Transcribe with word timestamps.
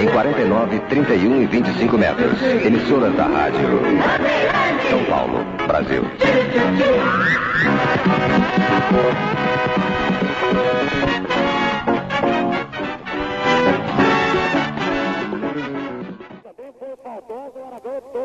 Em 0.00 0.06
49, 0.06 0.78
31 0.88 1.42
e 1.42 1.46
25 1.46 1.98
metros. 1.98 2.40
Emissora 2.42 3.10
da 3.10 3.24
rádio. 3.24 3.80
São 4.88 5.04
Paulo, 5.04 5.44
Brasil. 5.66 6.04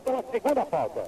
pela 0.03 0.23
segunda 0.31 0.65
falta. 0.65 1.03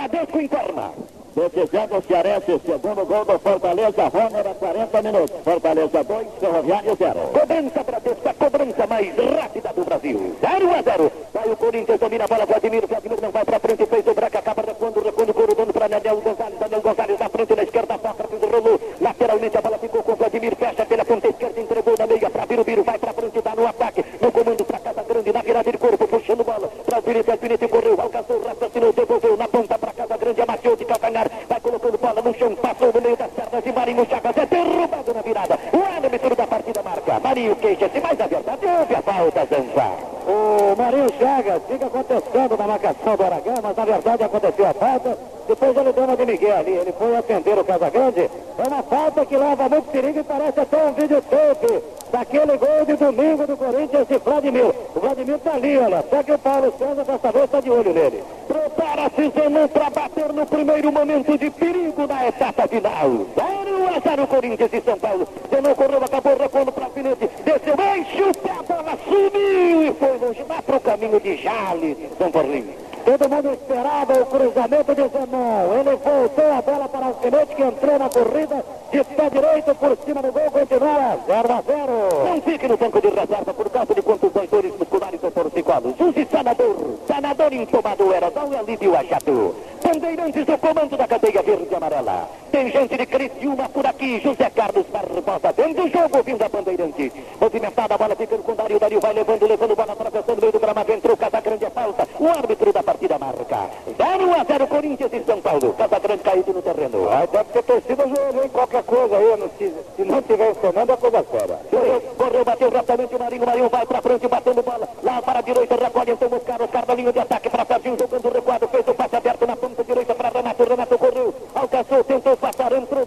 Bradesco 0.00 0.40
informa. 0.40 0.92
Desejando 1.36 1.98
o 1.98 2.02
Cearense, 2.02 2.60
segundo 2.66 3.06
gol 3.06 3.24
do 3.24 3.38
Fortaleza, 3.38 4.08
Romer 4.08 4.46
a 4.46 4.54
40 4.54 5.02
minutos. 5.02 5.36
Fortaleza 5.44 6.02
2, 6.02 6.26
Ferroviário 6.40 6.96
0. 6.96 7.20
Cobrança 7.32 7.84
Bradesco, 7.84 8.28
a 8.28 8.34
cobrança 8.34 8.86
mais 8.86 9.14
rápida 9.16 9.72
do 9.72 9.84
Brasil. 9.84 10.36
0 10.40 10.74
a 10.74 10.82
0. 10.82 11.12
Vai 11.32 11.48
o 11.50 11.56
Corinthians, 11.56 12.00
domina 12.00 12.24
a 12.24 12.28
bola, 12.28 12.46
Vladimir, 12.46 12.86
Vladimir 12.86 13.20
não 13.22 13.30
vai 13.30 13.44
pra 13.44 13.60
frente, 13.60 13.86
fez 13.86 14.06
o 14.06 14.14
Braca, 14.14 14.38
acaba 14.38 14.62
recuando, 14.66 15.00
recuando, 15.00 15.34
corudando 15.34 15.72
pra 15.72 15.86
Daniel 15.86 16.16
Gonzalez, 16.16 16.58
Daniel 16.58 16.80
Gonzalez 16.80 17.18
na 17.20 17.28
frente, 17.28 17.54
na 17.54 17.62
esquerda, 17.62 18.00
Sócrates, 18.02 18.50
rolou. 18.50 18.80
Lateralmente 19.00 19.56
a 19.56 19.60
bola 19.60 19.78
ficou 19.78 20.02
com 20.02 20.14
Vladimir, 20.16 20.56
fecha 20.56 20.86
pela 20.86 21.04
ponta 21.04 21.28
esquerda, 21.28 21.60
entregou 21.60 21.94
na 21.96 22.06
meia 22.06 22.30
pra 22.30 22.46
Birubiru, 22.46 22.82
vai 22.82 22.98
pra 22.98 23.12
frente, 23.12 23.40
dá 23.40 23.54
no 23.54 23.66
ataque, 23.66 24.04
no 24.20 24.32
comando 24.32 24.64
pra 24.64 24.78
Casa 24.80 25.02
Grande, 25.04 25.32
na 25.32 25.42
virada 25.42 25.70
de 25.70 25.78
corpo, 25.78 26.08
puxando 26.08 26.44
bola, 26.44 26.68
pra 26.84 26.96
Alpinete, 26.96 27.30
Alpinete 27.30 27.68
correu, 27.68 28.00
alcançou 28.00 28.36
o 28.36 28.44
raciocínio, 28.44 28.92
devolveu 28.92 29.36
na 29.36 29.46
ponta 29.46 29.78
pra 29.78 29.92
Casa 29.92 30.16
Grande, 30.16 30.42
amaciou 30.42 30.76
de 30.76 30.84
calcanhar, 30.84 31.30
vai 31.48 31.60
colocando 31.60 31.98
bola 31.98 32.22
no 32.22 32.34
chão, 32.34 32.54
passou 32.56 32.92
no 32.92 33.00
meio 33.00 33.16
das 33.16 33.30
pernas 33.30 33.64
de 33.64 33.72
Marinho 33.72 34.06
Chagas, 34.08 34.36
é 34.36 34.46
derrubado 34.46 35.14
na 35.14 35.22
virada, 35.22 35.58
o 35.72 35.96
árbitro 35.96 36.36
da 36.36 36.46
partida 36.46 36.82
marca, 36.82 37.20
Marinho 37.40 37.56
queixa-se, 37.56 38.00
mas 38.00 38.20
a 38.20 38.26
verdade 38.26 38.66
houve 38.66 38.94
a 38.94 39.00
falta, 39.00 39.46
Zanza. 39.46 40.10
O 40.26 40.76
Marinho 40.76 41.08
Chagas 41.18 41.62
fica 41.66 41.88
contestando 41.88 42.56
na 42.56 42.66
marcação 42.66 43.16
do 43.16 43.24
Aragão, 43.24 43.54
mas 43.62 43.76
na 43.76 43.84
verdade 43.86 44.24
aconteceu 44.24 44.66
a 44.66 44.74
falta. 44.74 45.18
Depois 45.48 45.74
ele 45.74 45.92
deu 45.92 46.04
uma 46.04 46.16
de 46.16 46.26
Miguel 46.26 46.56
ali, 46.58 46.72
ele 46.72 46.92
foi 46.92 47.16
atender 47.16 47.58
o 47.58 47.64
Casagrande. 47.64 48.30
É 48.58 48.68
uma 48.68 48.82
falta 48.82 49.24
que 49.24 49.36
leva 49.38 49.68
muito 49.70 49.90
perigo 49.90 50.20
e 50.20 50.22
parece 50.22 50.60
até 50.60 50.84
um 50.84 50.92
videotape 50.92 51.82
daquele 52.12 52.56
gol 52.58 52.84
de 52.86 52.96
domingo 52.96 53.46
do 53.46 53.56
Corinthians 53.56 54.06
de 54.06 54.18
Vladimir. 54.18 54.74
O 54.94 55.00
Vladimir 55.00 55.38
tá 55.38 55.54
ali, 55.54 55.78
olha, 55.78 56.04
só 56.10 56.22
que 56.22 56.32
o 56.32 56.38
Paulo 56.38 56.74
César 56.78 57.04
dessa 57.04 57.32
vez 57.32 57.44
está 57.44 57.60
de 57.60 57.70
olho 57.70 57.94
nele. 57.94 58.22
Prepara-se 58.46 59.30
Zenon 59.30 59.66
para 59.68 59.88
bater 59.88 60.32
no 60.32 60.44
primeiro 60.44 60.92
momento 60.92 61.38
de 61.38 61.48
perigo 61.48 62.06
da 62.06 62.28
etapa 62.28 62.68
final. 62.68 63.10
0 63.34 63.59
a 63.94 64.00
0 64.00 64.26
Corinthians 64.26 64.72
e 64.72 64.80
São 64.80 64.98
Paulo. 64.98 65.28
Zenon 65.50 65.74
correu, 65.74 66.04
acabou 66.04 66.36
recuando 66.36 66.72
para 66.72 66.84
Alfinete. 66.84 67.28
Desceu, 67.44 67.74
enche 67.96 68.22
o 68.22 68.34
pé, 68.34 68.50
a 68.50 68.62
bola 68.62 68.98
subiu 69.04 69.82
e 69.82 69.94
foi 69.94 70.18
longe. 70.18 70.42
Vai 70.44 70.62
para 70.62 70.76
o 70.76 70.80
caminho 70.80 71.20
de 71.20 71.36
Jales, 71.36 71.96
São 72.18 72.30
Paulinho. 72.30 72.89
Todo 73.04 73.28
mundo 73.28 73.52
esperava 73.52 74.12
o 74.20 74.26
cruzamento 74.26 74.94
de 74.94 75.08
Zenon. 75.08 75.72
Ele 75.78 75.96
voltou 75.96 76.52
a 76.52 76.62
bola 76.62 76.88
para 76.88 77.00
o 77.00 77.08
Alfinete 77.08 77.54
que 77.54 77.62
entrou 77.62 77.98
na 77.98 78.08
corrida 78.08 78.64
de 78.92 79.04
pé 79.04 79.30
direito 79.30 79.74
por 79.74 79.96
cima 80.04 80.22
do 80.22 80.32
gol. 80.32 80.50
Continua 80.50 81.18
0 81.26 81.52
a 81.52 81.62
0. 81.62 82.24
Não 82.24 82.42
fique 82.42 82.68
no 82.68 82.76
banco 82.76 83.00
de 83.00 83.08
reserva 83.08 83.54
por 83.54 83.70
causa 83.70 83.94
de 83.94 84.02
contusões, 84.02 84.50
dores 84.50 84.78
musculares 84.78 85.20
ou 85.22 85.30
torcicolos. 85.30 85.94
Use 85.98 86.28
Sanador. 86.30 86.76
Sanador 87.06 87.52
intomado 87.52 88.12
era 88.12 88.30
só 88.30 88.44
um 88.44 88.58
alívio 88.58 88.96
achado. 88.96 89.54
Bandeirantes 89.82 90.46
do 90.46 90.58
comando 90.58 90.96
da 90.96 91.08
cadeia 91.08 91.42
verde 91.42 91.66
e 91.70 91.74
amarela. 91.74 92.28
Tem 92.52 92.70
gente 92.70 92.96
de 92.96 93.06
Criciúma 93.06 93.68
por 93.68 93.86
aqui. 93.86 94.20
José 94.20 94.48
Carlos 94.50 94.86
Barbosa 94.86 95.52
dentro 95.52 95.82
do 95.82 95.90
jogo, 95.90 96.22
vindo 96.22 96.42
a 96.44 96.48
Bandeirantes. 96.48 97.12
Movimentada 97.40 97.94
a 97.94 97.98
bola 97.98 98.14
ficando 98.14 98.42
com 98.42 98.52
o 98.52 98.54
Dario. 98.54 98.78
Dario 98.78 99.00
vai 99.00 99.12
levando, 99.12 99.46
levando 99.46 99.74
bola 99.74 99.92
atravessando 99.92 100.38
o 100.38 100.40
meio 100.40 100.52
do 100.52 100.60
gramado. 100.60 100.92
Entrou 100.92 101.16
Casagrande 101.16 101.64
é 101.64 101.70
falta. 101.70 102.08
O 102.20 102.28
árbitro 102.28 102.72
da 102.72 102.82
partida 102.90 103.18
marca. 103.18 103.70
0 103.86 104.34
a 104.34 104.44
0 104.44 104.66
Corinthians 104.66 105.12
e 105.12 105.24
São 105.24 105.40
Paulo. 105.40 105.72
Casagrande 105.74 106.22
caído 106.22 106.52
no 106.52 106.62
terreno. 106.62 107.08
Aí 107.10 107.26
deve 107.28 107.44
ter 107.52 107.62
torcida 107.62 108.02
joelho, 108.08 108.42
hein? 108.42 108.50
Qualquer 108.52 108.82
coisa 108.82 109.16
aí. 109.16 109.36
Não, 109.36 109.48
se, 109.56 109.74
se 109.96 110.04
não 110.04 110.22
tiver 110.22 110.50
ensinando, 110.50 110.92
é 110.92 110.96
coisa 110.96 111.24
séria. 111.30 111.58
Correu, 111.70 112.00
correu, 112.18 112.44
bateu 112.44 112.70
rapidamente 112.70 113.14
o 113.14 113.18
Marinho. 113.18 113.46
Marinho 113.46 113.68
vai 113.68 113.86
pra 113.86 114.02
frente, 114.02 114.26
batendo 114.26 114.62
bola. 114.62 114.88
Lá 115.02 115.22
para 115.22 115.38
a 115.38 115.42
direita, 115.42 115.76
recolhe 115.76 116.10
então 116.10 116.28
o 116.28 116.40
cara. 116.40 116.64
O 116.64 116.68
cara 116.68 116.86
da 116.86 116.94
linha 116.94 117.12
de 117.12 117.18
ataque 117.20 117.48
para 117.48 117.64
Serginho, 117.64 117.96
jogando 117.98 118.32
recuado. 118.32 118.68
Fez 118.68 118.88
o 118.88 118.94
passe 118.94 119.16
aberto 119.16 119.46
na 119.46 119.56
ponta 119.56 119.84
direita 119.84 120.14
para 120.14 120.28
Renato. 120.30 120.64
Renato 120.64 120.98
correu, 120.98 121.34
alcançou, 121.54 122.04
tentou 122.04 122.36
passar, 122.36 122.72
entrou 122.72 122.99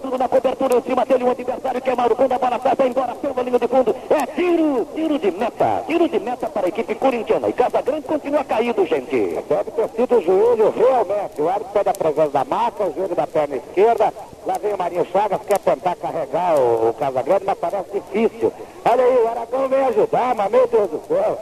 cima 0.82 1.06
dele. 1.06 1.24
O 1.24 1.32
adversário 1.32 1.82
que 1.82 1.90
é 1.90 1.96
Mauro. 1.96 2.16
A 2.20 2.40
bola 2.40 2.60
sai, 2.62 2.76
vai 2.76 2.88
embora 2.88 3.16
pela 3.16 3.42
linha 3.42 3.60
de 3.60 3.68
fundo. 3.68 3.96
É 4.10 4.26
tiro, 4.26 4.88
tiro 4.96 5.20
de 5.20 5.32
meta. 5.32 5.84
Tiro 5.88 6.10
de 6.10 6.20
meta 6.20 6.48
para 6.48 6.66
a 6.66 6.70
equipe 6.70 6.96
corintiana. 6.96 7.50
E 7.50 7.54
Casagrande 7.54 8.02
continua 8.04 8.44
caído, 8.44 8.86
gente. 8.86 9.38
Deve 9.50 9.72
ter 9.72 9.90
sido 9.90 10.18
o 10.18 10.22
joelho 10.22 10.74
realmente. 10.76 11.42
O 11.42 11.50
árbitro 11.50 11.74
pede 11.74 11.90
a 11.90 11.94
presença 11.94 12.30
da 12.30 12.46
marca, 12.46 12.84
o 12.84 12.94
joelho 12.94 13.16
da 13.16 13.28
perna 13.28 13.56
esquerda. 13.56 14.14
Lá 14.46 14.58
vem 14.62 14.74
o 14.74 14.78
Marinho 14.78 15.08
Chagas, 15.12 15.40
quer 15.48 15.60
tentar 15.60 15.96
carregar 15.96 16.60
o, 16.60 16.90
o 16.90 16.94
Casagrande, 16.94 17.46
mas 17.46 17.58
parece 17.58 17.90
difícil. 17.92 18.52
Olha 18.86 19.04
aí, 19.04 19.18
o 19.18 19.28
Aragão 19.28 19.70
vem 19.70 19.86
ajudar, 19.86 20.36
mas 20.36 20.52
meu 20.52 20.68
Deus 20.68 20.90
do 20.90 21.02
céu. 21.08 21.40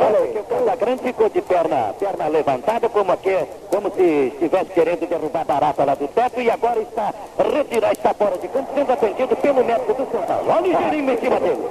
Olha 0.00 0.18
aí, 0.18 0.32
que 0.32 0.38
o 0.38 0.44
Casagrande 0.44 1.02
ficou 1.02 1.28
de 1.28 1.40
perna, 1.42 1.94
perna 1.98 2.28
levantada, 2.28 2.88
como, 2.88 3.12
aqui, 3.12 3.36
como 3.68 3.90
se 3.92 4.32
estivesse 4.32 4.70
querendo 4.70 5.08
derrubar 5.08 5.40
a 5.40 5.44
barata 5.44 5.84
lá 5.84 5.94
do 5.94 6.06
teto, 6.08 6.40
e 6.40 6.50
agora 6.50 6.80
está 6.80 7.12
retirar, 7.52 7.92
está 7.92 8.14
fora 8.14 8.38
de 8.38 8.48
campo, 8.48 8.68
sendo 8.74 8.92
atendido 8.92 9.36
pelo 9.36 9.64
médico 9.64 9.94
do 9.94 10.10
São 10.10 10.22
Paulo. 10.22 10.44
Olha 10.48 10.60
o 10.60 10.66
ligeirinho 10.66 11.12
em 11.12 11.18
cima 11.18 11.40
dele. 11.40 11.68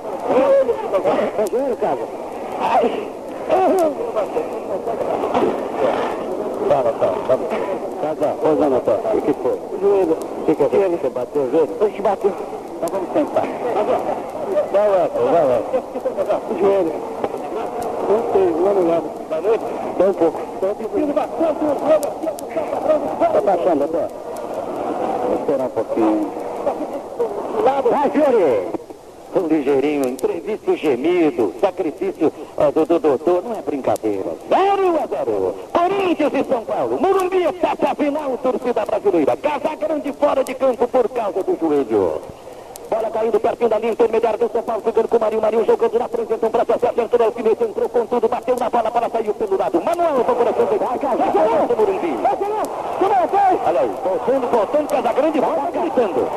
É 1.38 1.48
joelho, 1.50 1.78
Casa. 1.78 2.02
Ai. 2.60 3.08
Tá, 6.68 6.84
tá. 6.84 7.14
Casa, 8.02 8.36
pois 8.42 8.60
não. 8.60 8.78
O 8.78 9.22
que 9.22 9.34
foi? 9.34 9.52
O 9.52 9.80
joelho. 9.80 10.18
O 10.42 10.46
que 10.46 10.56
foi? 10.56 10.68
Você 10.70 11.10
bateu 11.10 11.42
o 11.42 11.52
joelho? 11.52 11.76
Oxe, 11.82 12.02
bateu. 12.02 12.32
Então 12.76 12.90
vamos 12.92 13.14
sentar. 13.14 13.44
Vai 14.72 14.90
lá, 14.90 15.10
vai 15.14 15.46
lá. 15.46 15.62
O 16.50 16.60
joelho. 16.60 17.17
Não 18.08 18.32
sei, 18.32 18.50
lá 18.62 18.74
no 18.74 18.88
lado. 18.88 19.12
Valeu? 19.30 19.60
Dá 19.98 20.06
um 20.06 20.14
pouco. 20.14 20.42
Tá 23.34 23.42
baixando, 23.42 23.84
até. 23.84 24.08
Vou 25.28 25.40
esperar 25.40 25.66
um 25.66 25.70
pouquinho. 25.70 26.32
Vai, 27.64 28.10
Fiore! 28.10 28.78
O 29.36 29.40
ligeirinho, 29.42 30.08
entrevista 30.08 30.72
o 30.72 30.76
gemido, 30.78 31.54
sacrifício 31.62 32.32
ah, 32.58 32.72
do, 32.72 32.86
do 32.86 32.98
doutor, 32.98 33.44
não 33.44 33.54
é 33.54 33.62
brincadeira. 33.62 34.32
0 34.50 35.00
a 35.04 35.06
0. 35.06 35.56
Corinthians 35.72 36.34
e 36.34 36.44
São 36.50 36.66
Paulo. 36.66 37.00
Morumbi 37.00 37.44
está 37.44 37.74
a 37.92 37.96
final, 37.96 38.38
torcida 38.38 38.86
brasileira. 38.86 39.38
Casa 39.38 39.76
Grande 39.76 40.12
fora 40.14 40.44
de 40.44 40.56
campo 40.56 40.88
por 40.88 41.10
causa 41.10 41.44
do 41.44 41.58
joelho. 41.60 42.22
Bola 42.90 43.12
caindo 43.12 43.40
pertinho 43.40 43.70
da 43.70 43.80
linha 43.80 43.92
intermediária 43.92 44.38
do 44.38 44.50
São 44.52 44.64
Paulo, 44.64 44.82
ficando 44.82 45.08
com 45.08 45.18
o 45.18 45.20
Marinho. 45.20 45.42
Marinho 45.42 45.66
jogando 45.66 46.00
na 46.00 46.08
frente, 46.08 46.34
então 46.34 46.50
para 46.50 46.64
acertou 46.64 47.20
o 47.20 47.24
alfinete, 47.24 47.64
entrou 47.64 47.90
com 47.90 48.06
tudo, 48.06 48.28
bateu 48.28 48.56
na 48.56 48.70
bola, 48.70 48.88
a 48.88 48.92
bola 48.92 49.10
saiu 49.10 49.34
pelo 49.34 49.58
lado. 49.58 49.82
Manuel, 49.84 50.24
procuração 50.24 50.66
de 50.66 50.80
casa, 50.80 51.68
do 51.68 51.78
Morumbi. 51.78 52.18
Olha 53.66 53.80
aí, 53.82 53.92
voltando, 54.04 54.48
voltando, 54.50 54.88
Casagrande, 54.88 55.40
volta 55.40 55.72
gritando. 55.72 56.28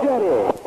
Fiore. 0.00 0.60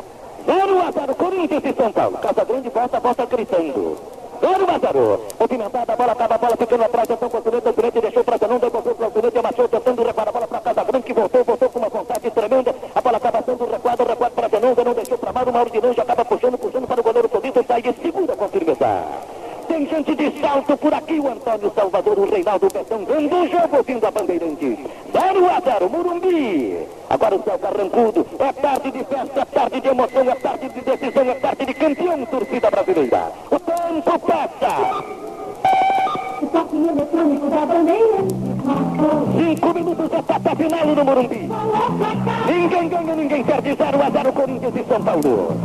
0 0.46 0.80
a 0.80 0.90
0, 0.90 1.14
Corinthians 1.14 1.64
e 1.64 1.72
São 1.74 1.92
Paulo. 1.92 2.18
Casagrande 2.18 2.68
volta, 2.68 3.00
volta 3.00 3.26
gritando. 3.26 3.96
0 4.40 4.66
a 4.68 4.78
0. 4.78 5.20
Movimentada, 5.40 5.92
a 5.92 5.96
bola 5.96 6.12
acaba, 6.12 6.34
a 6.34 6.38
bola 6.38 6.56
ficando 6.56 6.84
atrás, 6.84 7.08
então 7.10 7.28
com 7.28 7.36
o 7.36 7.38
Alfinete, 7.38 7.64
o 7.64 7.68
Alfinete 7.68 8.00
deixou 8.00 8.24
para 8.24 8.48
não 8.48 8.58
devolveu 8.58 8.94
para 8.94 9.02
o 9.02 9.06
Alfinete, 9.06 9.38
amassou, 9.38 9.68
tentando 9.68 10.02
reparar 10.02 10.28
a 10.28 10.32
bola 10.32 10.46
para 10.46 10.60
Casagrande, 10.60 11.06
que 11.06 11.12
voltou, 11.12 11.44
voltou 11.44 11.68
com 11.70 11.78
uma 11.78 11.88
vontade 11.88 12.30
tremenda. 12.30 12.74
A 12.94 13.00
bola 13.00 13.16
acaba 13.16 13.42
sendo 13.42 13.64
recuada, 13.64 14.04
Zenon, 14.64 14.74
Zenon 14.74 14.94
deixou 14.94 15.18
para 15.18 15.32
Mauro, 15.32 15.52
Mauro 15.52 15.70
de 15.70 15.80
longe, 15.80 16.00
acaba 16.00 16.24
puxando, 16.24 16.56
puxando 16.56 16.86
para 16.86 17.00
o 17.00 17.04
goleiro 17.04 17.28
Todito, 17.28 17.60
e 17.60 17.64
sai 17.64 17.82
de 17.82 17.92
segunda 18.00 18.34
com 18.34 18.48
firmeza. 18.48 19.04
Tem 19.68 19.86
gente 19.86 20.14
de 20.14 20.40
salto 20.40 20.76
por 20.76 20.94
aqui, 20.94 21.20
o 21.20 21.28
Antônio 21.28 21.72
Salvador, 21.74 22.18
o 22.18 22.30
Reinaldo 22.30 22.68
Betão, 22.72 23.04
vendo 23.04 23.36
o 23.36 23.48
jogo, 23.48 23.82
vindo 23.82 24.06
a 24.06 24.10
Bandeirante. 24.10 24.78
0 25.12 25.50
a 25.50 25.60
0, 25.60 25.90
Morumbi. 25.90 26.78
Agora 27.10 27.36
o 27.36 27.42
céu 27.42 27.58
carrancudo, 27.58 28.26
é 28.38 28.52
tarde 28.52 28.90
de 28.90 29.04
festa, 29.04 29.40
é 29.40 29.44
tarde 29.44 29.80
de 29.80 29.88
emoção, 29.88 30.30
é 30.30 30.34
tarde 30.34 30.68
de 30.68 30.80
decisão, 30.80 31.30
é 31.30 31.34
tarde 31.34 31.66
de 31.66 31.74
campeão, 31.74 32.26
torcida 32.26 32.70
brasileira. 32.70 33.32
O 33.50 33.58
tempo 33.58 34.18
passa. 34.20 35.04
O 36.42 36.46
toque 36.46 36.76
eletrônico 36.76 37.50
da 37.50 37.66
bandeira. 37.66 38.16
Cinco 39.36 39.74
minutos, 39.74 40.12
etapa 40.12 40.56
final 40.56 40.86
no 40.86 41.04
Morumbi. 41.04 41.48
Ninguém 42.46 42.88
ganha, 42.88 43.14
ninguém 43.14 43.44
perde. 43.44 43.74
0 43.74 44.02
a 44.02 44.10
0 44.10 44.32
Corinthians 44.32 44.76
e 44.76 44.84
São 44.84 45.02
Paulo. 45.02 45.56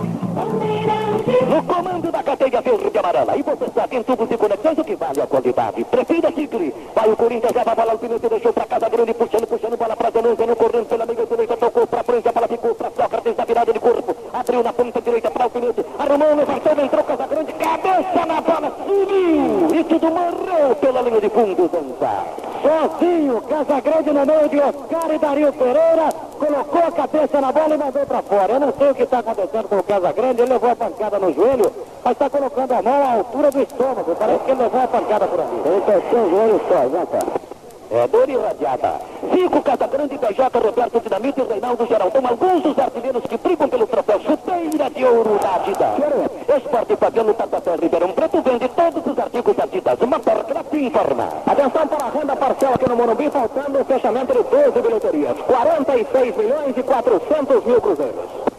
No 1.50 1.64
comando 1.64 2.12
da 2.12 2.24
cadeia 2.24 2.62
verde 2.62 2.92
e 2.94 2.98
amarela. 2.98 3.38
E 3.38 3.42
você 3.42 3.66
sabe, 3.74 3.98
em 3.98 4.04
tubos 4.04 4.30
e 4.32 4.38
conexões, 4.38 4.78
o 4.78 4.84
que 4.84 4.96
vale 4.96 5.22
a 5.22 5.28
qualidade. 5.28 5.84
Prefira 5.86 6.32
Tigre. 6.32 6.74
Vai 6.96 7.10
o 7.10 7.16
Corinthians, 7.16 7.54
leva 7.54 7.72
a 7.72 7.76
bola, 7.76 7.92
ao 7.92 7.98
Pinete 7.98 8.30
deixou 8.30 8.54
pra 8.54 8.66
casa 8.66 8.90
grande, 8.90 9.14
puxando, 9.14 9.48
puxando, 9.48 9.78
bola 9.78 9.96
pra 9.96 10.10
no 10.10 10.56
correndo 10.56 10.86
pela 10.86 11.06
meia 11.06 11.26
direita, 11.26 11.58
tocou 11.58 11.88
pra 11.88 12.04
frente, 12.04 12.28
a 12.28 12.32
bola 12.32 12.48
ficou 12.48 12.76
pra 12.76 12.92
Sócrates 12.92 13.36
na 13.38 13.46
virada 13.46 13.74
de 13.74 13.80
corpo. 13.80 14.16
Abriu 14.34 14.64
na 14.64 14.74
ponta 14.74 15.02
direita 15.02 15.32
pra 15.32 15.44
Alfinete, 15.46 15.86
arrumou, 15.98 16.36
levantou, 16.36 16.84
entrou 16.84 17.04
Casa 17.04 17.28
Grande, 17.28 17.54
cabeça 17.54 18.26
na 18.26 18.42
bola, 18.42 18.78
subiu. 18.86 19.80
E 19.80 19.84
tudo 19.84 20.10
morreu 20.10 20.76
pela 20.76 21.02
linha 21.02 21.22
de 21.22 21.30
fundo, 21.30 21.70
Zanzar. 21.72 22.49
Sozinho, 22.62 23.42
Casagrande 23.42 24.12
no 24.12 24.26
meio 24.26 24.50
de 24.50 24.60
Oscar 24.60 25.12
e 25.14 25.18
Dario 25.18 25.54
Pereira, 25.54 26.10
colocou 26.38 26.84
a 26.84 26.92
cabeça 26.92 27.42
na 27.42 27.52
bola 27.52 27.76
e 27.76 27.78
mandou 27.78 28.06
para 28.06 28.22
fora. 28.22 28.54
Eu 28.54 28.60
não 28.60 28.74
sei 28.78 28.92
o 28.92 28.96
que 28.96 29.04
está 29.04 29.20
acontecendo 29.20 29.68
com 29.70 29.78
o 29.78 29.84
Casagrande, 29.84 30.42
ele 30.42 30.54
levou 30.54 30.70
a 30.70 30.76
pancada 30.76 31.20
no 31.20 31.34
joelho, 31.34 31.72
mas 32.04 32.14
está 32.14 32.30
colocando 32.30 32.72
a 32.74 32.82
mão 32.82 33.04
à 33.04 33.14
altura 33.14 33.52
do 33.52 33.62
estômago. 33.62 34.16
Parece 34.16 34.44
que 34.44 34.52
ele 34.52 34.62
levou 34.62 34.82
a 34.82 34.88
pancada 34.88 35.28
por 35.28 35.40
ali. 35.40 35.62
Ele 35.66 35.82
torceu 35.82 36.20
o 36.20 36.30
joelho 36.30 36.62
só, 36.68 36.90
Zanzar. 36.90 37.59
É 37.92 38.08
dor 38.08 38.30
irradiada. 38.30 39.00
Zico, 39.34 39.62
Casagrande, 39.62 40.18
PJ, 40.18 40.60
Roberto 40.60 41.00
Dinamite 41.00 41.42
Reinaldo 41.42 41.88
Geraldão. 41.88 42.28
Alguns 42.28 42.62
dos 42.62 42.78
artilheiros 42.78 43.24
que 43.24 43.38
brigam 43.38 43.68
pelo 43.68 43.88
troféu 43.88 44.20
chuteira 44.22 44.90
de 44.90 45.06
ouro 45.06 45.40
da 45.40 45.56
Adidas. 45.56 46.58
Esporte 46.58 46.96
Fabiano 46.96 47.34
Tatuapé 47.34 47.76
Ribeirão 47.82 48.12
Preto 48.12 48.42
vende 48.42 48.68
todos 48.70 49.06
os 49.06 49.18
artigos 49.18 49.60
Adidas. 49.60 50.00
Uma 50.02 50.20
porca 50.20 50.50
informa. 50.80 51.30
Atenção 51.46 51.88
para 51.88 52.06
a 52.06 52.10
renda 52.10 52.36
parcial 52.36 52.74
aqui 52.74 52.90
no 52.90 52.96
Morumbi, 52.96 53.30
faltando 53.30 53.80
o 53.80 53.86
fechamento 53.86 54.34
de 54.34 54.44
12 54.44 54.82
bilheterias. 54.82 55.38
46 55.46 56.38
milhões 56.38 56.78
e 56.78 56.84
400 56.84 57.66
mil 57.66 57.82
cruzeiros. 57.82 58.59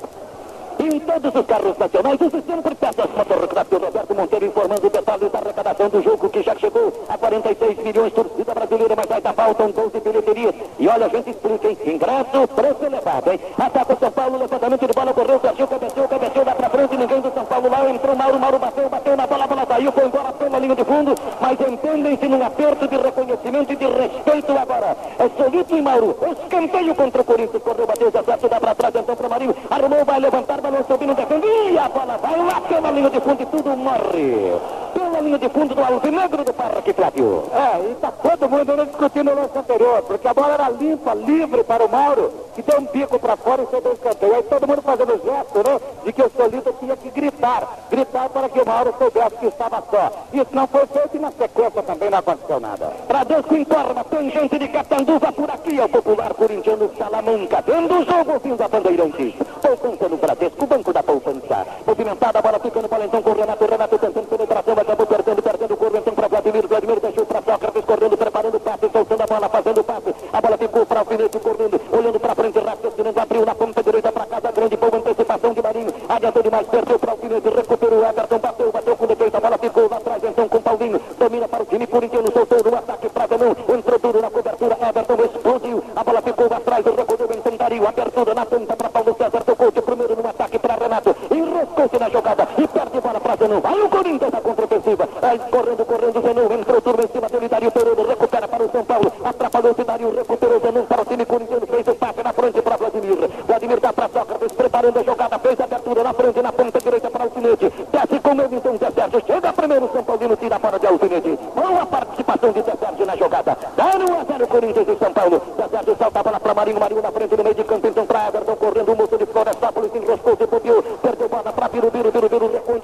E 0.81 0.97
em 0.97 0.99
todos 1.01 1.35
os 1.35 1.45
carros 1.45 1.77
nacionais, 1.77 2.19
os 2.23 2.33
sempre 2.33 2.75
peças 2.75 3.11
fotográfico 3.11 3.85
Roberto 3.85 4.15
Monteiro 4.15 4.47
informando 4.47 4.89
detalhes 4.89 5.31
da 5.31 5.39
arrecadação 5.39 5.89
do 5.91 6.03
jogo 6.03 6.31
que 6.31 6.43
já 6.43 6.55
chegou 6.57 6.91
a 7.07 7.19
46 7.19 7.79
milhões, 7.85 8.13
torcida 8.15 8.55
brasileira, 8.55 8.97
mas 8.97 9.11
ainda 9.11 9.33
faltam 9.35 9.71
12 9.71 10.01
bilheterias. 10.01 10.55
E 10.79 10.89
olha, 10.89 11.05
a 11.05 11.09
gente 11.11 11.31
explica, 11.31 11.69
hein? 11.69 11.77
Ingresso, 11.85 12.49
preço 12.57 12.83
elevado, 12.83 13.31
hein? 13.31 13.41
Ataca 13.59 13.93
o 13.93 13.99
São 13.99 14.11
Paulo, 14.11 14.39
levantamento 14.39 14.87
de 14.87 14.93
bola, 14.95 15.13
correu, 15.13 15.39
Sergio, 15.41 15.69
cabeceou, 15.69 16.09
cabeceou, 16.09 16.45
dá 16.47 16.55
pra 16.55 16.71
frente, 16.71 16.97
ninguém 16.97 17.21
do 17.21 17.35
São 17.35 17.45
Paulo 17.45 17.69
lá, 17.69 17.91
entrou 17.91 18.17
Mauro, 18.17 18.39
Mauro 18.39 18.59
bateu, 18.59 18.89
bateu 18.89 19.17
na 19.17 19.27
bola, 19.27 19.45
a 19.45 19.47
bola 19.47 19.67
saiu, 19.67 19.93
foi 19.93 20.07
embora 20.07 20.33
pela 20.33 20.59
linha 20.59 20.77
de 20.77 20.85
fundo, 20.85 21.15
mas 21.43 21.61
entendem-se 21.61 22.27
num 22.27 22.43
aperto 22.43 22.89
de 22.89 22.97
reconhecimento 22.97 23.71
e 23.71 23.77
de 23.77 23.85
respeito 23.87 24.53
agora. 24.53 24.97
É 25.19 25.29
Solito 25.37 25.77
e 25.77 25.83
Mauro, 25.83 26.17
escanteio 26.43 26.95
contra 26.95 27.21
o 27.21 27.25
Corinthians, 27.25 27.63
correu, 27.63 27.87
bateu, 27.87 28.11
já 28.11 28.23
certo, 28.23 28.49
dá 28.49 28.59
pra 28.59 28.75
trás, 28.75 28.95
então 28.95 29.15
pra 29.15 29.29
Marinho, 29.29 29.55
arrumou, 29.69 30.05
vai 30.07 30.21
levantar, 30.21 30.59
balão 30.71 30.85
subindo, 30.87 31.15
defende, 31.15 31.47
e 31.73 31.79
a 31.79 31.89
bola 31.89 32.17
vai 32.19 32.37
lá 32.39 32.61
pela 32.61 32.91
linha 32.93 33.11
de 33.11 33.21
fundo 33.21 33.43
e 33.43 33.47
tudo 33.47 33.77
morre. 33.77 34.80
Linha 35.21 35.39
de 35.39 35.49
fundo 35.51 35.75
do 35.75 35.83
Alvinegro 35.83 36.45
do 36.45 36.53
Parque, 36.53 36.93
Flávio. 36.95 37.45
É, 37.53 37.89
e 37.89 37.93
está 37.93 38.11
todo 38.11 38.49
mundo 38.49 38.87
discutindo 38.87 39.31
o 39.31 39.35
lance 39.35 39.59
anterior, 39.59 40.03
porque 40.03 40.27
a 40.27 40.33
bola 40.33 40.55
era 40.55 40.71
limpa, 40.71 41.13
livre 41.15 41.63
para 41.63 41.85
o 41.85 41.89
Mauro, 41.89 42.33
que 42.55 42.63
deu 42.63 42.81
um 42.81 42.87
bico 42.87 43.19
para 43.19 43.37
fora 43.37 43.63
e 43.63 43.67
sobrou 43.67 43.93
escanteio. 43.93 44.35
Aí 44.35 44.43
todo 44.45 44.67
mundo 44.67 44.83
fazendo 44.83 45.15
o 45.15 45.21
gesto, 45.23 45.59
né, 45.59 45.81
de 46.05 46.13
que 46.13 46.23
o 46.23 46.31
Solito 46.31 46.75
tinha 46.81 46.97
que 46.97 47.11
gritar, 47.11 47.69
gritar 47.91 48.29
para 48.31 48.49
que 48.49 48.61
o 48.61 48.67
Mauro 48.67 48.95
soubesse 48.99 49.37
que 49.37 49.47
estava 49.47 49.83
só. 49.91 50.11
Isso 50.33 50.49
não 50.53 50.67
foi 50.67 50.87
feito 50.87 51.17
e 51.17 51.19
na 51.19 51.31
sequência 51.33 51.83
também 51.83 52.11
não 52.11 52.19
aconteceu 52.19 52.59
nada. 52.59 52.93
Bradesco 53.07 53.57
informa, 53.57 54.05
tem 54.05 54.31
gente 54.31 54.59
de 54.59 54.69
Catanduva 54.69 55.33
por 55.33 55.51
aqui, 55.51 55.79
é 55.79 55.85
o 55.85 55.89
popular 55.89 56.33
corintiano 56.33 56.91
Salamanca, 56.97 57.63
vendo 57.67 57.95
o 57.95 58.05
jogo, 58.05 58.33
ouvindo 58.33 58.63
a 58.63 58.69
Bandeirantes. 58.69 59.35
Poupança 59.61 60.09
no 60.09 60.17
Bradesco, 60.17 60.67
Banco 60.67 60.93
da 60.93 61.03
Poupança. 61.03 61.67
Movimentada, 61.87 62.39
a 62.39 62.43
bola 62.43 62.59
fica 62.59 62.81
no 62.81 62.89
Valentão 62.89 63.23
com 63.23 63.31
o 63.31 63.35
Renato, 63.35 63.67
Renato 63.67 63.99
tentando 63.99 64.27
penetração, 64.27 64.75
acabou 64.75 65.07
perdendo, 65.11 65.43
perdendo 65.43 65.75
o 65.75 65.77
corpo, 65.77 65.97
então 65.97 66.15
para 66.15 66.29
Vladimir, 66.29 66.69
Vladimir 66.69 67.01
deixou 67.01 67.27
para 67.27 67.43
Sócrates, 67.43 67.85
correndo, 67.85 68.17
preparando 68.17 68.57
o 68.57 68.61
passe, 68.61 68.89
soltando 68.93 69.23
a 69.23 69.27
bola, 69.27 69.49
fazendo 69.49 69.81
o 69.81 69.85
passe. 69.85 70.15
A 70.33 70.41
bola 70.41 70.57
ficou 70.57 70.87
para 70.87 70.97
o 70.97 71.01
Alfinete, 71.01 71.39
correndo, 71.41 71.81
olhando 71.91 72.21
para 72.21 72.35
frente, 72.37 72.59
raciocinando, 72.61 73.21
abriu 73.21 73.45
na 73.45 73.55
ponta 73.57 73.83
direita 73.83 74.13
para 74.13 74.27
casa 74.27 74.53
grande, 74.53 74.77
boa 74.77 74.97
antecipação 74.97 75.53
de 75.53 75.63
Marinho, 75.63 75.93
adiantou 76.09 76.43
demais, 76.45 76.67
perdeu 76.69 76.99
para 77.01 77.09
o 77.09 77.11
Alfinete, 77.11 77.49
recuperou, 77.49 78.05
Everton 78.07 78.39
bateu, 78.39 78.71
bateu 78.71 78.97
com 78.97 79.07
defeito, 79.07 79.37
a 79.37 79.41
bola 79.41 79.59
ficou 79.59 79.91
lá 79.91 79.97
atrás, 79.97 80.23
então 80.23 80.49
com 80.49 80.63
Paulinho, 80.63 81.01
domina 81.19 81.49
para 81.49 81.63
o 81.65 81.67
time 81.67 81.87
corintiano, 81.89 82.33
soltou 82.33 82.71
no 82.71 82.79
ataque 82.79 83.09
para 83.09 83.27
Zanão, 83.27 83.57
entrou 83.69 83.99
duro 83.99 84.23
na 84.23 84.31
cobertura, 84.31 84.79
Everton 84.81 85.25
explodiu, 85.25 85.85
a 85.97 86.05
bola 86.05 86.23
ficou 86.23 86.47
atrás, 86.47 86.85
recolheu, 86.87 87.29
então 87.35 87.57
Dario, 87.57 87.89
abertura 87.89 88.33
na 88.33 88.47
ponta 88.47 88.77
para 88.77 88.89
Paulo 88.89 89.17
César, 89.19 89.43
tocou 89.43 89.73
de 89.73 89.83
primeiro 89.83 90.15
no 90.15 90.29
ataque 90.29 90.57
para 90.57 90.77
Renato, 90.77 91.17
enroscou-se 91.33 91.99
na 91.99 92.09
jogada 92.31 92.49
e 92.57 92.69
perde 92.69 93.01
bola 93.01 93.21
para 93.21 93.37
Zanão, 93.37 93.61
vai 93.61 93.81
o 93.81 93.89
Corinthians 93.89 94.33
na 94.33 94.41
contra-ofensiva, 94.41 95.09
aí 95.23 95.39
correndo, 95.39 95.85
correndo, 95.85 96.23
Zanão, 96.23 96.53
entrou 96.53 96.81
turma 96.81 97.05
em 97.05 97.09
cima 97.09 97.29
dele, 97.29 97.49
Dario 97.49 97.71
Pereira, 97.73 98.07
recupera 98.07 98.49
para 98.49 98.63
o 98.63 98.71
São 98.71 98.85
Paulo, 98.85 99.13
atrapalhou-se, 99.25 99.85
Dario, 99.85 100.15
recuperou 100.15 100.61
Zanão 100.61 100.85
para 100.87 101.03
o 101.03 101.05
time 101.05 101.27
corintiano, 101.27 101.67
fez 101.67 101.89
o 101.89 101.95
passe 101.95 102.23
na 102.23 102.33
frente 102.33 102.63
para 102.63 102.77
Vladimir, 102.77 103.31
Vladimir 103.47 103.81
dá 103.81 103.93
para 103.93 104.09
Sócrates, 104.09 104.53
preparando 104.53 104.99
a 104.99 105.03
jogada, 105.03 105.39
fez 105.39 105.61
a 105.61 105.65
abertura 105.65 106.03
na 106.05 106.13
frente, 106.13 106.43
na 106.43 106.53
ponta 106.53 106.79
direita 106.79 107.11
para 107.11 107.23
o 107.23 107.25
Alfinete, 107.25 107.73
desce 107.93 108.21
com 108.21 108.31
ele, 108.31 108.57
então 108.57 108.79
Zé 108.79 108.91
Sérgio, 108.91 109.23
chega 109.27 109.53
primeiro 109.53 109.87
o 109.87 109.93
São 109.93 110.05
Paulino, 110.05 110.37
tira 110.37 110.59
fora 110.59 110.79
de 110.79 110.87
Alfinete, 110.87 111.39
boa 111.55 111.87
participação 111.87 112.53
de 112.53 112.63
Zé 112.63 112.73
Sérgio 112.79 113.07
na 113.07 113.17
jogada, 113.17 113.57
dá 113.77 113.85
a 113.85 114.25
0 114.25 114.47
Corinthians 114.47 114.89
e 114.89 114.97
São 114.97 115.13
Paulo, 115.13 115.43
Zé 115.57 115.69
Sérgio 115.69 115.97
salta 115.99 116.21
a 116.21 116.23
bola 116.23 116.41
para 116.41 116.55
Marinho, 116.55 116.81
Marinho 116.81 117.03
na 117.03 117.11
frente, 117.11 117.37
no 117.37 117.43
meio 117.43 117.55
de 117.55 117.65
campo, 117.65 117.87
então 117.87 118.07
para 118.07 118.29
Everton, 118.29 118.57
correndo 118.57 118.93
o 118.93 118.97
moço 118.97 119.19
de 119.19 119.27
Florestópolis, 119.27 119.95
enroscou-se, 119.95 120.47
bobeou, 120.47 120.83
perdeu 120.83 121.29
bola 121.29 121.53
para 121.53 121.69
Biru, 121.69 121.91
Biru, 121.91 122.11
Biru, 122.11 122.29
Biru, 122.29 122.51
recuando, 122.53 122.81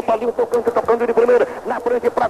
Paulinho, 0.00 0.02
Paulinho 0.02 0.32
tocando, 0.32 0.70
tocando 0.70 1.06
de 1.06 1.12
primeiro, 1.12 1.46
na 1.66 1.80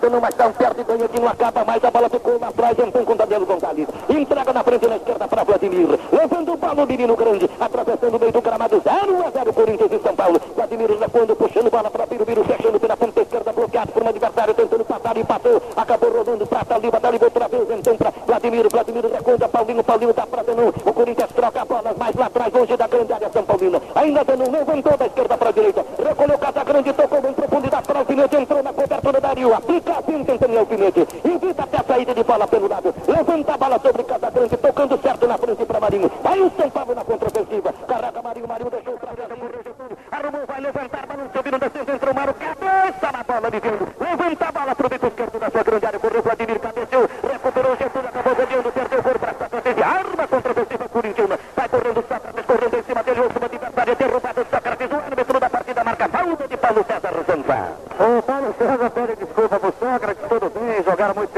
frente 0.02 0.08
para 0.08 0.08
Danão, 0.08 0.20
mas 0.20 0.34
dá 0.34 0.46
um 0.46 0.52
perde, 0.52 0.84
ganha 0.84 1.08
de 1.08 1.20
não 1.20 1.28
acaba 1.28 1.64
mais, 1.64 1.84
a 1.84 1.90
bola 1.90 2.08
ficou 2.08 2.38
lá 2.40 2.48
atrás, 2.48 2.76
então 2.78 3.04
com 3.04 3.16
Daniel 3.16 3.46
Gonzalez, 3.46 3.88
entrega 4.08 4.52
na 4.52 4.62
frente, 4.64 4.86
na 4.86 4.96
esquerda 4.96 5.28
para 5.28 5.44
Vladimir, 5.44 5.98
levando 6.10 6.52
o 6.52 6.56
balo, 6.56 6.86
menino 6.86 7.16
grande, 7.16 7.48
atravessando 7.60 8.16
o 8.16 8.20
meio 8.20 8.32
do 8.32 8.42
gramado, 8.42 8.82
0 8.82 9.26
a 9.26 9.30
0 9.30 9.52
Corinthians 9.52 9.92
e 9.92 10.02
São 10.02 10.14
Paulo, 10.14 10.40
Vladimir 10.56 10.90
recuando, 10.98 11.36
puxando 11.36 11.70
bola 11.70 11.90
para 11.90 12.06
Biru, 12.06 12.24
Biru, 12.24 12.44
fechando 12.44 12.80
pela 12.80 12.96
ponta 12.96 13.20
esquerda, 13.20 13.52
bloqueado 13.52 13.92
por 13.92 14.02
um 14.02 14.08
adversário, 14.08 14.54
tentando 14.54 14.84
passar 14.84 15.16
e 15.16 15.24
passou, 15.24 15.62
acabou 15.76 16.10
rodando 16.10 16.46
para 16.46 16.64
Taliba, 16.64 17.00
Taliba 17.00 17.24
outra 17.26 17.48
vez, 17.48 17.70
então 17.70 17.96
para 17.96 18.12
Vladimir, 18.26 18.68
Vladimir 18.70 19.06
recuando, 19.06 19.48
Paulinho, 19.48 19.84
Paulinho 19.84 20.14
dá 20.14 20.26
para 20.26 20.42
Danão, 20.42 20.68
o 20.68 20.92
Corinthians 20.92 21.30
troca 21.34 21.62
a 21.62 21.64
bola, 21.64 21.94
mais 21.96 22.14
lá 22.16 22.26
atrás, 22.26 22.52
longe 22.52 22.76
da 22.76 22.86
grande 22.86 23.12
área 23.12 23.30
São 23.32 23.44
Paulina, 23.44 23.80
ainda 23.94 24.24
Danão 24.24 24.50
levantou 24.50 24.96
da 24.96 25.06
esquerda 25.06 25.36
para 25.36 25.48
a 25.48 25.52
direita, 25.52 25.86
recolheu 26.04 26.38
Casa 26.38 26.64
Grande, 26.64 26.92
tocou 26.92 27.18
em 27.18 27.32
profundidade 27.32 27.86
para 27.86 27.96
o 27.96 28.00
alfinete, 28.00 28.36
entrou 28.36 28.62
na 28.62 28.72
cobertura 28.72 29.20
da 29.20 29.28
Rio, 29.28 29.54
aplica 29.54 29.91
assim, 29.98 30.24
tentando 30.24 30.54
o 30.54 30.58
alfinete, 30.58 31.06
invita 31.24 31.62
até 31.62 31.78
a 31.78 31.84
saída 31.84 32.14
de 32.14 32.24
bola 32.24 32.46
pelo 32.46 32.68
lado, 32.68 32.94
levanta 33.06 33.54
a 33.54 33.56
bola 33.56 33.78
sobre 33.78 34.04
Casa 34.04 34.30
Grande, 34.30 34.56
tocando 34.56 34.98
certo 35.02 35.26
na 35.26 35.38
frente 35.38 35.64
para 35.64 35.80
Marinho, 35.80 36.10
vai 36.22 36.40
o 36.40 36.50
São 36.56 36.70
Paulo 36.70 36.94
na 36.94 37.04
contra-ofensiva, 37.04 37.74
carrega 37.86 38.22
Marinho, 38.22 38.48
Marinho 38.48 38.70
deixou 38.70 38.94
para 38.98 39.12
dentro, 39.12 39.36
correu 39.36 39.74
tudo, 39.76 39.98
arrumou, 40.10 40.46
vai 40.46 40.60
levantar, 40.60 41.06
balão 41.06 41.26
subindo, 41.34 41.58
descendo, 41.58 41.92
entrou 41.92 42.14
Mauro, 42.14 42.34
cabeça 42.34 43.12
na 43.12 43.24
bola 43.24 43.50
de 43.50 43.60
vindo, 43.60 43.88
levanta 44.00 44.48
a 44.48 44.52
bola 44.52 44.74
pro 44.74 44.88
bico 44.88 45.06
esquerdo 45.06 45.38
da 45.38 45.50
sua 45.50 45.62
grande 45.62 45.86
área, 45.86 45.98
correu 45.98 46.22
Vladimir, 46.22 46.58
cabeceou, 46.60 47.08
recuperou 47.30 47.72
o 47.72 47.76
Getúlio, 47.76 48.08
acabou 48.08 48.34
rodeando, 48.34 48.72
perdeu, 48.72 49.02
foi 49.02 49.18
para 49.18 49.34
Sócrates, 49.34 49.82
arma 49.82 50.28
contra-ofensiva 50.28 50.88
corintiana, 50.88 51.38
vai 51.56 51.68
correndo 51.68 52.04
Sócrates, 52.08 52.46
correndo 52.46 52.76
em 52.78 52.82
cima 52.82 53.02
dele, 53.02 53.20
o 53.20 53.24
último 53.24 53.44
adversário, 53.44 53.96
derrubado 53.96 54.46
Sócrates, 54.50 54.90
o 54.90 54.96
árbitro 54.96 55.40
da 55.40 55.50
partida 55.50 55.84
marca 55.84 56.08
falta 56.08 56.48
de 56.48 56.56
Paulo 56.56 56.84
César 56.86 57.14
Zanza. 57.26 57.82
O 57.98 58.22
Paulo 58.22 58.54
César 58.58 58.90
pede 58.90 59.16
desculpa 59.16 59.58
pro 59.58 59.74
Sócrates, 59.78 60.28
tudo 60.28 60.50
bem, 60.50 60.82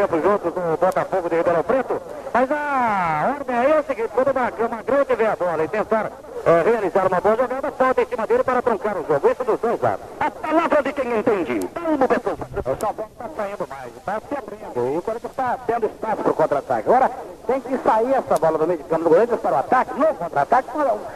tempo 0.05 0.21
juntos 0.21 0.53
no 0.55 0.77
Botafogo 0.77 1.29
de 1.31 1.37
Ribeirão 1.37 1.63
Preto, 1.63 2.01
mas 2.33 2.51
a 2.51 3.35
ordem 3.39 3.57
é 3.57 3.81
o 3.81 3.85
seguinte, 3.85 4.11
quando 4.15 4.31
uma 4.31 4.83
grande 4.83 5.15
vê 5.15 5.27
a 5.27 5.37
bola 5.37 5.65
e 5.65 5.69
tentar 5.69 6.13
é, 6.45 6.63
realizar 6.63 7.07
uma 7.07 7.21
boa 7.21 7.37
jogada, 7.37 7.71
falta 7.73 8.03
em 8.03 8.07
cima 8.07 8.27
dele 8.27 8.45
para 8.45 8.61
truncar 8.61 8.97
o 8.99 9.07
jogo, 9.07 9.31
isso 9.31 9.45
dos 9.45 9.61
dois 9.61 9.81
lados. 9.81 10.05
A 10.21 10.31
palavra 10.31 10.83
de 10.83 10.93
quem 10.93 11.19
entende, 11.19 11.61
Pessoa. 12.09 12.37
O 12.67 12.81
São 12.81 12.95
Paulo 12.95 13.11
está 13.13 13.31
saindo 13.37 13.69
mais, 13.69 13.97
está 13.97 14.21
se 14.21 14.37
abrindo. 14.37 14.95
E 14.95 14.99
o 14.99 15.03
Corinthians 15.03 15.31
está 15.31 15.59
tendo 15.67 15.87
espaço 15.87 16.17
para 16.17 16.31
o 16.31 16.35
contra-ataque. 16.35 16.89
Agora 16.89 17.11
tem 17.47 17.61
que 17.61 17.79
sair 17.79 18.15
essa 18.15 18.39
bola 18.39 18.59
do 18.59 18.67
meio 18.67 18.79
de 18.79 18.85
campo 18.85 19.05
do 19.05 19.11
Corinthians 19.11 19.41
para 19.41 19.55
o 19.55 19.59
ataque, 19.59 19.99
no 19.99 20.07
contra-ataque, 20.07 20.69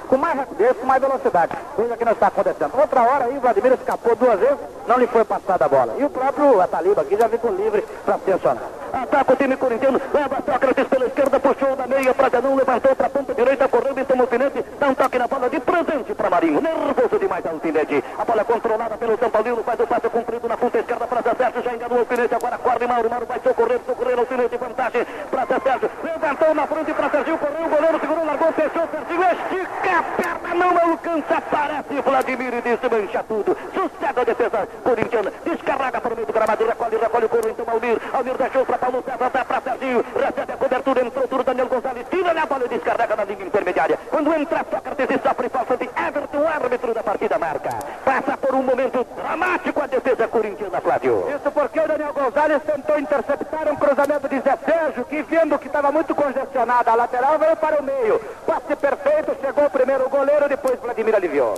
com, 0.08 0.17
rapidez, 0.58 0.76
com 0.76 0.86
mais 0.86 1.00
velocidade. 1.00 1.52
Coisa 1.76 1.96
que 1.96 2.04
não 2.04 2.12
está 2.12 2.26
acontecendo. 2.26 2.72
Outra 2.78 3.02
hora 3.02 3.24
aí, 3.26 3.36
o 3.36 3.40
Vladimir 3.40 3.72
escapou 3.72 4.16
duas 4.16 4.38
vezes, 4.38 4.58
não 4.86 4.98
lhe 4.98 5.06
foi 5.06 5.24
passada 5.24 5.64
a 5.64 5.68
bola. 5.68 5.94
E 5.98 6.04
o 6.04 6.10
próprio 6.10 6.60
Ataliba 6.60 7.02
aqui 7.02 7.16
já 7.16 7.28
ficou 7.28 7.52
livre 7.52 7.84
para 8.04 8.16
acionado. 8.16 8.78
Ataca 8.92 9.32
o 9.34 9.36
time 9.36 9.56
corintiano, 9.56 10.00
leva 10.14 10.36
Sócrates 10.44 10.88
pela 10.88 11.06
esquerda, 11.06 11.38
puxou 11.38 11.76
da 11.76 11.86
meia 11.86 12.14
para 12.14 12.30
Danão, 12.30 12.56
levantou 12.56 12.96
para 12.96 13.06
a 13.06 13.10
ponta 13.10 13.34
direita, 13.34 13.68
correu 13.68 13.92
e 13.96 14.04
tomou 14.04 14.24
o 14.24 14.26
alfinete, 14.26 14.64
dá 14.80 14.88
um 14.88 14.94
toque 14.94 15.18
na 15.18 15.28
bola 15.28 15.50
de 15.50 15.60
presente 15.60 16.14
para 16.14 16.30
Marinho. 16.30 16.60
Nervoso 16.60 17.18
demais 17.18 17.44
a 17.44 17.50
alfinete. 17.50 18.02
A 18.18 18.24
bola 18.24 18.44
controlada 18.44 18.96
pelo 18.96 19.18
São 19.18 19.30
Paulino, 19.30 19.62
faz 19.62 19.78
o 19.80 19.86
passe 19.86 20.08
comprido 20.08 20.48
na 20.48 20.56
ponta 20.56 20.78
esquerda 20.78 21.06
para 21.06 21.20
Zé 21.20 21.34
Sérgio, 21.34 21.62
já 21.62 21.74
enganou 21.74 21.98
o 21.98 22.00
alfinete, 22.00 22.34
agora 22.34 22.58
corre 22.58 22.86
Mauro, 22.86 23.10
Mauro 23.10 23.26
vai 23.26 23.40
socorrer, 23.40 23.80
socorrer 23.86 24.16
o 24.16 24.20
alfinete, 24.20 24.56
vantagem 24.56 25.06
para 25.30 25.44
Zé 25.44 25.60
Sérgio, 25.60 25.90
levantou 26.02 26.54
na 26.54 26.66
frente 26.66 26.94
para 26.94 27.10
Serginho, 27.10 27.38
correu, 27.38 27.66
o 27.66 27.68
goleiro 27.68 28.00
segurou, 28.00 28.24
largou, 28.24 28.52
fechou, 28.52 28.88
Serginho, 28.88 29.22
estica 29.22 29.98
a 29.98 30.02
perna, 30.02 30.54
não 30.54 30.90
alcança, 30.90 31.36
aparece 31.36 32.00
Vladimir 32.00 32.54
e 32.54 32.60
desmancha 32.62 33.22
tudo. 33.28 33.56
Sossega 33.74 34.22
a 34.22 34.24
defesa 34.24 34.68
corintiana, 34.82 35.32
descarrega 35.44 36.00
para 36.00 36.12
o 36.12 36.16
meio 36.16 36.26
do 36.26 36.32
gramado, 36.32 36.64
recolhe, 36.64 36.96
recolhe 36.96 37.26
o 37.26 37.28
couro, 37.28 37.48
então 37.50 37.66
Almir. 37.68 38.00
Almir 38.12 38.36
deixou 38.38 38.64
para 38.64 38.78
Paulo 38.78 39.02
César, 39.04 39.30
dá 39.30 39.44
para 39.44 39.60
Serginho, 39.60 40.04
recebe 40.14 40.52
a 40.52 40.56
cobertura, 40.56 41.04
entrou 41.04 41.28
tudo 41.28 41.44
Daniel 41.44 41.66
Gonçalves, 41.66 42.06
tira 42.10 42.30
a 42.30 42.46
bola 42.46 42.64
e 42.64 42.68
descarrega 42.68 43.16
na 43.16 43.24
linha 43.24 43.44
intermediária. 43.44 43.98
Quando 44.10 44.32
entra 44.34 44.64
Sócrates 44.70 45.06
e 45.10 45.28
sofre 45.28 45.48
falta 45.48 45.76
de 45.76 45.84
Everton, 45.84 46.46
árbitro 46.46 46.94
da 46.94 47.02
partida 47.02 47.38
marca. 47.38 47.70
Passa 48.04 48.36
por 48.36 48.54
um 48.54 48.62
momento 48.62 49.06
dramático 49.16 49.82
a 49.82 49.86
defesa 49.86 50.28
corintiana, 50.28 50.80
Flávio. 50.80 51.24
Isso 51.34 51.50
porque 51.50 51.80
o 51.80 51.88
Daniel 51.88 52.12
Gonzalez 52.12 52.62
tentou 52.62 52.98
interceptar 52.98 53.68
um 53.68 53.76
cruzamento 53.76 54.28
de 54.28 54.40
Zé 54.40 54.56
Sérgio, 54.64 55.04
que 55.04 55.22
vendo 55.22 55.58
que 55.58 55.66
estava 55.66 55.90
muito 55.90 56.14
congestionada 56.14 56.90
a 56.90 56.94
lateral, 56.94 57.38
veio 57.38 57.56
para 57.56 57.80
o 57.80 57.82
meio. 57.82 58.20
Passe 58.46 58.76
perfeito, 58.76 59.36
chegou 59.40 59.64
o 59.64 59.70
primeiro 59.70 60.08
goleiro, 60.08 60.48
depois 60.48 60.78
Vladimir 60.80 61.16
aliviou. 61.16 61.54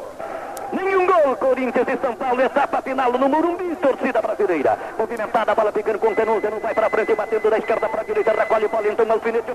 Nenhum 0.73 1.04
gol, 1.04 1.37
Corinthians 1.37 1.88
e 1.88 1.99
São 2.00 2.14
Paulo, 2.14 2.40
etapa 2.40 2.81
final 2.81 3.11
no 3.12 3.28
Morumbi, 3.28 3.75
torcida 3.76 4.23
brasileira. 4.23 4.78
Movimentada, 4.97 5.50
a 5.50 5.54
bola 5.54 5.73
ficando 5.73 5.99
com 5.99 6.14
Tenuza, 6.14 6.49
não 6.49 6.61
vai 6.61 6.73
para 6.73 6.88
frente, 6.88 7.12
batendo 7.12 7.50
da 7.50 7.59
esquerda 7.59 7.88
para 7.88 8.02
a 8.02 8.04
direita, 8.04 8.31
recolhe 8.31 8.68
bola, 8.68 8.87
então 8.87 9.11
alfinete, 9.11 9.50
o 9.50 9.54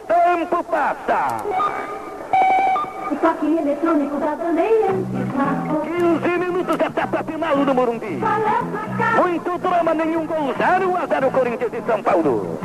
passa. 1.06 1.44
O 3.12 3.16
toque 3.18 3.58
eletrônico 3.58 4.18
da 4.18 4.36
bandeira. 4.36 4.88
15 5.84 6.38
minutos, 6.40 6.80
etapa 6.80 7.24
final 7.24 7.58
no 7.58 7.74
Morumbi. 7.74 8.20
Muito 9.22 9.58
drama, 9.60 9.94
nenhum 9.94 10.26
gol, 10.26 10.54
0 10.58 10.98
a 10.98 11.06
0 11.06 11.32
Corinthians 11.32 11.74
e 11.74 11.82
São 11.86 12.02
Paulo. 12.02 12.60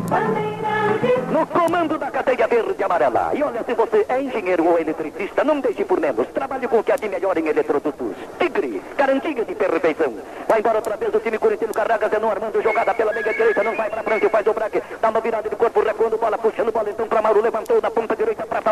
No 1.30 1.46
comando 1.46 1.98
da 1.98 2.10
cadeia 2.10 2.46
verde 2.48 2.74
e 2.78 2.84
amarela. 2.84 3.30
E 3.34 3.42
olha, 3.42 3.62
se 3.64 3.74
você 3.74 4.04
é 4.08 4.22
engenheiro 4.22 4.66
ou 4.66 4.78
eletricista, 4.78 5.44
não 5.44 5.60
deixe 5.60 5.84
por 5.84 6.00
menos. 6.00 6.26
Trabalhe 6.28 6.66
com 6.66 6.78
o 6.78 6.84
que 6.84 6.92
há 6.92 6.96
de 6.96 7.08
melhor 7.08 7.36
em 7.36 7.46
eletrodutos. 7.46 8.16
Tigre, 8.38 8.82
garantia 8.96 9.44
de 9.44 9.54
perfeição. 9.54 10.14
Vai 10.48 10.58
embora 10.58 10.78
outra 10.78 10.96
vez 10.96 11.14
o 11.14 11.20
time 11.20 11.38
corintiano, 11.38 11.72
carrega 11.72 12.08
Zenon 12.08 12.30
Armando, 12.30 12.60
jogada 12.60 12.92
pela 12.92 13.12
meia 13.12 13.32
direita, 13.32 13.62
não 13.62 13.76
vai 13.76 13.88
para 13.88 14.02
frente, 14.02 14.28
faz 14.28 14.46
o 14.46 14.52
braque, 14.52 14.82
dá 15.00 15.08
uma 15.08 15.20
virada 15.20 15.48
de 15.48 15.54
corpo, 15.54 15.80
recuando, 15.80 16.18
bola, 16.18 16.36
puxando 16.36 16.72
bola 16.72 16.90
então 16.90 17.06
para 17.06 17.22
Mauro, 17.22 17.40
levantou 17.40 17.80
da 17.80 17.90
ponta 17.90 18.16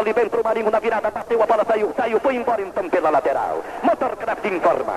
Taliba, 0.09 0.23
entrou 0.23 0.43
Marinho 0.43 0.71
na 0.71 0.81
virada, 0.81 1.11
bateu 1.11 1.43
a 1.43 1.47
bola, 1.47 1.65
saiu, 1.67 1.93
saiu, 1.95 2.19
foi 2.21 2.37
embora 2.37 2.63
então 2.63 2.89
pela 2.89 3.11
lateral. 3.11 3.63
Motorcraft 3.83 4.45
informa. 4.47 4.95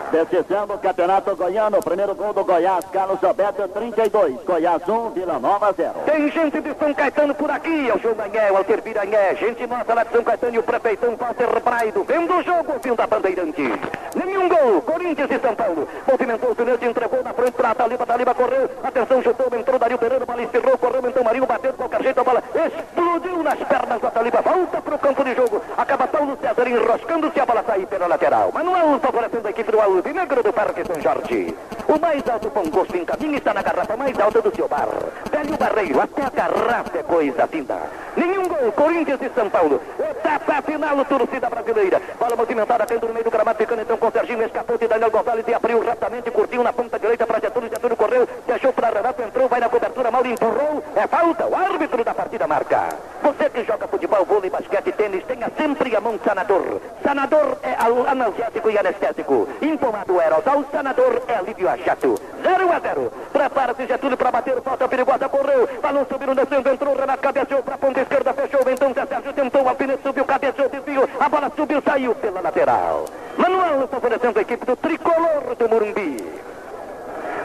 Decisão 0.51 0.67
do 0.67 0.77
Campeonato 0.79 1.33
Goiano, 1.33 1.79
primeiro 1.79 2.13
gol 2.13 2.33
do 2.33 2.43
Goiás, 2.43 2.83
Carlos 2.91 3.23
Alberto, 3.23 3.65
32. 3.69 4.43
Goiás 4.43 4.81
1, 4.85 5.11
Vila 5.11 5.39
Nova 5.39 5.71
0. 5.71 5.93
Tem 6.05 6.29
gente 6.29 6.59
de 6.59 6.75
São 6.77 6.93
Caetano 6.93 7.33
por 7.33 7.49
aqui, 7.49 7.89
é 7.89 7.95
o 7.95 7.99
João 7.99 8.15
Manhé, 8.15 8.51
o 8.51 8.57
Alter 8.57 8.81
Piranhé, 8.81 9.33
gente 9.35 9.65
nossa 9.65 9.93
lá 9.93 10.03
de 10.03 10.11
São 10.11 10.21
Caetano 10.21 10.55
e 10.55 10.59
o 10.59 10.63
prefeitão 10.63 11.15
Walter 11.15 11.59
Braido, 11.61 12.03
vendo 12.03 12.33
o 12.33 12.43
jogo, 12.43 12.73
fim 12.83 12.93
da 12.93 13.07
Bandeirante. 13.07 13.79
Nenhum 14.13 14.49
gol, 14.49 14.81
Corinthians 14.81 15.31
e 15.31 15.39
São 15.39 15.55
Paulo. 15.55 15.87
Movimentou 16.05 16.51
o 16.51 16.55
Silêncio, 16.55 16.89
entregou 16.89 17.23
na 17.23 17.33
frente 17.33 17.53
para 17.53 17.73
Taliba, 17.73 18.05
Taliba 18.05 18.35
correu, 18.35 18.69
atenção, 18.83 19.23
chutou, 19.23 19.57
entrou 19.57 19.79
Dario 19.79 19.97
Pereira, 19.97 20.25
bola 20.25 20.43
espirrou, 20.43 20.77
correu, 20.77 21.01
então 21.07 21.23
Marinho 21.23 21.45
bateu 21.45 21.71
de 21.71 21.77
qualquer 21.77 22.03
jeito, 22.03 22.19
a 22.19 22.23
bola 22.25 22.43
explodiu 22.53 23.41
nas 23.41 23.59
pernas 23.59 24.01
da 24.01 24.11
Taliba, 24.11 24.41
volta 24.41 24.81
para 24.81 24.95
o 24.95 24.99
campo 24.99 25.23
de 25.23 25.33
jogo, 25.33 25.61
acaba 25.77 26.07
Paulo 26.07 26.37
César 26.41 26.67
enroscando-se, 26.67 27.39
a 27.39 27.45
bola 27.45 27.63
sair 27.63 27.85
pela 27.85 28.07
lateral. 28.07 28.51
Manuel 28.53 28.99
favorecendo 28.99 29.47
a 29.47 29.51
equipe 29.51 29.71
do 29.71 29.79
Alvinegro 29.79 30.40
do 30.43 30.53
Parque 30.53 30.83
São 30.85 31.01
Jorge. 31.01 31.55
O 31.87 31.99
mais 31.99 32.27
alto 32.29 32.49
bom 32.49 32.63
gosto 32.69 32.95
em 32.95 33.03
caminho 33.03 33.35
está 33.35 33.53
na 33.53 33.61
garrafa 33.61 33.97
mais 33.97 34.17
alta 34.19 34.41
do 34.41 34.55
seu 34.55 34.67
bar. 34.67 34.87
Velho 35.29 35.57
Barreiro, 35.57 36.01
até 36.01 36.23
a 36.23 36.29
garrafa 36.29 36.97
é 36.97 37.03
coisa 37.03 37.45
vinda. 37.47 37.77
Nenhum 38.15 38.47
gol, 38.47 38.71
Corinthians 38.71 39.19
e 39.21 39.29
São 39.29 39.49
Paulo. 39.49 39.81
Etapa 39.99 40.61
final, 40.61 41.03
torcida 41.05 41.49
brasileira. 41.49 42.01
Bola 42.19 42.35
movimentada, 42.35 42.85
tendo 42.85 43.07
no 43.07 43.13
meio 43.13 43.25
do 43.25 43.31
gramado, 43.31 43.57
ficando 43.57 43.81
então 43.81 43.97
com 43.97 44.11
Serginho, 44.11 44.43
escapou 44.43 44.77
de 44.77 44.87
Daniel 44.87 45.11
Gonçalves 45.11 45.47
e 45.47 45.53
abriu 45.53 45.83
rapidamente, 45.83 46.31
curtiu 46.31 46.63
na 46.63 46.71
ponta 46.71 46.97
direita 46.97 47.25
para 47.25 47.39
Getúlio, 47.39 47.69
Getúlio 47.69 47.97
correu, 47.97 48.27
deixou 48.47 48.71
para 48.71 48.89
Renato, 48.89 49.21
entrou, 49.21 49.47
vai 49.47 49.59
na 49.59 49.69
cobertura, 49.69 50.11
Mauro 50.11 50.27
empurrou, 50.27 50.83
é 50.95 51.07
falta, 51.07 51.45
o 51.47 51.55
árbitro 51.55 52.03
da 52.03 52.13
partida 52.13 52.47
marca. 52.47 52.89
Você 53.21 53.49
que 53.49 53.63
joga 53.63 53.87
futebol, 53.87 54.25
vôlei, 54.25 54.49
basquete, 54.49 54.91
tênis, 54.93 55.23
tenha 55.25 55.51
sempre 55.57 55.95
a 55.95 56.01
mão 56.01 56.19
sanador. 56.23 56.79
Sanador 57.03 57.57
é 57.63 57.75
analgésico 58.09 58.69
e 58.69 58.77
anestésico. 58.77 59.47
Infomado 59.61 60.19
aerosol, 60.31 60.65
sanador 60.71 61.21
é 61.27 61.35
alívio 61.35 61.69
a 61.69 61.77
chato. 61.77 62.15
0 62.41 62.71
a 62.71 62.79
0. 62.79 63.11
Prepara-se 63.33 63.85
Getúlio 63.85 64.17
para 64.17 64.31
bater, 64.31 64.61
falta 64.61 64.87
perigosa, 64.87 65.27
correu, 65.27 65.67
balão 65.81 66.05
subindo, 66.09 66.33
descendo, 66.33 66.69
entrou, 66.69 66.95
Renato 66.95 67.21
cabeceou 67.21 67.61
para 67.61 67.75
a 67.75 67.77
ponta 67.77 68.01
esquerda, 68.01 68.33
fechou, 68.33 68.61
então 68.67 68.93
Zé 68.93 69.05
Sérgio 69.05 69.33
tentou, 69.33 69.63
o 69.63 69.69
alfinete 69.69 70.01
subiu, 70.03 70.25
cabeceou, 70.25 70.69
desviou, 70.69 71.09
a 71.19 71.29
bola 71.29 71.51
subiu, 71.55 71.81
saiu 71.81 72.15
pela 72.15 72.41
lateral. 72.41 73.05
Manuel 73.37 73.87
favorecendo 73.87 74.39
a 74.39 74.41
equipe 74.41 74.65
do 74.65 74.75
tricolor 74.75 75.55
do 75.57 75.69
Morumbi. 75.69 76.17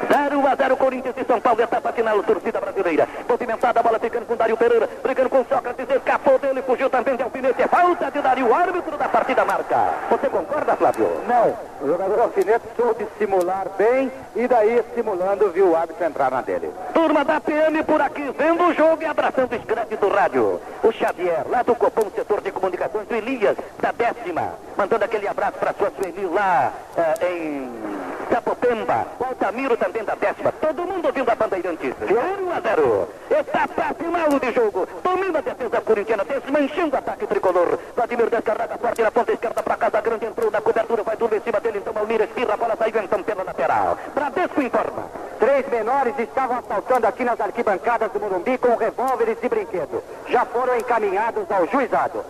0 0.09 0.47
a 0.47 0.55
0 0.55 0.77
Corinthians 0.77 1.15
e 1.17 1.25
São 1.25 1.41
Paulo, 1.41 1.61
etapa 1.61 1.93
final, 1.93 2.23
torcida 2.23 2.61
brasileira. 2.61 3.09
Movimentada, 3.29 3.81
a 3.81 3.83
bola 3.83 3.99
ficando 3.99 4.27
com 4.27 4.37
Dário 4.37 4.57
Pereira, 4.57 4.89
brigando 5.03 5.31
com 5.31 5.45
Sócrates, 5.45 5.87
escapou 5.89 6.39
dele, 6.39 6.63
fugiu 6.63 6.91
também 6.91 7.17
de 7.17 7.23
alfinete. 7.23 7.63
É 7.63 7.67
falta 7.67 8.11
de 8.11 8.21
Dário, 8.21 8.55
árbitro 8.55 8.97
da 8.97 9.09
partida 9.09 9.45
marca. 9.45 9.77
Você 10.11 10.29
concorda, 10.29 10.77
Flávio? 10.77 11.09
Não, 11.27 11.57
o 11.81 11.87
jogador 11.87 12.21
Alfinete 12.21 12.65
soube 12.77 13.07
simular 13.19 13.67
bem 13.77 14.11
e 14.35 14.49
daí 14.49 14.83
simulando 14.95 15.51
viu 15.51 15.71
o 15.71 15.77
árbitro 15.77 16.05
entrar 16.05 16.31
na 16.31 16.41
dele. 16.41 16.71
Turma 16.95 17.25
da 17.25 17.41
PM 17.41 17.83
por 17.85 18.01
aqui, 18.01 18.23
vendo 18.39 18.65
o 18.65 18.75
jogo 18.75 19.03
e 19.03 19.07
abraçando 19.07 19.53
o 19.53 19.61
scratch 19.61 19.91
do 19.99 20.09
rádio. 20.09 20.61
O 20.83 20.93
Xavier, 20.93 21.45
lá 21.49 21.63
do 21.63 21.75
Copom, 21.75 22.11
setor 22.15 22.41
de 22.41 22.51
comunicações, 22.51 23.07
do 23.07 23.15
Elias, 23.15 23.57
da 23.81 23.93
décima, 23.93 24.55
mandando 24.77 25.05
aquele 25.05 25.29
abraço 25.29 25.59
para 25.59 25.75
sua 25.75 25.91
Sueli 25.91 26.27
lá 26.27 26.73
eh, 26.97 27.33
em 27.33 28.16
Sapopemba. 28.31 29.07
O 29.19 29.25
Altamiro 29.25 29.77
também 29.77 30.05
da 30.05 30.15
décima. 30.15 30.53
Todo 30.53 30.87
mundo 30.87 31.07
ouvindo 31.07 31.31
a 31.31 31.35
Bandeirantes. 31.35 31.95
0 32.07 32.53
a 32.53 32.61
0. 32.61 33.09
Etapa 33.31 33.95
final 33.95 34.39
de 34.39 34.53
jogo. 34.53 34.89
Domina 35.03 35.39
a 35.39 35.43
defesa 35.43 35.81
corintiana, 35.81 36.25
desmanchando 36.25 36.95
o 36.95 36.99
ataque 36.99 37.27
tricolor. 37.27 37.79
Vladimir 37.95 38.31
descarrega 38.31 38.79
forte 38.79 39.03
na 39.03 39.11
ponta 39.11 39.33
esquerda 39.33 39.63
para 39.63 39.77
Casa 39.77 40.01
Grande, 40.01 40.27
entrou 40.27 40.51
na 40.51 40.61
cobertura, 40.61 41.03
vai 41.03 41.17
tudo 41.17 41.37
em 41.37 41.41
cima 41.41 41.61
dele, 41.61 41.79
então 41.79 41.93
Almir 41.97 42.21
espirra, 42.23 42.55
a 42.55 42.57
bola 42.57 42.77
saiu 42.77 43.03
então 43.03 43.23
pela 43.23 43.43
lateral. 43.43 43.99
Bradesco 44.15 44.63
informa. 44.63 45.05
Três 45.39 45.69
menores 45.69 46.19
estavam 46.19 46.59
assaltando 46.59 47.07
aqui 47.07 47.25
nas 47.25 47.41
arquibancadas 47.41 48.11
do 48.11 48.21
Morumbi 48.21 48.57
com 48.59 48.75
revólveres 48.77 49.39
e 49.43 49.49
brinquedos. 49.49 50.03
Já 50.29 50.45
foram 50.47 50.77
encaminhados 50.77 51.51
ao 51.51 51.67
juizado. 51.67 52.25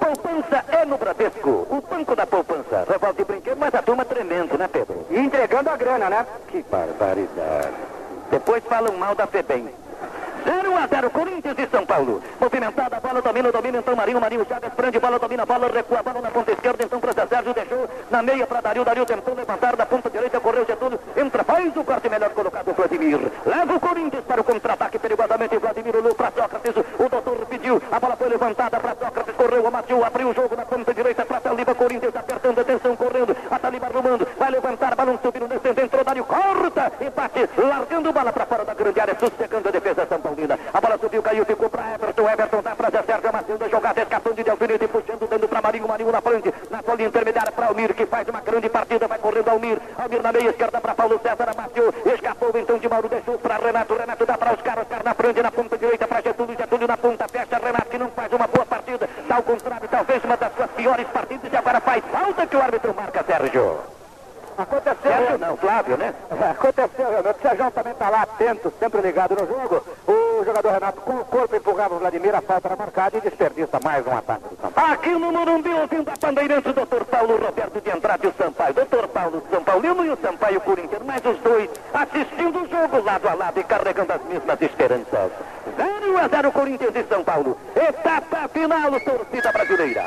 Poupança 0.00 0.64
é 0.68 0.84
no 0.86 0.96
Bradesco, 0.96 1.66
o 1.68 1.82
banco 1.88 2.16
da 2.16 2.26
poupança. 2.26 2.86
Revólver 2.88 3.18
de 3.18 3.24
brinquedo, 3.24 3.58
mas 3.58 3.74
a 3.74 3.82
turma 3.82 4.04
tremendo, 4.04 4.56
né, 4.56 4.66
Pedro? 4.66 5.06
E 5.10 5.18
entregando 5.18 5.68
a 5.68 5.76
grana, 5.76 6.08
né? 6.08 6.26
Que 6.48 6.62
barbaridade. 6.62 7.74
Depois 8.30 8.64
falam 8.64 8.96
mal 8.96 9.14
da 9.14 9.26
FEBEM. 9.26 9.68
0 10.44 10.76
a 10.76 10.86
0, 10.86 11.10
Corinthians 11.10 11.58
e 11.58 11.66
São 11.68 11.84
Paulo. 11.84 12.22
Movimentada, 12.40 12.96
a 12.96 13.00
bola 13.00 13.20
domina, 13.20 13.52
domina 13.52 13.78
então 13.78 13.94
Marinho, 13.94 14.20
Marinho 14.20 14.46
Chagas 14.48 14.72
prende, 14.74 14.98
bola 14.98 15.18
domina, 15.18 15.44
bola 15.44 15.68
recua, 15.68 16.02
bola 16.02 16.20
na 16.20 16.30
ponta 16.30 16.52
esquerda, 16.52 16.84
então 16.84 16.98
para 16.98 17.12
Zé 17.12 17.26
Sérgio, 17.26 17.54
deixou 17.54 17.88
na 18.10 18.22
meia 18.22 18.46
para 18.46 18.60
Dario, 18.60 18.84
Dario 18.84 19.04
tentou 19.04 19.34
levantar 19.34 19.76
da 19.76 19.84
ponta 19.84 20.08
direita, 20.08 20.40
correu 20.40 20.64
Getúlio, 20.66 20.98
entra, 21.16 21.44
faz 21.44 21.76
o 21.76 21.84
corte 21.84 22.08
melhor 22.08 22.30
colocado 22.30 22.72
Vladimir. 22.72 23.20
Leva 23.44 23.74
o 23.74 23.80
Corinthians 23.80 24.24
para 24.24 24.40
o 24.40 24.44
contra-ataque 24.44 24.98
perigosamente, 24.98 25.58
Vladimir 25.58 25.96
olhou 25.96 26.14
para 26.14 26.30
Sócrates, 26.30 26.74
o 26.98 27.08
doutor 27.08 27.46
a 27.90 28.00
bola 28.00 28.16
foi 28.16 28.28
levantada 28.28 28.80
para 28.80 28.96
Sócrates, 28.96 29.34
correu, 29.36 29.66
amaciou, 29.66 30.04
abriu 30.04 30.28
o 30.30 30.34
jogo 30.34 30.56
na 30.56 30.64
ponta 30.64 30.94
direita 30.94 31.24
para 31.24 31.40
Taliba, 31.40 31.74
Corinthians 31.74 32.16
apertando, 32.16 32.60
atenção, 32.60 32.96
correndo, 32.96 33.36
a 33.50 33.58
Taliba 33.58 33.86
arrumando, 33.86 34.26
vai 34.38 34.50
levantar, 34.50 34.94
balão 34.96 35.18
subindo, 35.22 35.48
descendo, 35.48 35.80
entrou 35.80 36.04
Dario, 36.04 36.24
corta, 36.24 36.92
empate, 37.00 37.48
largando 37.56 38.12
bola 38.12 38.32
para 38.32 38.46
fora 38.46 38.64
da 38.64 38.74
grande 38.74 39.00
área, 39.00 39.16
sossegando 39.18 39.68
a 39.68 39.72
defesa 39.72 40.06
São 40.06 40.20
Paulina. 40.20 40.58
A 40.72 40.80
bola 40.80 40.98
subiu, 40.98 41.22
caiu, 41.22 41.44
ficou 41.44 41.68
para 41.68 41.94
Everton. 41.94 42.28
Everton 42.28 42.62
dá 42.62 42.74
para 42.74 42.90
Zé 42.90 43.02
Sérgio, 43.02 43.28
amassando 43.28 43.64
a 43.64 43.68
jogada, 43.68 44.02
escapando 44.02 44.36
de 44.36 44.44
Delfinete, 44.44 44.88
puxando, 44.88 45.28
dando 45.28 45.48
para 45.48 45.62
Marinho. 45.62 45.88
Marinho 45.88 46.12
na 46.12 46.20
frente, 46.20 46.54
na 46.70 46.82
folha 46.82 47.04
intermediária 47.04 47.52
para 47.52 47.66
Almir, 47.66 47.94
que 47.94 48.06
faz 48.06 48.28
uma 48.28 48.40
grande 48.40 48.68
partida, 48.68 49.06
vai 49.06 49.18
correndo 49.18 49.48
Almir. 49.48 49.78
Almir 49.98 50.22
na 50.22 50.32
meia 50.32 50.50
esquerda 50.50 50.80
para 50.80 50.94
Paulo 50.94 51.20
César, 51.22 51.50
amassou, 51.50 51.94
escapou 52.14 52.50
então 52.54 52.78
de 52.78 52.88
Mauro, 52.88 53.08
deixou 53.08 53.38
para 53.38 53.56
Renato. 53.56 53.94
Renato 53.94 54.26
dá 54.26 54.38
para 54.38 54.54
os 54.54 54.62
caras, 54.62 54.86
na 55.04 55.14
frente, 55.14 55.42
na 55.42 55.50
ponta 55.50 55.78
direita 55.78 56.08
para 56.08 56.22
Getúlio. 56.22 56.56
Getúlio 56.56 56.88
na 56.88 56.96
ponta, 56.96 57.28
fecha 57.28 57.59
Renato, 57.60 57.88
que 57.88 57.98
não 57.98 58.10
faz 58.10 58.32
uma 58.32 58.46
boa 58.46 58.66
partida. 58.66 59.08
Ao 59.28 59.42
contrário, 59.42 59.88
talvez 59.88 60.24
uma 60.24 60.36
das 60.36 60.54
suas 60.54 60.70
piores 60.70 61.06
partidas 61.08 61.52
e 61.52 61.56
agora 61.56 61.80
faz 61.80 62.04
falta 62.10 62.46
que 62.46 62.56
o 62.56 62.62
árbitro 62.62 62.94
marca, 62.94 63.24
Sérgio. 63.24 63.78
Aconteceu. 64.58 65.10
Sérgio 65.10 65.38
não, 65.38 65.56
Flávio, 65.56 65.96
né? 65.96 66.14
Aconteceu, 66.50 67.08
realmente. 67.08 67.38
O 67.38 67.42
Sérgio 67.42 67.70
também 67.70 67.92
está 67.92 68.10
lá 68.10 68.22
atento, 68.22 68.72
sempre 68.78 69.00
ligado 69.00 69.34
no 69.34 69.46
jogo. 69.46 69.84
O 70.06 70.19
jogador 70.44 70.72
Renato 70.72 71.00
com 71.00 71.14
o 71.14 71.24
corpo 71.24 71.56
empurrava 71.56 71.94
o 71.94 71.98
Vladimir, 71.98 72.34
a 72.34 72.40
falta 72.40 72.68
era 72.68 72.76
marcada 72.76 73.18
e 73.18 73.20
desperdiça 73.20 73.78
mais 73.82 74.06
um 74.06 74.16
ataque 74.16 74.48
do 74.48 74.60
São 74.60 74.72
Paulo. 74.72 74.92
Aqui 74.92 75.10
no 75.10 75.32
Morumbi, 75.32 75.70
ouvindo 75.70 76.08
a 76.08 76.14
Bandeirantes, 76.20 76.70
o 76.70 76.74
doutor 76.74 77.04
Paulo 77.04 77.36
Roberto 77.36 77.80
de 77.80 77.90
Andrade 77.90 78.26
e 78.26 78.28
o 78.28 78.34
Sampaio. 78.34 78.74
Doutor 78.74 79.08
Paulo 79.08 79.42
São 79.50 79.62
Paulino 79.62 80.04
e 80.04 80.10
o 80.10 80.18
Sampaio 80.20 80.60
Corinthians, 80.60 81.02
mais 81.02 81.24
os 81.24 81.38
dois 81.38 81.70
assistindo 81.92 82.62
o 82.62 82.68
jogo 82.68 83.04
lado 83.04 83.28
a 83.28 83.34
lado 83.34 83.60
e 83.60 83.64
carregando 83.64 84.12
as 84.12 84.22
mesmas 84.24 84.60
esperanças. 84.60 85.30
0 85.76 86.18
a 86.18 86.28
0 86.28 86.52
Corinthians 86.52 86.94
e 86.96 87.04
São 87.04 87.24
Paulo. 87.24 87.56
Etapa 87.74 88.48
final, 88.48 89.00
torcida 89.00 89.52
brasileira. 89.52 90.04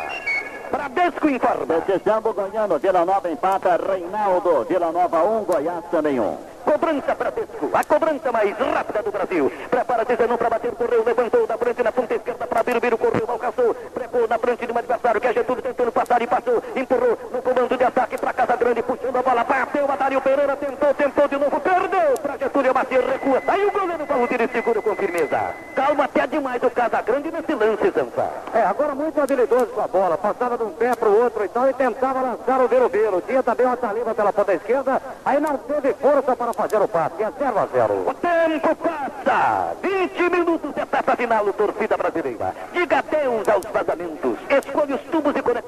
Bradesco 0.72 1.30
informa. 1.30 1.66
Decisão 1.86 2.22
Goiano, 2.22 2.80
Vila 2.80 3.06
Nova 3.06 3.30
empata, 3.30 3.78
Reinaldo, 3.78 4.66
Vila 4.66 4.92
Nova 4.92 5.24
1, 5.24 5.44
Goiás 5.44 5.86
também 5.92 6.20
1. 6.20 6.52
Cobrança 6.63 7.15
Bradesco, 7.15 7.70
a 7.74 7.84
cobrança 7.84 8.32
mais 8.32 8.58
rápida 8.58 9.03
do 9.03 9.12
Brasil. 9.12 9.51
Prepara-se 9.70 10.15
Zenon 10.15 10.38
para 10.38 10.50
bater, 10.50 10.72
correu, 10.72 11.03
levantou 11.03 11.46
da 11.46 11.58
frente 11.58 11.84
na 11.84 11.91
ponta 11.91 12.15
esquerda 12.15 12.48
para 12.48 12.63
Birubiru, 12.63 12.98
correu, 12.98 13.25
alcançou, 13.27 13.74
preparou 13.74 14.27
na 14.27 14.38
frente 14.38 14.65
de 14.65 14.72
um 14.72 14.77
adversário 14.77 15.22
que 15.22 15.27
é 15.27 15.34
Getúlio 15.34 15.62
tentando 15.62 15.91
passar 15.91 16.22
e 16.22 16.27
passou, 16.27 16.63
empurrou 16.75 17.17
no 17.32 17.41
comando 17.41 17.77
de 17.77 17.84
ataque 17.84 18.17
para 18.17 18.34
Casa 18.34 18.55
Grande, 18.55 18.84
puxando 18.84 19.15
a 19.15 19.22
bola, 19.22 19.43
bateu, 19.43 19.88
Dario 20.03 20.22
Pereira 20.22 20.55
tentou, 20.58 20.93
tentou 20.93 21.27
de 21.27 21.38
novo, 21.38 21.60
perdeu 21.60 22.13
para 22.22 22.33
Macia, 22.74 23.01
recua, 23.01 23.39
saiu 23.46 23.68
o 23.68 23.72
goleiro 23.72 24.08
para 24.08 24.18
o 24.18 24.27
tiro 24.27 24.44
e 24.44 24.48
segura 24.48 24.82
com 24.82 24.96
firmeza. 24.96 25.53
Calma 25.75 26.06
até 26.06 26.25
demais 26.25 26.62
o 26.63 26.72
Casa 26.72 27.01
Grande 27.03 27.32
nesse 27.32 27.53
lance, 27.53 27.92
Zanfa. 27.92 28.30
É, 28.53 28.63
agora 28.63 28.96
muito 28.96 29.22
habilidoso 29.22 29.68
com 29.68 29.82
a 29.82 29.88
bola, 29.88 30.18
passava 30.18 30.58
de 30.58 30.63
um 30.63 30.72
pé 30.72 30.96
para 30.96 31.08
o 31.08 31.24
outro 31.24 31.46
e 31.46 31.50
tal, 31.50 31.70
e 31.70 31.74
tentava 31.74 32.22
lançar 32.22 32.60
o 32.62 32.68
Birubiru. 32.68 33.22
Tinha 33.22 33.44
também 33.44 33.65
uma 33.65 33.77
taliba 33.77 34.15
pela 34.15 34.34
ponta 34.34 34.53
esquerda, 34.53 35.01
aí 35.24 35.39
não 35.39 35.58
teve 35.58 35.94
força 35.94 36.36
para 36.36 36.53
fazer 36.53 36.82
o 36.82 36.88
passe. 36.88 37.22
É 37.22 37.32
0 37.32 37.60
a 37.60 37.65
0. 37.68 37.94
O 38.10 38.13
tempo 38.13 38.75
passa. 38.75 39.75
20 39.82 40.30
minutos 40.30 40.72
é 40.75 40.82
etapa 40.82 41.15
final, 41.15 41.53
torcida 41.53 41.96
brasileira. 41.96 42.56
Diga 42.74 43.00
adeus 43.00 43.48
aos 43.48 43.65
vazamentos. 43.65 44.38
Escolha 44.50 44.96
os 44.96 45.01
tubos 45.03 45.36
e 45.36 45.42
para 45.42 45.62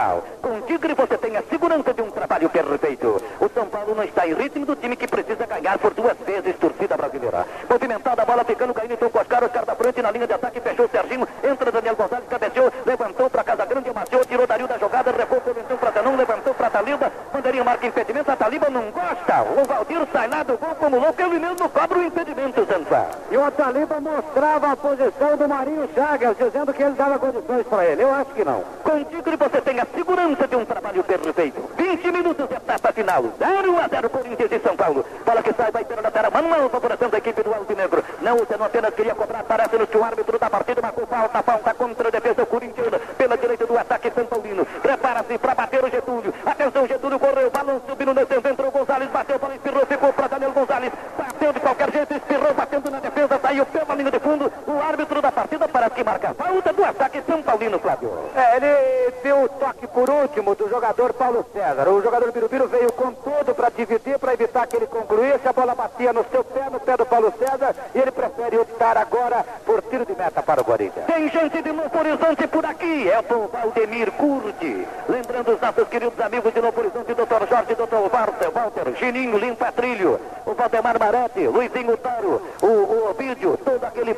predial. 0.00 0.24
Com 0.40 0.60
Tigre 0.62 0.94
você 0.94 1.18
tem 1.18 1.36
a 1.36 1.42
segurança 1.42 1.92
de 1.92 2.02
um 2.02 2.10
trabalho 2.10 2.48
perfeito. 2.48 3.22
O 3.40 3.48
São 3.52 3.66
Paulo 3.66 3.94
não 3.94 4.04
está 4.04 4.26
em 4.26 4.34
ritmo 4.34 4.64
do 4.64 4.74
time 4.74 4.96
que 4.96 5.06
precisa 5.06 5.46
ganhar 5.46 5.78
por 5.78 5.92
duas 5.92 6.16
vezes, 6.26 6.56
torcida 6.56 6.96
brasileira. 6.96 7.46
Movimentada 7.68 8.22
a 8.22 8.24
bola, 8.24 8.44
ficando 8.44 8.72
caindo, 8.72 8.94
então 8.94 9.10
caras, 9.10 9.50
Oscar 9.50 9.64
da 9.64 9.74
frente 9.74 10.02
na 10.02 10.10
linha 10.10 10.26
de 10.26 10.32
ataque, 10.32 10.60
fechou 10.60 10.86
o 10.86 10.88
Serginho, 10.88 11.28
entra 11.44 11.70
Daniel 11.70 11.96
Gonçalves, 11.96 12.28
cabeceou, 12.28 12.72
levantou 12.86 13.30
para 13.30 13.44
Casa 13.44 13.66
Grande, 13.66 13.90
amaciou, 13.90 14.24
tirou 14.24 14.46
Dario 14.46 14.66
da 14.66 14.78
jogada, 14.78 15.12
recuou, 15.12 15.42
levantou 15.46 15.78
para 15.78 15.90
Danão, 15.90 16.16
levantou 16.16 16.54
para 16.54 16.70
Taliba, 16.70 17.12
bandeirinha 17.50 17.64
marca 17.64 17.86
impedimento, 17.86 18.30
a 18.30 18.36
Taliba 18.36 18.70
não 18.70 18.90
gosta. 18.90 19.42
O 19.42 19.64
Valdir 19.64 20.06
sai 20.12 20.28
lá 20.28 20.42
do 20.42 20.56
gol 20.56 20.74
como 20.76 20.98
louco, 20.98 21.20
ele 21.20 21.38
mesmo 21.38 21.68
cobra 21.68 21.98
o 21.98 22.04
impedimento, 22.04 22.64
Zanfa. 22.64 23.08
E 23.30 23.36
o 23.36 23.50
Taliba 23.50 24.00
mostrava 24.00 24.72
a 24.72 24.76
posição 24.76 25.36
do 25.36 25.48
Marinho 25.48 25.88
Chagas, 25.94 26.36
dizendo 26.36 26.72
que 26.72 26.82
ele 26.82 26.94
dava 26.94 27.18
condições 27.18 27.66
para 27.66 27.84
ele. 27.86 28.02
Eu 28.02 28.14
acho 28.14 28.30
que 28.30 28.44
não. 28.44 28.62
Com 28.84 29.04
Tigre 29.04 29.36
você 29.36 29.60
tem 29.60 29.80
a 29.80 29.86
segurança 29.86 30.46
de 30.46 30.56
um 30.56 30.64
trabalho 30.64 31.02
perfeito. 31.02 31.60
20 31.76 32.12
minutos, 32.12 32.50
etapa 32.50 32.92
final. 32.92 33.24
0 33.38 33.80
a 33.80 33.88
0 33.88 34.10
Corinthians 34.10 34.52
e 34.52 34.60
São 34.60 34.76
Paulo. 34.76 35.04
Bola 35.24 35.42
que 35.42 35.52
sai, 35.52 35.70
vai 35.72 35.84
na 36.02 36.10
terra. 36.10 36.30
Manuel, 36.30 36.70
favorecendo 36.70 37.10
da 37.10 37.18
equipe 37.18 37.42
do 37.42 37.52
Alvinegro. 37.52 38.04
Não, 38.22 38.36
você 38.36 38.56
não 38.56 38.66
apenas 38.66 38.94
queria 38.94 39.14
cobrar, 39.14 39.42
parece 39.42 39.76
no 39.76 39.86
que 39.86 39.96
o 39.96 40.04
árbitro 40.04 40.38
da 40.38 40.48
partida 40.48 40.80
marcou 40.80 41.06
falta, 41.06 41.42
falta 41.42 41.74
contra 41.74 42.08
a 42.08 42.10
defesa 42.10 42.46
corintiana. 42.46 42.98
Pela 43.18 43.36
direita 43.36 43.66
do 43.66 43.76
ataque 43.76 44.10
São 44.14 44.24
Paulino. 44.24 44.64
Prepara-se 44.64 45.38
para 45.38 45.54
bater 45.54 45.84
o 45.84 45.90
Getúlio. 45.90 46.32
Atenção, 46.46 46.86
Getúlio 46.86 47.18
correu, 47.18 47.50
balanço, 47.50 47.82
subindo 47.88 48.14
no 48.14 48.26
centro, 48.26 48.50
entrou 48.50 48.70
Gonzalez, 48.70 49.10
bateu, 49.10 49.38
para 49.38 49.54
espirrou, 49.54 49.86
ficou 49.86 50.12
para 50.12 50.28
Daniel 50.28 50.52
Gonzalez. 50.52 50.92
Bateu 51.16 51.52
de 51.52 51.60
qualquer 51.60 51.92
jeito, 51.92 52.14
espirrou, 52.14 52.54
batendo 52.54 52.90
na 52.90 53.00
defesa, 53.00 53.38
saiu 53.40 53.66
pela 53.66 53.94
linha 53.94 54.10
de 54.10 54.18
fundo. 54.18 54.52
O 54.66 54.80
árbitro 54.80 55.22
da 55.22 55.32
partida 55.32 55.68
parece 55.68 55.89
que 56.00 56.04
marca 56.04 56.32
falta 56.32 56.72
do 56.72 56.82
ataque 56.82 57.22
São 57.26 57.42
Paulino, 57.42 57.78
Flávio. 57.78 58.10
É, 58.34 58.56
ele 58.56 59.14
deu 59.22 59.42
o 59.44 59.48
toque 59.50 59.86
por 59.86 60.08
último 60.08 60.54
do 60.54 60.66
jogador 60.66 61.12
Paulo 61.12 61.44
César. 61.52 61.88
O 61.90 62.00
jogador 62.00 62.32
Birubiru 62.32 62.66
veio 62.68 62.90
com 62.92 63.12
tudo 63.12 63.54
para 63.54 63.68
dividir, 63.68 64.18
para 64.18 64.32
evitar 64.32 64.66
que 64.66 64.76
ele 64.76 64.86
concluísse. 64.86 65.46
A 65.46 65.52
bola 65.52 65.74
batia 65.74 66.10
no 66.12 66.24
seu 66.30 66.42
pé, 66.42 66.70
no 66.70 66.80
pé 66.80 66.96
do 66.96 67.04
Paulo 67.04 67.30
César. 67.38 67.74
E 67.94 67.98
ele 67.98 68.10
prefere 68.10 68.56
optar 68.56 68.96
agora 68.96 69.44
por 69.66 69.82
tiro 69.82 70.06
de 70.06 70.14
meta 70.14 70.42
para 70.42 70.62
o 70.62 70.64
Corinthians. 70.64 71.04
Tem 71.04 71.28
gente 71.28 71.60
de 71.60 71.70
Novo 71.70 71.98
Horizonte 71.98 72.46
por 72.46 72.64
aqui. 72.64 73.10
É 73.10 73.18
o 73.34 73.48
Valdemir 73.48 74.10
Curti. 74.12 74.86
Lembrando 75.06 75.52
os 75.52 75.60
nossos 75.60 75.86
queridos 75.88 76.18
amigos 76.18 76.54
de 76.54 76.62
Novo 76.62 76.80
Horizonte, 76.80 77.12
doutor 77.12 77.46
Jorge, 77.46 77.74
doutor 77.74 78.08
Walter, 78.08 78.50
Walter, 78.50 78.94
Gininho, 78.96 79.36
Limpa 79.36 79.70
Trilho, 79.72 80.18
o 80.46 80.54
Valdemar 80.54 80.98
Marete, 80.98 81.46
Luizinho 81.46 81.96
Taro, 81.98 82.40
o, 82.62 82.66
o 82.66 83.10
Ovidio, 83.10 83.58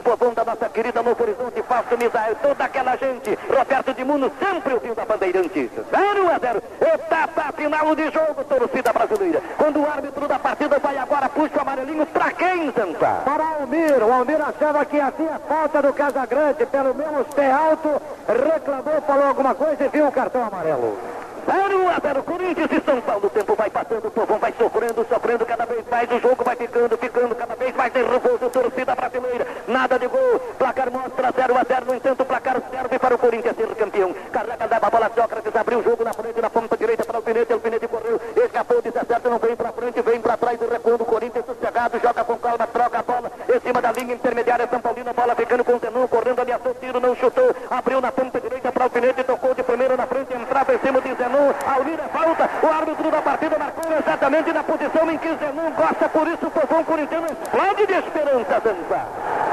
povão 0.03 0.35
da 0.35 0.45
nossa 0.45 0.69
querida 0.69 1.03
Novo 1.03 1.23
Horizonte, 1.23 1.63
Fausto 1.63 1.97
Misael, 1.97 2.37
toda 2.43 2.65
aquela 2.65 2.97
gente. 2.97 3.39
Roberto 3.49 3.95
de 3.95 4.05
Muno, 4.05 4.31
sempre 4.39 4.75
ouvindo 4.75 4.99
a 4.99 5.05
Bandeirantes. 5.05 5.71
0 5.73 6.35
a 6.35 6.39
0. 6.39 6.63
Etapa 6.95 7.53
final 7.53 7.95
de 7.95 8.11
jogo, 8.11 8.45
torcida 8.45 8.93
brasileira. 8.93 9.41
Quando 9.57 9.81
o 9.81 9.89
árbitro 9.89 10.29
da 10.29 10.39
partida 10.39 10.79
vai 10.79 10.99
agora, 10.99 11.29
puxa 11.29 11.57
o 11.57 11.61
amarelinho 11.61 12.07
pra 12.07 12.31
quem, 12.33 12.71
Zanfa? 12.73 13.23
Para 13.25 13.45
Almir. 13.45 14.03
O 14.03 14.13
Almir 14.13 14.41
achava 14.41 14.85
que 14.85 15.01
havia 15.01 15.41
falta 15.49 15.81
do 15.83 15.93
Casagrande. 15.93 16.67
Pelo 16.67 16.95
menos 16.95 17.27
pé 17.35 17.51
alto, 17.51 18.03
reclamou, 18.27 19.01
falou 19.03 19.27
alguma 19.27 19.55
coisa 19.55 19.85
e 19.85 19.89
viu 19.89 20.09
o 20.09 20.13
cartão 20.13 20.45
amarelo. 20.45 20.99
0 21.47 21.89
a 21.89 21.99
0 22.01 22.23
Corinthians 22.23 22.71
e 22.71 22.81
São 22.85 23.01
Paulo. 23.01 23.27
O 23.27 23.31
tempo 23.31 23.55
vai 23.57 23.69
passando, 23.69 24.07
o 24.07 24.11
povão 24.11 24.39
vai 24.39 24.55
sofrendo, 24.57 25.07
sofrendo 25.09 25.45
cada 25.45 25.67
vez 25.67 25.85
mais. 25.91 26.11
O 26.11 26.21
jogo 26.21 26.45
vai 26.45 26.57
ficando, 26.57 26.97
ficando 26.97 27.35
cada 27.35 27.55
vez 27.57 27.72
mais 27.83 27.93
nervoso. 27.93 28.51
Torcida 28.51 28.95
brasileira, 28.95 29.47
nada 29.67 29.99
de 29.99 30.07
gol. 30.07 30.39
Placar 30.59 30.91
mostra 30.91 31.33
0 31.35 31.59
a 31.59 31.65
0. 31.65 31.87
No 31.87 31.95
entanto, 31.95 32.23
o 32.23 32.27
placar 32.27 32.63
serve 32.71 32.99
para 32.99 33.15
o 33.15 33.19
Corinthians 33.19 33.57
ser 33.57 33.75
campeão. 33.75 34.15
Carrega 34.31 34.69
da 34.69 34.79
bola, 34.79 35.11
Sócrates 35.15 35.57
abriu 35.57 35.79
o 35.81 35.83
jogo 35.83 36.05
na 36.05 36.13
frente, 36.13 36.41
na 36.41 36.51
ponta 36.51 36.77
direita 36.77 37.05
para 37.05 37.15
o 37.15 37.17
Alfinete. 37.17 37.53
Alfinete 37.53 37.89
correu, 37.89 38.21
escapou, 38.37 38.81
desacerta, 38.81 39.29
não 39.29 39.39
vem 39.39 39.57
para 39.57 39.73
frente, 39.73 40.01
vem 40.01 40.21
para 40.21 40.37
trás. 40.37 40.61
Recuo 40.61 40.99
do 40.99 41.05
Corinthians 41.05 41.45
sossegado, 41.45 41.99
joga 42.01 42.25
com 42.25 42.37
calma, 42.37 42.67
troca 42.67 42.99
a 42.99 43.03
bola 43.03 43.33
em 43.53 43.61
cima 43.61 43.83
da 43.83 43.93
linha 43.93 44.15
intermediária. 44.15 44.69
São 44.71 44.81
Paulino, 44.81 45.11
a 45.11 45.13
bola 45.13 45.35
ficando 45.35 45.65
com 45.65 45.75
o 45.75 45.79
Zenon, 45.81 46.07
correndo 46.07 46.41
ali, 46.41 46.53
o 46.53 46.75
tiro, 46.75 47.01
não 47.01 47.17
chutou. 47.17 47.55
Abriu 47.69 48.01
na 48.01 48.13
ponta 48.13 48.41
direita 48.41 48.71
para 48.71 48.83
o 48.83 48.85
Alfinete, 48.85 49.25
tocou 49.25 49.55
de 49.55 49.63
primeiro 49.65 49.97
na 49.97 50.07
frente, 50.07 50.33
entrava 50.33 50.73
em 50.75 50.79
cima 50.79 51.01
de 51.01 51.15
Zenon. 51.15 51.53
Almir 51.67 51.99
é 51.99 52.09
falta. 52.09 52.42
O 52.63 52.67
árbitro 52.67 53.11
da 53.11 53.21
partida 53.21 53.59
marcou 53.59 53.93
exatamente 53.93 54.53
na 54.53 54.63
posição 54.63 55.11
em 55.11 55.19
que 55.19 55.29
Zenon 55.35 55.71
gosta. 55.77 56.09
Por 56.09 56.29
isso 56.29 56.47
o 56.47 56.51
povão 56.51 56.85
corintiano 56.85 57.27
explode 57.27 57.87
de 57.87 57.93
esperança, 57.95 58.63
Zanza. 58.63 59.03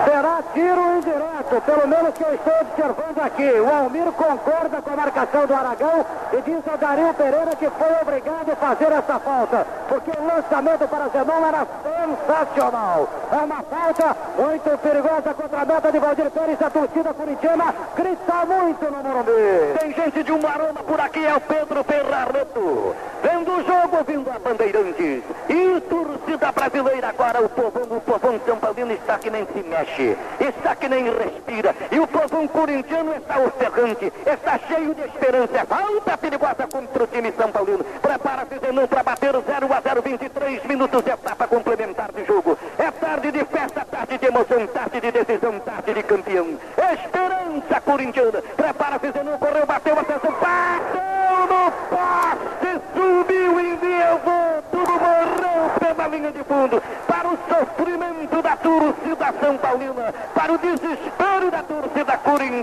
Será 0.05 0.43
tiro 0.53 0.97
indireto, 0.97 1.61
pelo 1.65 1.87
menos 1.87 2.13
que 2.13 2.23
eu 2.23 2.33
estou 2.35 2.53
observando 2.61 3.19
aqui. 3.25 3.51
O 3.59 3.73
Almir 3.73 4.11
concorda 4.11 4.81
com 4.81 4.93
a 4.93 4.95
marcação 4.95 5.47
do 5.47 5.53
Aragão 5.55 6.05
e 6.33 6.41
diz 6.41 6.67
ao 6.67 6.77
Dario 6.77 7.13
Pereira 7.15 7.55
que 7.55 7.69
foi 7.69 8.01
obrigado 8.01 8.51
a 8.51 8.55
fazer 8.55 8.91
essa 8.91 9.19
falta, 9.19 9.65
porque 9.87 10.11
o 10.11 10.25
lançamento 10.25 10.87
para 10.87 11.07
Zenon 11.09 11.47
era 11.47 11.67
sensacional. 11.83 13.09
É 13.31 13.35
uma 13.37 13.63
falta 13.63 14.15
muito 14.39 14.77
perigosa 14.77 15.33
contra 15.33 15.61
a 15.61 15.65
meta 15.65 15.91
de 15.91 15.99
Valdir 15.99 16.31
Pérez. 16.31 16.61
A 16.61 16.69
torcida 16.69 17.13
corintiana 17.13 17.75
grita 17.95 18.45
muito 18.45 18.85
no 18.89 19.03
Morumbi. 19.03 19.79
Tem 19.79 19.93
gente 19.93 20.23
de 20.23 20.31
uma 20.31 20.49
aroma 20.49 20.81
por 20.81 20.99
aqui, 21.01 21.25
é 21.25 21.35
o 21.35 21.41
Pedro 21.41 21.83
Ferrareto. 21.83 22.95
Vendo 23.21 23.51
o 23.51 23.63
jogo, 23.65 23.97
ouvindo 23.97 24.31
a 24.31 24.39
Bandeirantes. 24.39 25.23
E 25.49 25.81
torcida 25.81 26.51
brasileira 26.53 27.09
agora, 27.09 27.43
o 27.43 27.49
povão, 27.49 27.97
o 27.97 28.01
povão 28.01 28.39
São 28.45 28.57
Paulino 28.57 28.93
está 28.93 29.17
que 29.17 29.29
nem 29.29 29.45
se 29.45 29.61
mexe, 29.61 30.17
está 30.39 30.73
que 30.73 30.87
nem 30.87 31.03
respira. 31.11 31.75
E 31.91 31.99
o 31.99 32.07
povão 32.07 32.47
corintiano 32.47 33.13
está 33.15 33.39
ofegante, 33.39 34.13
está 34.25 34.57
cheio 34.59 34.95
de 34.95 35.01
esperança. 35.01 35.65
Falta 35.65 36.17
perigosa 36.17 36.67
contra 36.71 37.03
o 37.03 37.07
time 37.07 37.33
São 37.33 37.51
Paulino. 37.51 37.83
Prepara-se 38.01 38.57
Zenon 38.59 38.87
para 38.87 39.03
bater 39.03 39.33
0 39.33 39.73
a 39.73 39.81
0, 39.81 40.01
23 40.01 40.63
minutos 40.63 41.03
de 41.03 41.11
etapa 41.11 41.45
complementar 41.45 42.11
de 42.13 42.23
jogo. 42.23 42.57
É 42.77 42.89
tarde 42.89 43.31
de 43.31 43.43
festa, 43.43 43.83
tarde 43.83 44.17
de 44.17 44.28
emoção, 44.39 44.67
tarde 44.67 45.01
de 45.01 45.11
decisão, 45.11 45.59
tarde 45.59 45.93
de 45.93 46.03
campeão. 46.03 46.57
Esperança 46.93 47.81
corintiana. 47.81 48.41
Prepara-se 48.55 49.11
Zenon, 49.11 49.37
correu, 49.37 49.65
bateu, 49.65 49.99
atenção, 49.99 50.31
bateu 50.31 51.39
no 51.49 51.71
poste, 51.89 52.81
subiu, 52.93 53.59
enviou, 53.59 54.63
tudo 54.71 54.91
morreu 54.91 55.69
pela 55.79 56.07
linha 56.07 56.31
de 56.31 56.43
fundo. 56.43 56.81
Para 57.07 57.27
o 57.27 57.37
sofrimento 57.49 58.41
da 58.41 58.55
torcida 58.55 59.33
São 59.41 59.57
Paulina, 59.57 60.13
para 60.33 60.53
o 60.53 60.57
desespero 60.57 61.51
da 61.51 61.63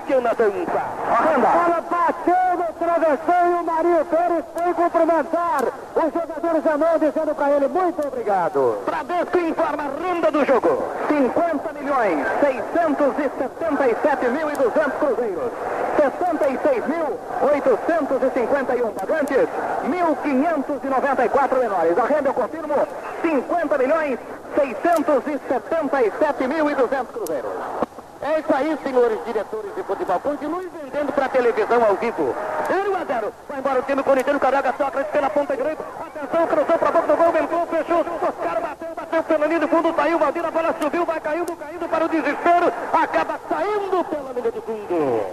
torcida 0.01 0.07
corintiana 0.07 0.35
dança. 0.35 0.83
A 1.09 1.39
bola 1.39 1.81
bateu 1.89 2.59
no 2.59 2.67
travessão 2.75 3.47
e 3.47 3.55
o 3.55 3.65
Marinho 3.65 4.05
Pérez 4.05 4.45
foi 4.55 4.75
cumprimentar 4.75 5.63
o 5.95 6.01
jogador 6.01 6.61
Zenon, 6.63 6.99
dizendo 6.99 7.35
para 7.35 7.53
ele 7.53 7.69
muito 7.69 8.07
obrigado. 8.07 8.83
Bradesco 8.85 9.39
informa 9.39 9.85
a 9.85 9.89
renda 10.03 10.31
do 10.31 10.45
jogo. 10.45 10.83
50 11.09 11.73
milhões, 11.73 12.27
677 12.41 14.29
mil 14.29 14.51
e 14.51 14.57
200 14.57 14.93
cruzeiros. 14.99 15.51
66.851 15.97 18.93
pagantes, 18.93 19.49
1.594 19.89 21.59
menores. 21.59 21.99
A 21.99 22.05
renda 22.05 22.29
eu 22.29 22.35
confirmo, 22.35 22.75
50 23.23 23.79
milhões, 23.79 24.19
677 24.55 26.49
mil 26.49 26.71
e 26.71 26.75
200 26.75 27.15
cruzeiros. 27.15 27.86
É 28.23 28.41
isso 28.41 28.55
aí, 28.55 28.79
senhores 28.83 29.19
diretores 29.25 29.75
de 29.75 29.83
futebol. 29.83 30.21
Continue 30.21 30.69
vendendo 30.69 31.13
para 31.13 31.29
televisão 31.29 31.85
ao 31.85 31.97
vivo. 31.97 32.35
0 32.69 32.97
a 32.97 33.05
0. 33.05 33.33
Vai 33.49 33.59
embora 33.59 33.81
o 33.81 33.83
time 33.83 34.03
corintiano, 34.03 34.41
carrega 34.41 34.75
Sócrates 34.77 35.13
pela 35.13 35.31
ponta 35.31 35.57
direita. 35.57 35.85
Atenção, 36.01 36.47
cruzou 36.47 36.79
para 36.79 36.89
a 36.89 36.93
boca 36.93 37.07
do 37.07 37.17
gol, 37.17 37.43
entrou, 37.43 37.67
fechou. 37.67 38.01
Os 38.01 38.45
caras 38.45 38.63
bateu, 38.63 38.95
bateu 38.95 39.23
pela 39.23 39.47
linha 39.47 39.61
de 39.61 39.67
fundo, 39.69 39.95
saiu, 39.95 40.19
Valdir, 40.19 40.45
a 40.45 40.51
bola 40.51 40.75
subiu, 40.81 41.05
vai 41.05 41.21
caindo, 41.21 41.57
caindo 41.57 41.89
para 41.89 42.05
o 42.05 42.09
desespero. 42.09 42.73
Acaba 42.93 43.41
saindo 43.49 44.05
pela 44.05 44.33
linha 44.33 44.53
de 44.53 44.61
fundo. 44.61 45.27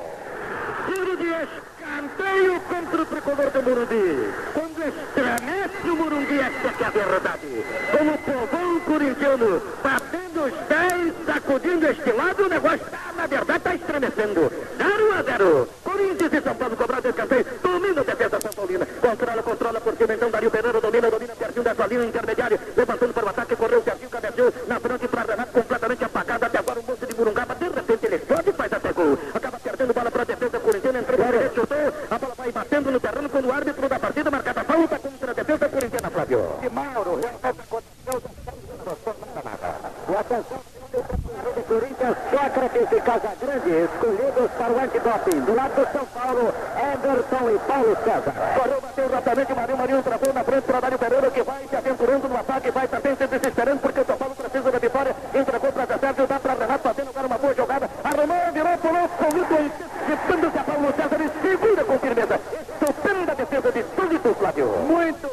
Tiro 0.86 1.18
de 1.18 1.28
escanteio. 1.28 2.54
Morumbi. 3.64 4.34
Quando 4.54 4.84
estremece 4.84 5.90
o 5.90 5.96
Morumbi, 5.96 6.40
essa 6.40 6.74
que 6.74 6.84
é 6.84 6.88
a 6.88 6.90
verdade. 6.90 7.66
Com 7.92 8.08
o 8.08 8.18
povão 8.18 8.80
corintiano 8.82 9.62
batendo 9.82 10.44
os 10.44 10.54
pés, 10.68 10.93
sacudindo 11.26 11.88
este 11.88 12.12
lado, 12.12 12.46
o 12.46 12.50
negócio 12.50 12.82
está, 12.86 13.12
na 13.16 13.28
verdade, 13.28 13.58
está 13.58 13.76
estremecendo. 13.76 14.52
0 14.78 15.14
a 15.14 15.24
0. 15.24 15.70
Corinthians 15.84 16.34
e 16.34 16.42
São 16.42 16.56
Paulo 16.56 16.76
cobrado 16.76 17.08
escanteio. 17.10 17.46
Domina 17.62 18.02
a 18.02 18.04
defesa 18.04 18.40
São 18.42 18.52
Paulina. 18.52 18.86
Controla, 19.02 19.44
controla 19.44 19.82
por 19.82 19.96
cima, 19.96 20.14
então 20.14 20.32
Dario 20.32 20.52
Pereira 20.52 20.82
domina, 20.82 21.10
domina 21.10 21.36
pertinho 21.36 21.64
dessa 21.64 21.86
linha 21.88 22.06
intermediária. 22.06 22.60
Levantando 22.76 23.14
para 23.14 23.26
o 23.26 23.30
ataque, 23.30 23.56
correu 23.56 23.84
certinho, 23.84 24.10
cabeceou 24.10 24.54
na 24.68 24.80
frente 24.80 25.08
para 25.08 25.22
Renato, 25.24 25.52
completamente 25.52 26.04
apagado. 26.04 26.46
Até 26.46 26.60
agora 26.60 26.80
o 26.80 26.84
moço 26.84 27.06
de 27.06 27.14
Burungaba, 27.14 27.56
de 27.56 27.70
repente 27.70 28.06
ele 28.06 28.16
explode 28.16 28.50
e 28.50 28.54
faz 28.54 28.74
até 28.74 28.92
gol. 28.92 29.18
Acaba 29.34 29.60
perdendo 29.60 29.94
bola 29.94 30.12
para 30.12 30.22
a 30.22 30.26
defesa 30.26 30.60
corintiana, 30.60 31.00
entrou 31.00 31.18
para 31.18 31.32
direito, 31.32 31.56
chutou. 31.56 31.94
A 32.10 32.20
bola 32.20 32.34
vai 32.36 32.52
batendo 32.52 32.92
no 32.92 33.00
terreno 33.00 33.30
quando 33.30 33.48
o 33.48 33.54
árbitro 33.54 33.90
da 33.90 34.00
partida 34.00 34.32
marca 34.32 34.52
a 34.52 34.64
falta 34.64 35.00
contra 35.00 35.32
a 35.32 35.34
defesa 35.34 35.70
corintiana, 35.70 36.10
Flávio. 36.10 36.56
E 36.62 36.70
Mauro, 36.70 37.20
realmente 37.20 37.62
aconteceu 37.62 38.24
E 40.10 40.16
atenção, 40.16 40.60
do 41.56 41.64
Corinthians, 41.64 42.18
Sócrates 42.84 42.92
e 42.92 43.02
Casagrande, 43.02 43.70
escolhidos 43.70 44.52
para 44.58 44.74
o 44.74 44.80
antidoping. 44.80 45.40
Do 45.42 45.56
lado 45.56 45.76
do 45.76 45.92
São 45.92 46.06
Paulo, 46.06 46.54
Everton 46.76 47.50
e 47.50 47.60
Paulo 47.60 47.98
César. 48.04 48.34
Correu, 48.56 48.82
bateu 48.82 49.10
rapidamente, 49.10 49.54
Marinho, 49.54 49.78
Marinho 49.78 50.04
travou 50.04 50.34
na 50.34 50.44
frente 50.44 50.64
para 50.64 50.80
Dário 50.80 51.00
Pereira, 51.00 51.32
que 51.32 51.44
vai 51.44 51.68
se 51.70 51.76
aventurando 51.76 52.28
no 52.28 52.38
ataque, 52.38 52.72
vai 52.72 52.88
também 52.88 53.16
se 53.16 53.28
desesperando, 53.28 53.80
porque 53.80 54.02
o 54.02 54.06
São 54.06 54.18
Paulo 54.18 54.36
precisa 54.36 54.72
da 54.72 54.80
vitória. 54.80 55.16
Entregou 55.34 55.72
para 55.72 55.86
Zé 55.86 56.28
dá 56.28 56.40
para 56.40 56.54
Renato, 56.54 56.84
fazendo 56.84 57.10
agora 57.10 57.28
uma 57.28 57.38
boa 57.38 57.56
jogada. 57.56 57.90
Arrumou, 58.04 58.52
virou, 58.54 58.78
pulou, 58.78 59.10
convido, 59.10 59.56
antecipando-se 59.56 60.58
a 60.58 60.64
Paulo 60.64 60.94
César 60.96 61.22
e 61.22 61.48
segura 61.48 61.84
com 61.86 62.00
firmeza. 62.00 62.40
Estupenda 62.60 63.36
defesa 63.36 63.72
de 63.72 63.84
Túlito, 63.84 64.36
Flávio. 64.36 64.68
Muito 64.88 65.30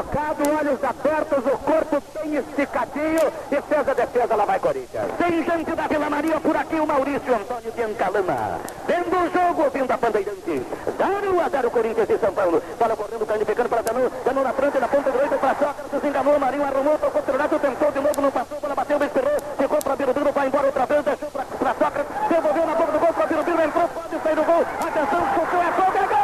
colocado, 0.00 0.42
olhos 0.58 0.82
abertos, 0.82 1.38
o 1.38 1.58
corpo 1.58 2.02
bem 2.14 2.36
esticadinho 2.36 3.32
e 3.50 3.60
fez 3.60 3.88
a 3.88 3.94
defesa, 3.94 4.34
lá 4.34 4.44
vai 4.44 4.58
Corinthians. 4.58 5.06
Tem 5.18 5.44
gente 5.44 5.72
da 5.72 5.86
Vila 5.86 6.08
Maria 6.10 6.40
por 6.40 6.56
aqui, 6.56 6.76
o 6.76 6.86
Maurício 6.86 7.34
Antônio 7.34 7.70
de 7.70 7.82
Ancalama. 7.82 8.60
Vendo 8.86 9.16
o 9.16 9.30
jogo, 9.30 9.64
ouvindo 9.64 9.90
a 9.90 9.96
Bandeirante. 9.96 10.62
0 10.96 11.40
a 11.40 11.48
0 11.48 11.70
Corinthians 11.70 12.08
e 12.10 12.18
São 12.18 12.32
Paulo. 12.32 12.62
Bola 12.78 12.96
correndo, 12.96 13.26
caindo, 13.26 13.68
para 13.68 13.82
Danu. 13.82 14.10
Danu 14.24 14.42
na 14.42 14.52
frente, 14.52 14.78
na 14.78 14.88
ponta 14.88 15.10
direita 15.10 15.36
para 15.36 15.54
Sócrates, 15.54 16.04
enganou, 16.04 16.38
Marinho 16.38 16.64
arrumou, 16.64 16.98
tocou 16.98 17.22
pro 17.22 17.32
Renato, 17.32 17.58
tentou 17.58 17.92
de 17.92 18.00
novo, 18.00 18.20
não 18.22 18.30
passou, 18.30 18.60
bola 18.60 18.74
bateu, 18.74 19.04
esperou, 19.04 19.36
ficou 19.58 19.78
para 19.78 19.96
Birubiru, 19.96 20.32
vai 20.32 20.46
embora 20.46 20.66
outra 20.66 20.86
vez, 20.86 21.04
deixou 21.04 21.30
para 21.30 21.74
Sócrates, 21.74 22.28
devolveu 22.28 22.66
na 22.66 22.74
boca 22.74 22.92
do 22.92 22.98
gol 22.98 23.12
para 23.12 23.26
Birubiru, 23.26 23.62
entrou, 23.62 23.88
pode 23.88 24.22
sair 24.22 24.34
do 24.36 24.44
gol. 24.44 24.64
Atenção, 24.80 25.20
chutou, 25.34 25.60
é 25.60 25.70
gol, 25.72 25.92
é 25.94 26.06
gol! 26.08 26.20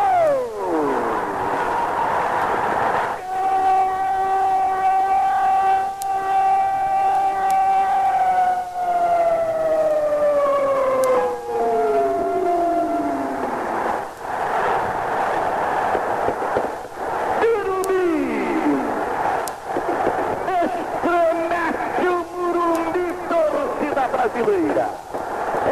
Estremece 20.66 22.08
o 22.08 22.26
Morumbi, 22.36 23.14
torcida 23.28 24.08
brasileira. 24.08 24.88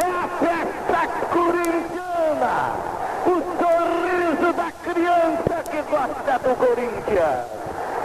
É 0.01 0.07
a 0.09 0.27
festa 0.39 1.01
corintiana. 1.33 2.55
O 3.25 3.35
sorriso 3.59 4.53
da 4.53 4.71
criança 4.83 5.55
que 5.69 5.81
gosta 5.89 6.39
do 6.39 6.55
Corinthians. 6.55 7.45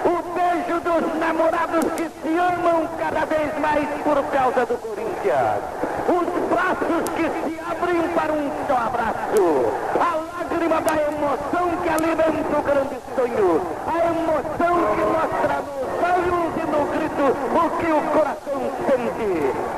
O 0.02 0.22
beijo 0.34 0.80
dos 0.80 1.14
namorados 1.20 1.84
que 1.92 2.08
se 2.08 2.38
amam 2.38 2.88
cada 2.98 3.24
vez 3.26 3.58
mais 3.60 3.88
por 4.02 4.22
causa 4.32 4.66
do 4.66 4.76
Corinthians. 4.78 5.60
Os 6.08 6.26
braços 6.48 7.04
que 7.14 7.24
se 7.28 7.60
abrem 7.70 8.02
para 8.14 8.32
um 8.32 8.50
só 8.66 8.76
abraço. 8.76 9.72
A 10.00 10.14
lágrima 10.38 10.80
da 10.80 10.94
emoção 11.02 11.68
que 11.82 11.88
alimenta 11.88 12.58
o 12.58 12.62
grande 12.62 12.96
sonho. 13.14 13.60
A 13.87 13.98
emoção 14.08 14.74
que 14.94 15.02
mostra 15.04 15.56
nos 15.60 15.90
olhos 16.10 16.52
e 16.56 16.64
no 16.66 16.82
grito 16.87 17.26
o 17.54 17.70
que 17.78 17.90
o 17.92 18.00
coração 18.10 18.60
sente. 18.87 19.32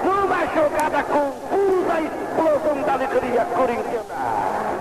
Numa 0.04 0.42
jogada 0.54 1.02
confusa, 1.02 1.94
explosão 2.00 2.82
da 2.86 2.92
alegria 2.92 3.44
corintiana. 3.56 4.22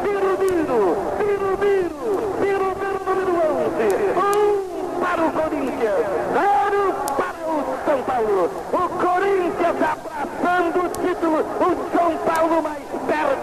Birubiru, 0.04 0.96
Birubiru, 1.18 2.12
Birubiru 2.40 3.00
número 3.06 3.34
11. 3.66 3.82
Um 4.18 5.00
para 5.00 5.22
o 5.26 5.32
Corinthians, 5.32 6.06
zero 6.34 6.94
para 7.18 7.42
o 7.50 7.54
São 7.86 8.00
Paulo. 8.04 8.50
O 8.72 8.90
Corinthians 8.90 9.78
abraçando 9.82 10.78
o 10.86 10.90
título, 10.90 11.40
o 11.40 11.98
São 11.98 12.18
Paulo 12.18 12.62
mais 12.62 12.84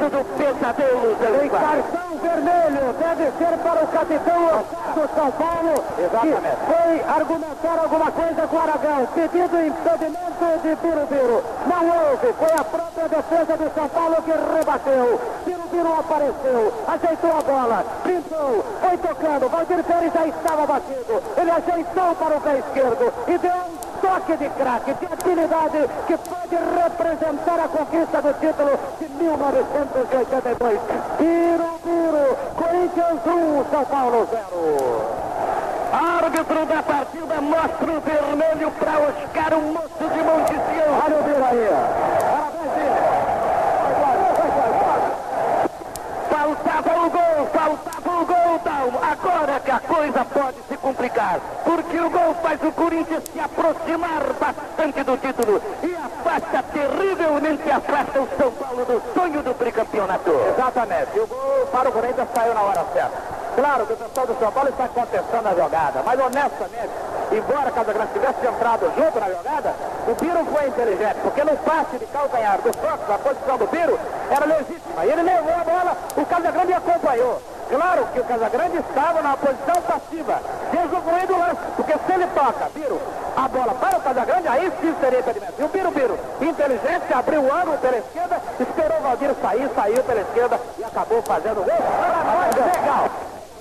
do 0.07 0.25
pesadelo. 0.37 1.17
Tem 1.17 1.49
cartão 1.51 2.09
vermelho, 2.23 2.95
deve 2.99 3.25
ser 3.39 3.59
para 3.59 3.85
o 3.85 3.89
capitão 3.89 4.65
do 4.95 5.15
São 5.15 5.31
Paulo, 5.33 5.85
Exatamente. 5.99 6.41
que 6.41 6.73
foi 6.73 7.05
argumentar 7.09 7.79
alguma 7.83 8.11
coisa 8.11 8.47
com 8.47 8.57
o 8.57 8.61
Aragão, 8.61 9.07
pedido 9.15 9.67
impedimento 9.67 10.47
de 10.63 10.75
Birubiru. 10.77 11.43
Não 11.67 11.83
houve, 11.89 12.33
foi 12.33 12.53
a 12.53 12.65
própria 12.65 13.09
defesa 13.09 13.57
do 13.57 13.75
São 13.75 13.89
Paulo 13.89 14.17
que 14.23 14.33
rebateu. 14.57 15.21
Birubiru 15.45 15.93
apareceu, 15.99 16.73
ajeitou 16.87 17.31
a 17.31 17.43
bola, 17.43 17.85
pintou, 18.05 18.65
foi 18.81 18.99
tocando, 18.99 19.49
Valdir 19.49 19.85
Pérez 19.85 20.13
já 20.13 20.27
estava 20.27 20.67
batido. 20.67 21.23
Ele 21.37 21.51
ajeitou 21.51 22.15
para 22.15 22.37
o 22.37 22.41
pé 22.41 22.59
esquerdo 22.59 23.13
e 23.27 23.39
deu 23.39 23.53
um 23.53 23.78
toque 24.09 24.37
de 24.39 24.49
craque, 24.51 24.95
de 24.95 25.07
habilidade 25.07 25.87
que 26.07 26.17
pode 26.17 26.57
representar 26.57 27.61
a 27.61 27.69
conquista 27.69 28.23
do 28.23 28.33
título 28.41 28.79
de 28.99 29.09
1982. 29.23 30.81
Birubiru, 31.19 32.37
Corinthians 32.57 33.21
1, 33.27 33.65
São 33.71 33.85
Paulo 33.85 34.27
0. 34.31 34.39
Árbitro 35.93 36.67
da 36.67 36.83
partida 36.83 37.41
mostra 37.41 37.93
o 37.93 38.01
vermelho 38.01 38.71
para 38.79 38.99
Oscar, 38.99 39.55
o 39.59 39.63
moço 39.73 40.07
de 40.15 40.23
Montesião. 40.23 40.91
Olha 41.05 41.17
o 41.19 41.23
Biro 41.25 41.45
aí. 41.45 41.69
Parabéns. 42.33 42.79
Faltava 46.31 46.93
o 47.05 47.11
gol, 47.11 47.47
faltava 47.53 47.98
o 48.21 48.27
gol, 48.27 48.59
Dalmo. 48.65 48.99
Agora 49.03 49.61
que 49.61 49.71
a 49.71 49.81
coisa 49.81 50.25
pode 50.25 50.57
se 50.69 50.77
complicar. 50.77 51.41
Porque 51.65 52.01
o 52.01 52.11
gol 52.11 52.35
faz 52.43 52.63
o 52.63 52.73
Corinthians 52.73 53.23
se 53.33 53.41
aproximar 53.41 54.23
bastante 54.41 55.03
do 55.05 55.17
título. 55.17 55.63
E 55.83 55.95
afasta, 55.95 56.63
terrivelmente 56.73 57.71
afasta 57.71 58.21
o 58.21 58.29
São 58.37 58.51
Paulo 58.53 58.85
do 58.85 59.03
sonho 59.15 59.43
do 59.43 59.55
tricampeonato. 59.55 60.31
Exatamente. 60.31 61.19
O 61.19 61.27
gol 61.27 61.67
para 61.71 61.89
o 61.89 61.93
Corinthians 61.93 62.29
saiu 62.35 62.55
na 62.55 62.63
hora 62.63 62.85
certa. 62.93 63.39
Claro 63.55 63.87
que 63.87 63.93
o 63.93 63.97
pessoal 63.97 64.27
do 64.27 64.39
São 64.39 64.53
Paulo 64.53 64.69
está 64.69 64.87
contestando 64.87 65.49
a 65.49 65.55
jogada, 65.55 66.01
mas 66.07 66.21
honestamente, 66.21 66.91
embora 67.33 67.73
Casagrande 67.73 68.13
tivesse 68.13 68.47
entrado 68.47 68.93
junto 68.97 69.19
na 69.19 69.29
jogada, 69.31 69.75
o 70.07 70.15
Biro 70.15 70.45
foi 70.45 70.69
inteligente, 70.69 71.17
porque 71.25 71.43
no 71.43 71.57
passe 71.57 71.99
de 71.99 72.07
calcanhar 72.07 72.59
do 72.59 72.73
Santos, 72.73 73.11
a 73.11 73.19
posição 73.19 73.59
do 73.59 73.67
Biro 73.67 73.99
era 74.31 74.47
legítima. 74.47 75.05
E 75.05 75.11
ele 75.11 75.23
levou 75.23 75.53
a 75.53 75.65
bola, 75.65 75.97
o 76.17 76.25
Casagrande 76.25 76.73
acompanhou. 76.73 77.43
Claro 77.69 78.07
que 78.13 78.21
o 78.21 78.25
Casagrande 78.25 78.79
estava 78.79 79.21
na 79.21 79.37
posição 79.37 79.83
passiva, 79.83 80.41
desumprindo 80.73 81.35
o 81.35 81.39
lance, 81.39 81.61
porque 81.77 81.93
se 81.93 82.13
ele 82.13 82.27
toca, 82.29 82.71
Biro, 82.75 83.01
a 83.37 83.49
bola 83.49 83.75
para 83.75 83.99
o 83.99 84.01
Casagrande, 84.01 84.49
aí 84.49 84.73
sim 84.81 84.95
seria 85.01 85.21
impedimento. 85.21 85.55
E 85.59 85.65
o 85.65 85.69
Biro 85.69 85.91
Biro, 85.91 86.19
inteligente, 86.41 87.13
abriu 87.13 87.43
o 87.43 87.55
ângulo 87.55 87.77
pela 87.79 87.99
esquerda, 87.99 88.41
esperou 88.59 88.99
o 88.99 89.03
Valdir 89.03 89.35
sair, 89.43 89.71
saiu 89.75 90.03
pela 90.03 90.21
esquerda 90.21 90.61
e 90.79 90.85
acabou 90.85 91.23
fazendo 91.23 91.61
o 91.61 91.65
gol. 91.65 91.75
Legal. 91.75 93.11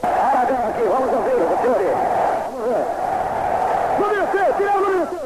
Aragão 0.03 0.69
aqui, 0.69 0.83
vamos 0.83 1.13
ouvir, 1.13 1.35
senhores. 1.61 1.97
Vamos 2.51 2.67
ver. 2.69 2.85
Número 3.99 4.27
6, 4.31 4.55
tira 4.57 4.71
o 4.71 4.81
número 4.81 5.07
6. 5.07 5.21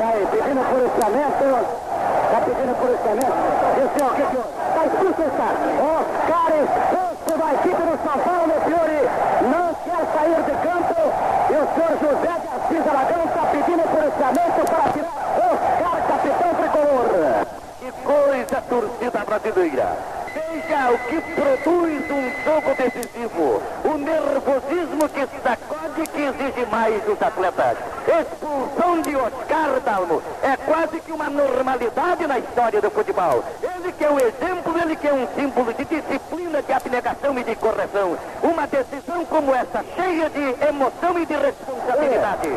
Aí, 0.00 0.26
pedindo 0.30 0.62
policiamento. 0.70 1.86
Tá 2.30 2.40
pedindo 2.40 2.74
policiamento. 2.80 3.32
Esse 3.76 4.02
ó, 4.02 4.06
o 4.06 4.14
que 4.14 4.22
que 4.22 4.36
Tá 4.76 4.84
expulso 4.84 5.22
está. 5.22 5.48
Oscar 5.96 6.50
expulso 6.60 7.32
da 7.38 7.48
equipe 7.54 7.82
do 7.82 7.96
São 8.04 8.18
Paulo, 8.18 8.52
Fiore. 8.64 9.02
Não 9.50 9.66
quer 9.84 10.02
sair 10.12 10.40
de 10.42 10.54
campo. 10.66 11.00
E 11.48 11.54
o 11.54 11.64
senhor 11.74 11.92
José 12.02 12.34
de 12.40 12.48
Assis 12.52 12.84
Aragão 12.86 13.24
está 13.24 13.42
pedindo 13.46 13.82
policiamento 13.88 14.60
para 14.66 14.84
tirar 14.92 15.16
Oscar, 15.36 15.96
capitão 16.08 16.54
tricolor. 16.54 17.06
Que 17.80 17.90
coisa, 18.04 18.56
brasileira. 19.38 19.96
Veja 20.34 20.90
o 20.90 20.98
que 20.98 21.20
produz 21.34 22.10
um 22.10 22.44
jogo 22.44 22.74
decisivo. 22.74 23.62
O 23.84 23.98
nervosismo 23.98 25.08
que 25.08 25.26
sacode 25.42 26.06
que 26.08 26.20
exige 26.22 26.66
mais 26.70 27.02
dos 27.04 27.20
atletas. 27.20 27.78
Expulsão 28.06 29.00
de 29.02 29.16
Oscar 29.16 29.80
Dalmo 29.84 30.22
é 30.42 30.56
quase 30.56 31.00
que 31.00 31.12
uma 31.12 31.30
normalidade 31.30 32.26
na 32.26 32.38
história 32.38 32.80
do 32.80 32.90
futebol. 32.90 33.44
Ele 33.62 33.92
que 33.92 34.04
é 34.04 34.10
o 34.10 34.18
exemplo, 34.18 34.78
ele 34.78 34.96
que 34.96 35.08
é 35.08 35.12
um 35.12 35.26
símbolo 35.34 35.72
de 35.72 35.84
disciplina, 35.84 36.62
de 36.62 36.72
abnegação 36.72 37.38
e 37.38 37.44
de 37.44 37.56
correção. 37.56 38.18
Uma 38.42 38.66
decisão 38.66 39.24
como 39.24 39.54
essa, 39.54 39.84
cheia 39.94 40.28
de 40.28 40.66
emoção 40.66 41.18
e 41.18 41.26
de 41.26 41.34
responsabilidade. 41.34 42.48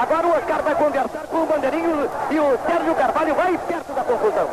Agora 0.00 0.26
o 0.26 0.36
Oscar 0.36 0.62
vai 0.62 0.74
conversar 0.74 1.26
com 1.30 1.38
o 1.38 1.46
Bandeirinho 1.46 2.10
e 2.30 2.38
o 2.38 2.58
Sérgio 2.66 2.94
Carvalho 2.94 3.34
vai 3.34 3.58
perto 3.66 3.92
da 3.94 4.04
confusão. 4.04 4.48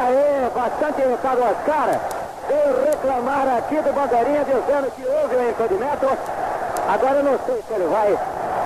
Aí, 0.00 0.50
bastante 0.54 1.02
irritado 1.02 1.42
Oscar. 1.42 2.00
Veio 2.48 2.84
reclamar 2.84 3.56
aqui 3.56 3.76
do 3.76 3.92
Bandeirinha 3.92 4.44
dizendo 4.44 4.90
que 4.96 5.06
houve 5.06 5.36
um 5.36 5.50
impedimento. 5.50 6.06
Agora 6.88 7.14
eu 7.14 7.22
não 7.22 7.38
sei 7.46 7.62
se 7.66 7.74
ele 7.74 7.86
vai 7.86 8.18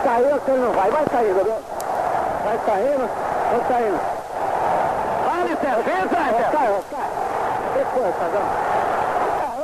sair 0.04 0.32
ou 0.32 0.40
se 0.40 0.50
ele 0.50 0.62
não 0.64 0.72
vai. 0.72 0.90
Vai 0.90 1.04
sair? 1.12 1.32
Vai 2.44 2.58
saindo, 2.64 3.10
vai 3.50 3.60
saindo. 3.68 4.00
Vale 5.28 5.56
cerveja, 5.56 6.18
Oscar, 6.38 6.68
Oscar. 6.78 7.06
Que 7.74 7.84
foi, 7.92 8.12
Fazão? 8.12 8.44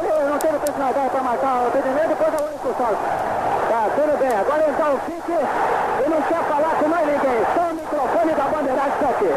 Eu 0.04 0.28
não 0.28 0.38
tenho 0.38 0.60
personalidade 0.60 1.10
para 1.10 1.22
marcar 1.22 1.62
o 1.62 1.68
impedimento, 1.68 2.08
depois 2.08 2.32
eu 2.34 2.38
vou 2.38 2.50
expulsar. 2.54 2.92
Tá, 3.70 3.88
tudo 3.96 4.18
bem. 4.18 4.36
Agora 4.38 4.64
então 4.68 4.98
fique 5.06 5.32
e 5.32 6.08
não 6.10 6.22
quer 6.22 6.42
falar 6.44 6.74
com 6.78 6.88
mais 6.88 7.06
ninguém. 7.06 7.46
Só 7.54 7.62
o 7.62 7.74
microfone 7.74 8.34
da 8.34 8.44
Bandeirante 8.44 9.04
aqui. 9.04 9.30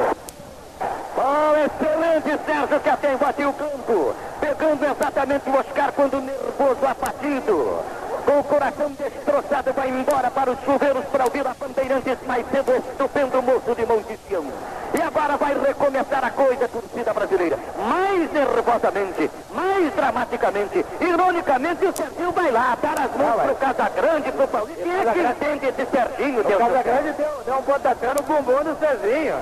Oh, 1.17 1.55
excelente 1.55 1.96
Sérgio 2.21 2.79
que 2.79 2.89
até 2.89 3.13
invadiu 3.13 3.49
o 3.49 3.53
campo, 3.53 4.15
pegando 4.41 4.83
exatamente 4.83 5.49
o 5.49 5.55
Oscar 5.57 5.91
quando 5.91 6.19
nervoso, 6.19 6.85
abatido. 6.85 7.79
Com 8.25 8.39
o 8.39 8.43
coração 8.43 8.91
destroçado, 8.91 9.71
vai 9.71 9.89
embora 9.89 10.29
para 10.31 10.51
os 10.51 10.59
chuveiros 10.65 11.05
para 11.05 11.25
ouvir 11.25 11.47
a 11.47 11.53
Bandeirantes 11.53 12.17
mais 12.25 12.45
cedo, 12.49 12.75
estupendo 12.75 13.41
moço 13.41 13.75
de 13.75 13.85
Monte 13.85 14.19
Sião. 14.27 14.45
E 14.93 15.01
agora 15.01 15.37
vai 15.37 15.53
recomeçar 15.57 16.25
a 16.25 16.31
coisa, 16.31 16.67
torcida 16.67 17.13
brasileira. 17.13 17.57
Mais 17.77 18.31
nervosamente, 18.33 19.31
mais 19.53 19.93
dramaticamente, 19.93 20.85
ironicamente, 20.99 21.85
o 21.85 21.95
Serginho 21.95 22.31
vai 22.31 22.51
lá 22.51 22.77
dar 22.81 22.99
as 22.99 23.15
mãos 23.15 23.41
pro 23.43 23.55
Casagrande, 23.55 24.31
pro 24.31 24.47
Paulista. 24.47 24.83
Quem 24.83 24.91
é 24.91 25.05
que 25.05 25.19
entende 25.21 25.65
esse 25.67 25.85
Serginho, 25.85 26.43
céu? 26.43 26.57
Casagrande 26.57 27.11
deu, 27.13 27.31
deu 27.45 27.55
um 27.55 27.61
pontapé 27.61 28.07
no 28.07 28.23
bumbum 28.23 28.63
do 28.63 28.77
Cezinho. 28.79 29.35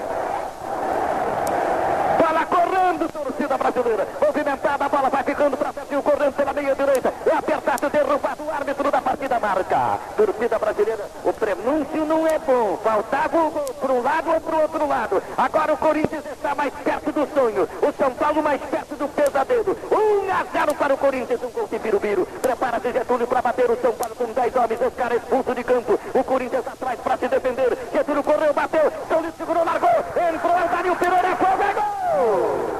Correndo, 2.95 3.11
torcida 3.11 3.57
brasileira. 3.57 4.07
Movimentada, 4.21 4.85
a 4.85 4.89
bola 4.89 5.09
vai 5.09 5.23
ficando 5.23 5.57
para 5.57 5.73
Serginho, 5.73 6.01
correndo 6.01 6.33
pela 6.33 6.53
meia 6.53 6.75
direita. 6.75 7.13
É 7.25 7.35
apertado, 7.35 7.89
derrubado 7.89 8.43
o 8.43 8.49
árbitro 8.49 8.89
da 8.89 9.01
partida 9.01 9.39
marca. 9.39 9.99
Torcida 10.15 10.57
brasileira, 10.57 11.05
o 11.23 11.33
prenúncio 11.33 12.05
não 12.05 12.25
é 12.25 12.39
bom. 12.39 12.77
Faltava 12.81 13.27
gol 13.27 13.51
para 13.51 13.91
um 13.91 14.01
lado 14.01 14.31
ou 14.31 14.39
para 14.39 14.55
o 14.55 14.61
outro 14.61 14.87
lado. 14.87 15.23
Agora 15.37 15.73
o 15.73 15.77
Corinthians 15.77 16.25
está 16.25 16.55
mais 16.55 16.73
perto 16.73 17.11
do 17.11 17.27
sonho. 17.33 17.67
O 17.81 17.93
São 17.97 18.11
Paulo 18.13 18.41
mais 18.41 18.61
perto 18.61 18.95
do 18.95 19.07
pesadelo. 19.09 19.77
1 19.91 20.31
a 20.31 20.59
0 20.59 20.75
para 20.75 20.93
o 20.93 20.97
Corinthians, 20.97 21.43
um 21.43 21.49
gol 21.49 21.67
de 21.67 21.79
Birubiru. 21.79 22.25
Prepara-se 22.41 22.93
Getúlio 22.93 23.27
para 23.27 23.41
bater 23.41 23.69
o 23.69 23.81
São 23.81 23.91
Paulo 23.91 24.15
com 24.15 24.25
10 24.25 24.55
homens. 24.55 24.81
Os 24.81 24.93
caras 24.93 25.21
expulso 25.21 25.53
de 25.53 25.63
campo. 25.65 25.99
O 26.13 26.23
Corinthians 26.23 26.65
atrás 26.65 26.99
para 27.01 27.17
se 27.17 27.27
defender. 27.27 27.77
Getúlio 27.91 28.23
correu, 28.23 28.53
bateu. 28.53 28.91
São 29.09 29.25
segurou, 29.37 29.65
largou. 29.65 29.89
Entrou, 29.89 30.67
Dario 30.71 30.95
Pereira, 30.95 31.35
fogo, 31.35 31.63
é 31.63 31.73
gol! 31.73 32.75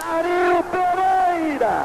Dario 0.00 0.64
Pereira! 0.72 1.84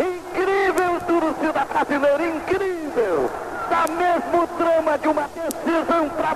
Incrível 0.00 1.00
torcida 1.06 1.64
brasileira, 1.64 2.26
incrível! 2.26 3.30
Dá 3.70 3.86
mesmo 3.92 4.46
trama 4.58 4.98
de 4.98 5.08
uma 5.08 5.28
decisão 5.28 6.08
para 6.10 6.34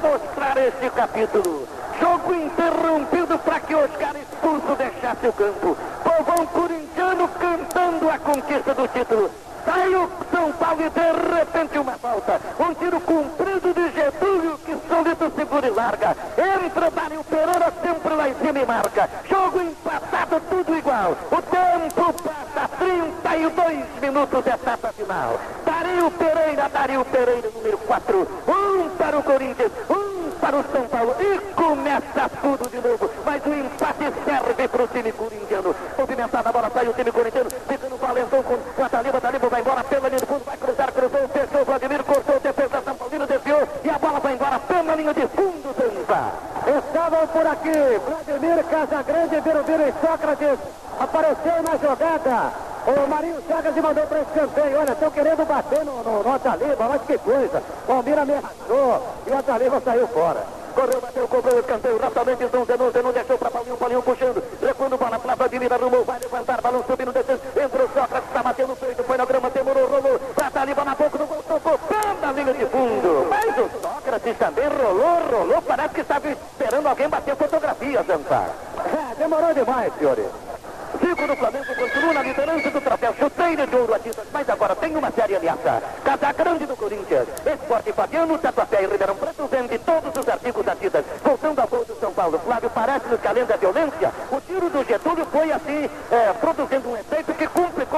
mostrar 0.68 0.74
este 0.74 0.90
capítulo. 0.90 1.66
Jogo 2.00 2.35
interrompido 2.35 3.38
para 3.38 3.61
que 3.61 3.74
Oscar 3.74 4.14
expulso 4.16 4.76
deixasse 4.76 5.26
o 5.26 5.33
campo. 5.33 5.76
Povão 6.04 6.46
corintiano 6.46 7.28
cantando 7.28 8.11
a 8.11 8.18
conquista 8.18 8.74
do 8.74 8.87
título. 8.88 9.31
Sai 9.64 9.94
o 9.94 10.09
São 10.31 10.52
Paulo 10.52 10.83
e 10.83 10.90
de 10.90 11.37
repente 11.37 11.78
uma 11.78 11.92
falta. 11.92 12.40
Um 12.59 12.74
tiro 12.74 13.00
comprido 13.00 13.74
de 13.74 13.92
Getúlio 13.92 14.59
que 14.59 14.76
solito 14.88 15.33
segura 15.35 15.66
e 15.66 15.70
larga. 15.70 16.16
Entra 16.38 16.90
Dário 16.90 17.24
Pereira 17.24 17.72
sempre 17.83 18.14
lá 18.14 18.28
em 18.28 18.35
cima 18.35 18.59
e 18.59 18.66
marca. 18.66 19.11
Jogo 19.28 19.61
empatado, 19.61 20.40
tudo 20.48 20.76
igual. 20.76 21.16
O 21.31 21.42
tempo 21.42 22.12
passa 22.22 22.68
32 22.78 23.85
minutos, 24.00 24.46
etapa 24.46 24.92
final. 24.92 25.40
Dario 25.66 26.11
Pereira, 26.12 26.68
Dario 26.68 27.04
Pereira, 27.04 27.50
número 27.54 27.78
4. 27.78 28.28
Um 28.46 28.88
para 28.96 29.18
o 29.18 29.22
Corinthians, 29.22 29.72
um 29.90 30.17
para 30.40 30.57
o 30.57 30.64
São 30.72 30.87
Paulo. 30.88 31.14
E 31.20 31.38
começa 31.55 32.29
tudo 32.40 32.70
de 32.70 32.77
novo. 32.88 33.11
Mas 33.24 33.44
o 33.44 33.55
empate 33.55 34.12
serve 34.24 34.68
para 34.68 34.83
o 34.83 34.88
time 34.88 35.12
corintiano. 35.12 35.74
Movimentada 35.98 36.48
a 36.48 36.53
bola, 36.53 36.70
sai 36.72 36.88
o 36.88 36.92
time 36.92 37.12
corintiano. 37.12 37.51
Fica 37.68 37.88
no 37.88 37.96
valentão 37.96 38.42
com 38.42 38.85
a 38.85 38.88
Taliba. 38.88 39.20
Taliba 39.20 39.48
vai 39.48 39.61
embora 39.61 39.85
pela 39.85 40.09
linha 40.09 40.20
de 40.20 40.27
fundo, 40.27 40.44
vai 40.44 40.57
cruzar, 40.57 40.92
cruzou, 40.92 41.29
fechou. 41.29 41.64
Vladimir 41.64 42.05
cortou, 42.05 42.40
defesa 42.40 42.83
São 42.85 42.94
Paulino, 42.94 43.27
desviou. 43.27 43.68
E 43.85 43.90
a 43.90 43.98
bola 43.98 44.20
vai 44.20 44.35
embora 44.35 44.59
pela 44.59 44.94
linha 44.94 45.14
de 45.14 45.27
fundo, 45.29 45.74
Tampa. 45.74 46.33
Estavam 46.79 47.27
por 47.29 47.46
aqui 47.46 48.01
Vladimir 48.07 48.64
Casagrande, 48.64 49.40
Birubiru 49.40 49.83
e 49.83 50.07
Sócrates. 50.07 50.59
Apareceu 50.98 51.62
na 51.62 51.77
jogada. 51.77 52.53
O 52.88 53.07
Marinho 53.07 53.37
Chagas 53.46 53.77
e 53.77 53.83
mandou 53.83 54.07
para 54.07 54.20
escanteio. 54.20 54.81
Olha, 54.81 54.92
estão 54.92 55.11
querendo 55.11 55.46
bater 55.46 55.85
no, 55.85 56.03
no, 56.03 56.22
no 56.22 56.33
Ataliba, 56.33 56.88
mas 56.88 57.03
que 57.03 57.18
coisa. 57.18 57.62
Palmira 57.87 58.22
ameaçou 58.22 59.03
e 59.27 59.31
o 59.31 59.38
Ataliba 59.38 59.79
saiu 59.85 60.09
fora. 60.09 60.42
Correu, 60.74 60.98
bateu, 60.98 61.29
cobrou 61.29 61.55
o 61.55 61.59
escanteio. 61.59 61.98
Rapidamente, 61.98 62.44
então, 62.44 62.64
Zenon, 62.64 62.90
Zenon 62.90 63.12
deixou 63.12 63.37
para 63.37 63.51
Paulinho, 63.51 63.77
Paulinho 63.77 64.03
puxando. 64.03 64.42
Recuando 64.62 64.96
bola 64.96 65.18
para 65.18 65.35
Vladimir, 65.35 65.70
arrumou, 65.70 66.03
vai 66.03 66.18
levantar, 66.18 66.62
balão 66.62 66.83
subindo, 66.87 67.12
descendo. 67.12 67.40
Entrou 67.62 67.88
Sócrates, 67.92 68.29
está 68.29 68.42
batendo 68.42 68.72
o 68.72 68.77
peito, 68.77 69.05
foi 69.05 69.16
na 69.18 69.24
grama, 69.27 69.51
demorou, 69.51 69.87
rolou. 69.87 70.18
Pra 70.35 70.51
Taliba 70.51 70.85
na 70.85 70.94
boca, 70.94 71.18
no 71.18 71.27
gol, 71.27 71.42
tocou, 71.42 71.79
pé 71.79 71.98
linha 72.33 72.55
de 72.55 72.66
fundo. 72.66 73.27
Mas 73.29 73.59
o 73.59 73.70
Sócrates 73.83 74.38
também 74.38 74.68
rolou, 74.68 75.29
rolou. 75.31 75.61
Parece 75.61 75.94
que 75.94 76.01
estava 76.01 76.27
esperando 76.27 76.87
alguém 76.87 77.09
bater 77.09 77.37
fotografia, 77.37 78.03
Zanzar. 78.03 78.48
É, 78.79 79.14
demorou 79.16 79.53
demais, 79.53 79.92
senhores. 79.98 80.27
Cinco 81.01 81.27
do 81.27 81.37
Flamengo 81.37 81.75
continua 81.75 82.13
na 82.15 82.23
liderança 82.23 82.71
do 82.71 82.81
troféu. 82.81 83.15
Chuteiro 83.19 83.67
de 83.67 83.77
ouro 83.77 83.95
a 83.95 83.99
tintas, 83.99 84.27
mas 84.33 84.49
agora 84.49 84.75
tem 84.75 84.97
uma 84.97 85.11
série 85.11 85.37
ameaça. 85.37 85.83
Casa 86.05 86.33
Grande 86.33 86.67
do 86.67 86.77
Corinthians. 86.77 87.29
Esporte 87.47 87.93
Fabiano, 87.93 88.39
Tatuapé 88.39 88.83
e 88.83 88.87
Ribeirão 88.87 89.17
Preto 89.17 89.47
vende 89.47 89.79
todos 89.79 90.17
os 90.17 90.29
artigos 90.29 90.65
da. 90.65 90.77
Voltando 91.23 91.61
ao 91.61 91.69
gol 91.69 91.85
do 91.85 91.95
São 92.01 92.13
Paulo. 92.13 92.39
Flávio 92.39 92.71
parece-nos 92.71 93.21
que 93.21 93.29
além 93.29 93.45
da 93.45 93.57
violência, 93.57 94.13
o 94.31 94.41
tiro 94.41 94.71
do 94.71 94.85
Getúlio 94.85 95.27
foi 95.27 95.53
assim, 95.53 95.91
é, 96.11 96.33
produzindo 96.35 96.88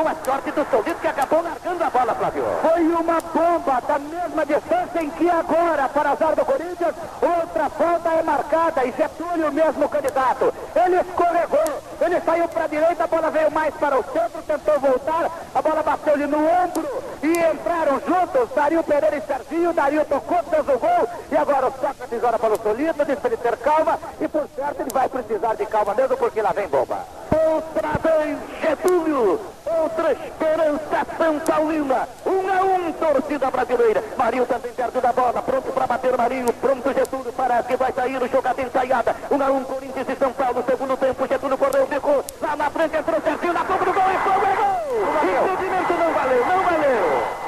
complicou 0.01 0.09
a 0.09 0.15
sorte 0.25 0.51
do 0.53 0.67
Solito, 0.71 1.01
que 1.01 1.07
acabou 1.07 1.43
largando 1.43 1.85
a 1.85 1.91
bola, 1.91 2.15
Flávio. 2.15 2.45
Foi 2.63 2.83
uma 2.87 3.21
bomba 3.21 3.81
da 3.87 3.99
mesma 3.99 4.47
distância 4.47 5.03
em 5.03 5.11
que 5.11 5.29
agora, 5.29 5.89
para 5.89 6.11
azar 6.11 6.35
do 6.35 6.45
Corinthians, 6.45 6.95
outra 7.21 7.69
falta 7.71 8.09
é 8.09 8.23
marcada 8.23 8.85
e 8.85 8.93
Getúlio 8.93 9.53
mesmo 9.53 9.89
candidato. 9.89 10.53
Ele 10.75 11.01
escorregou, 11.01 11.83
ele 12.01 12.21
saiu 12.21 12.49
para 12.49 12.65
a 12.65 12.69
direita, 12.69 13.05
a 13.05 13.07
bola 13.07 13.31
veio 13.31 13.51
mais 13.51 13.75
para 13.75 13.99
o 13.99 14.05
centro, 14.05 14.43
tentou 14.47 14.81
voltar, 14.81 15.31
a 15.55 15.63
bola 15.63 15.83
bateu-lhe 15.83 16.27
no 16.27 16.39
ombro 16.39 17.03
e 17.23 17.39
entraram 17.39 18.01
juntos, 18.01 18.49
Dario 18.55 18.83
Pereira 18.83 19.17
e 19.17 19.21
Serginho, 19.23 19.73
Dario 19.73 20.05
tocou, 20.05 20.43
fez 20.45 20.69
o 20.69 20.79
gol 20.79 21.09
e 21.31 21.37
agora 21.37 21.67
o 21.67 21.73
Sócrates 21.73 22.25
olha 22.25 22.39
para 22.39 22.55
o 22.55 22.63
Solito, 22.63 23.05
diz 23.05 23.19
para 23.19 23.29
ele 23.29 23.37
ter 23.37 23.57
calma 23.59 23.99
e 24.21 24.29
por 24.29 24.49
certo 24.57 24.81
ele 24.81 24.91
vai 24.93 25.09
precisar 25.09 25.55
de 25.55 25.67
calma 25.67 25.95
mesmo 25.95 26.17
porque 26.17 26.41
lá 26.41 26.53
vem 26.53 26.69
bomba. 26.69 26.99
Outra 27.31 27.91
vez 28.03 28.39
Getúlio, 28.61 29.41
outra 29.90 30.12
esperança 30.12 31.07
São 31.18 31.38
Paulina, 31.40 32.09
um 32.24 32.48
a 32.48 32.62
um, 32.62 32.92
torcida 32.92 33.50
brasileira. 33.50 34.03
Marinho 34.16 34.46
também 34.46 34.72
perto 34.72 35.00
da 35.00 35.12
bola, 35.12 35.42
pronto 35.42 35.72
para 35.72 35.87
bater 35.87 36.16
Marinho, 36.16 36.53
pronto 36.55 36.92
Getúlio, 36.92 37.33
parece 37.33 37.68
que 37.68 37.76
vai 37.76 37.92
sair 37.92 38.22
o 38.22 38.29
jogador 38.29 38.62
ensaiada. 38.62 39.16
Um 39.31 39.42
a 39.42 39.50
um, 39.50 39.64
Corinthians 39.64 40.09
e 40.09 40.16
São 40.16 40.33
Paulo, 40.33 40.64
segundo 40.66 40.96
tempo, 40.96 41.26
Getúlio 41.26 41.59
correu, 41.59 41.87
ficou 41.87 42.24
lá 42.40 42.57
na 42.57 42.70
frente, 42.70 42.96
entrou 42.96 43.20
Serginho, 43.20 43.53
na 43.53 43.64
ponta 43.64 43.85
do 43.85 43.92
gol, 43.92 44.03
é 44.03 44.18
fogo, 44.18 44.46
é 44.46 44.57
gol! 44.57 45.50
Impedimento 45.50 45.92
não 45.92 46.12
valeu, 46.12 46.46
não 46.46 46.62
valeu. 46.62 47.40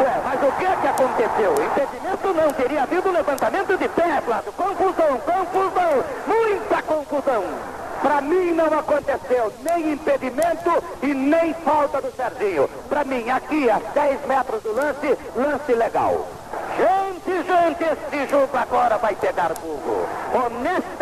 Ué, 0.00 0.20
mas 0.24 0.42
o 0.42 0.52
que 0.52 0.64
é 0.64 0.76
que 0.76 0.88
aconteceu? 0.88 1.54
Impedimento 1.64 2.34
não, 2.34 2.52
teria 2.52 2.82
havido 2.82 3.10
levantamento 3.10 3.78
de 3.78 3.88
pé, 3.88 4.20
Flávio. 4.20 4.52
Confusão, 4.52 5.20
confusão, 5.20 6.04
muita 6.26 6.82
confusão. 6.82 7.44
Para 8.02 8.20
mim 8.20 8.45
não 8.56 8.78
aconteceu 8.78 9.52
nem 9.62 9.92
impedimento 9.92 10.82
e 11.02 11.14
nem 11.14 11.54
falta 11.54 12.00
do 12.00 12.10
Serginho. 12.16 12.68
Para 12.88 13.04
mim, 13.04 13.30
aqui 13.30 13.70
a 13.70 13.78
10 13.78 14.26
metros 14.26 14.62
do 14.62 14.72
lance, 14.72 15.18
lance 15.36 15.72
legal. 15.72 16.26
Gente 16.76 17.16
Diante 17.46 17.84
este 17.84 18.30
jogo 18.30 18.56
agora 18.56 18.98
vai 18.98 19.14
pegar 19.14 19.54
fogo. 19.56 20.06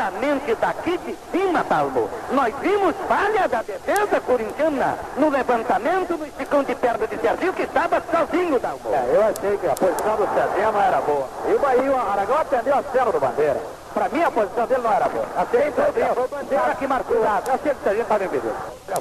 Honestamente, 0.05 0.55
daqui 0.57 0.99
de 0.99 1.17
cima, 1.33 1.65
Talmo, 1.65 2.11
nós 2.31 2.55
vimos 2.61 2.95
falha 3.09 3.49
da 3.49 3.63
defesa 3.63 4.21
corintiana 4.21 4.99
no 5.17 5.31
levantamento 5.31 6.19
no 6.19 6.27
esticão 6.27 6.63
de 6.63 6.75
perna 6.75 7.07
de 7.07 7.17
Serginho, 7.17 7.55
que 7.55 7.63
estava 7.63 8.03
sozinho, 8.11 8.61
Talmo. 8.61 8.81
É, 8.93 9.17
eu 9.17 9.23
achei 9.23 9.57
que 9.57 9.67
a 9.67 9.75
posição 9.75 10.17
do 10.17 10.29
Serginho 10.35 10.73
não 10.73 10.83
era 10.83 11.01
boa. 11.01 11.27
E 11.49 11.55
o 11.55 11.59
Bahia, 11.59 11.91
o 11.91 11.97
Aragão 11.97 12.39
atendeu 12.39 12.77
a 12.77 12.83
cena 12.83 13.13
do 13.13 13.19
Bandeira. 13.21 13.61
Pra 13.95 14.09
mim, 14.09 14.23
a 14.23 14.31
posição 14.31 14.67
dele 14.67 14.83
não 14.83 14.93
era 14.93 15.09
boa. 15.09 15.25
Sem 15.51 15.71
dúvida, 15.71 16.15
foi 16.15 16.25
o 16.25 16.29
Bandeira 16.29 16.75
que 16.75 16.87
marcou. 16.87 17.17
Eu 17.17 17.59
sei 17.63 17.73
que 17.73 17.81
o 17.81 17.85
Serginho 17.85 18.03
estava 18.03 18.25
impedido. 18.25 18.55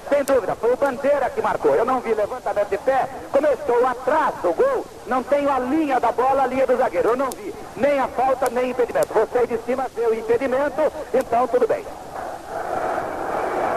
Sem 0.07 0.23
dúvida, 0.23 0.55
foi 0.55 0.71
o 0.71 0.77
Bandeira 0.77 1.29
que 1.31 1.41
marcou. 1.41 1.75
Eu 1.75 1.83
não 1.83 1.99
vi 1.99 2.13
levantamento 2.13 2.69
de 2.69 2.77
pé. 2.77 3.09
Como 3.31 3.47
eu 3.47 3.53
estou 3.53 3.85
atrás 3.87 4.35
do 4.41 4.53
gol, 4.53 4.85
não 5.07 5.23
tenho 5.23 5.51
a 5.51 5.59
linha 5.59 5.99
da 5.99 6.11
bola, 6.11 6.43
a 6.43 6.47
linha 6.47 6.67
do 6.67 6.77
zagueiro. 6.77 7.09
Eu 7.09 7.17
não 7.17 7.29
vi 7.31 7.53
nem 7.75 7.99
a 7.99 8.07
falta, 8.07 8.49
nem 8.51 8.69
impedimento. 8.69 9.07
Você 9.13 9.47
de 9.47 9.57
cima 9.65 9.87
vê 9.95 10.05
o 10.05 10.13
impedimento, 10.13 10.92
então 11.13 11.47
tudo 11.47 11.67
bem. 11.67 11.85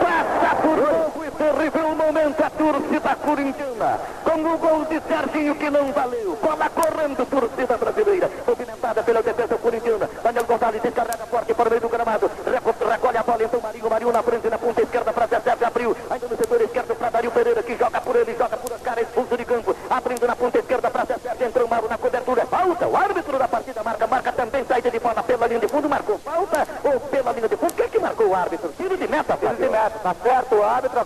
Passa 0.01 0.57
por 0.63 0.77
novo 0.77 1.25
e 1.25 1.31
terrível 1.31 1.95
momento 1.95 2.43
a 2.45 2.51
torcida 2.51 3.15
corintiana. 3.17 4.01
Com 4.25 4.41
o 4.55 4.59
gol 4.59 4.85
de 4.85 5.01
Serginho 5.09 5.55
que 5.55 5.71
não 5.71 5.93
valeu. 5.93 6.37
Bola 6.43 6.69
correndo, 6.71 7.25
torcida 7.27 7.77
brasileira. 7.79 8.31
Movimentada 8.47 9.03
pela 9.03 9.23
defesa 9.23 9.57
corintiana. 9.57 10.09
Daniel 10.23 10.45
Gonçalves 10.45 10.83
descarrega 10.83 11.27
forte 11.27 11.55
para 11.55 11.69
o 11.69 11.71
meio 11.71 11.81
do 11.81 11.89
gramado. 11.89 12.31
Reco- 12.45 12.75
Recolhe 12.89 13.17
a 13.19 13.23
bola, 13.23 13.43
então 13.45 13.61
Marinho. 13.61 13.89
Marinho 13.91 14.13
na 14.13 14.23
frente, 14.23 14.49
na 14.49 14.59
ponta 14.59 14.83
esquerda 14.83 15.13
para 15.13 15.27
Zé 15.27 15.41
Sérgio. 15.41 15.67
Abriu. 15.67 15.97
Ainda 16.11 16.27
no 16.29 16.37
setor 16.37 16.61
esquerdo 16.61 16.95
para 16.97 17.11
Dario 17.11 17.31
Pereira, 17.31 17.63
que 17.63 17.77
joga 17.77 18.01
por 18.01 18.17
ele, 18.17 18.37
joga 18.37 18.57
por 18.57 18.73
Oscar, 18.73 18.99
expulso 18.99 19.37
de 19.37 19.45
campo. 19.45 19.75
Abrindo 19.89 20.27
na 20.27 20.37
ponta 20.37 20.59
esquerda 20.59 20.91
para 20.91 21.05
Zé 21.05 21.17
Sérgio. 21.23 21.47
Entrou 21.47 21.69
Mauro 21.69 21.89
na 21.89 21.97
cobertura. 21.99 22.43
É 22.43 22.47
Falta. 22.47 22.87
O 22.87 22.97
árbitro 22.97 23.39
da 23.39 23.49
partida 23.49 23.83
marca. 23.83 24.07
Marca 24.07 24.33
também 24.33 24.65
saída 24.67 24.91
de 24.91 24.99
bola 24.99 25.23
pela 25.23 25.47
linha 25.47 25.61
de 25.61 25.69
fundo. 25.69 25.89
Marcou 25.89 26.19
falta 26.19 26.67
ou 26.85 27.01
pela 27.01 27.33
linha 27.33 27.49
de 27.49 27.57
fundo? 27.57 27.73
Quem 27.75 27.89
que 27.89 27.99
marcou 27.99 28.27
o 28.29 28.35
árbitro? 28.35 28.73
Tiro 28.77 28.97
de 28.97 29.09
meta, 29.09 29.37
Tiro 29.37 29.55
de 29.57 29.67
Flávio. 29.69 29.71
meta, 29.73 29.99
tá 30.03 30.15
certo, 30.23 30.55
o 30.57 30.63
árbitro 30.65 31.01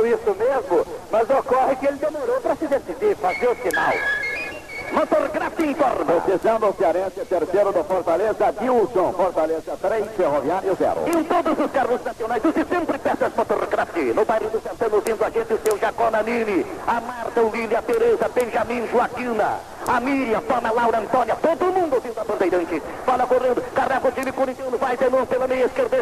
aconteceu 0.00 0.06
isso 0.06 0.34
mesmo, 0.34 0.86
mas 1.10 1.30
ocorre 1.30 1.76
que 1.76 1.86
ele 1.86 1.96
demorou 1.96 2.40
para 2.40 2.56
se 2.56 2.66
decidir, 2.66 3.16
fazer 3.16 3.48
o 3.48 3.56
sinal. 3.56 3.92
Motorgraf 4.92 5.60
informa. 5.60 6.20
Decisão 6.26 6.58
do 6.58 6.74
Cearense, 6.76 7.20
terceiro 7.24 7.72
do 7.72 7.84
Fortaleza, 7.84 8.52
Dilson. 8.58 9.12
Fortaleza 9.12 9.78
3, 9.80 10.06
Ferroviário 10.16 10.76
0. 10.76 11.00
Em 11.16 11.24
todos 11.24 11.64
os 11.64 11.70
carros 11.70 12.02
nacionais, 12.02 12.44
use 12.44 12.64
sempre 12.64 12.98
peças 12.98 13.32
Motorcraft. 13.36 13.96
No 14.14 14.24
bairro 14.24 14.50
do 14.50 14.60
Santana, 14.60 15.00
vindo 15.00 15.24
a 15.24 15.30
gente, 15.30 15.54
o 15.54 15.60
seu 15.64 15.78
Jacó 15.78 16.10
Nanini, 16.10 16.66
a 16.88 17.00
Marta, 17.00 17.40
o 17.40 17.50
Lília, 17.50 17.78
a 17.78 17.82
Tereza, 17.82 18.28
Benjamin, 18.34 18.88
Joaquina, 18.88 19.60
a 19.86 20.00
Miriam, 20.00 20.42
Dona 20.48 20.72
Laura, 20.72 20.98
Antônia, 20.98 21.36
todo 21.40 21.66
mundo 21.66 21.94
ouvindo 21.94 22.18
a 22.18 22.24
bandeirante. 22.24 22.82
Bola 23.06 23.26
correndo, 23.26 23.62
carrega 23.72 24.08
o 24.08 24.12
time 24.12 24.32
corintiano, 24.32 24.76
vai 24.76 24.96
de 24.96 25.08
novo 25.08 25.26
pela 25.26 25.46
meia 25.46 25.66
esquerda, 25.66 25.98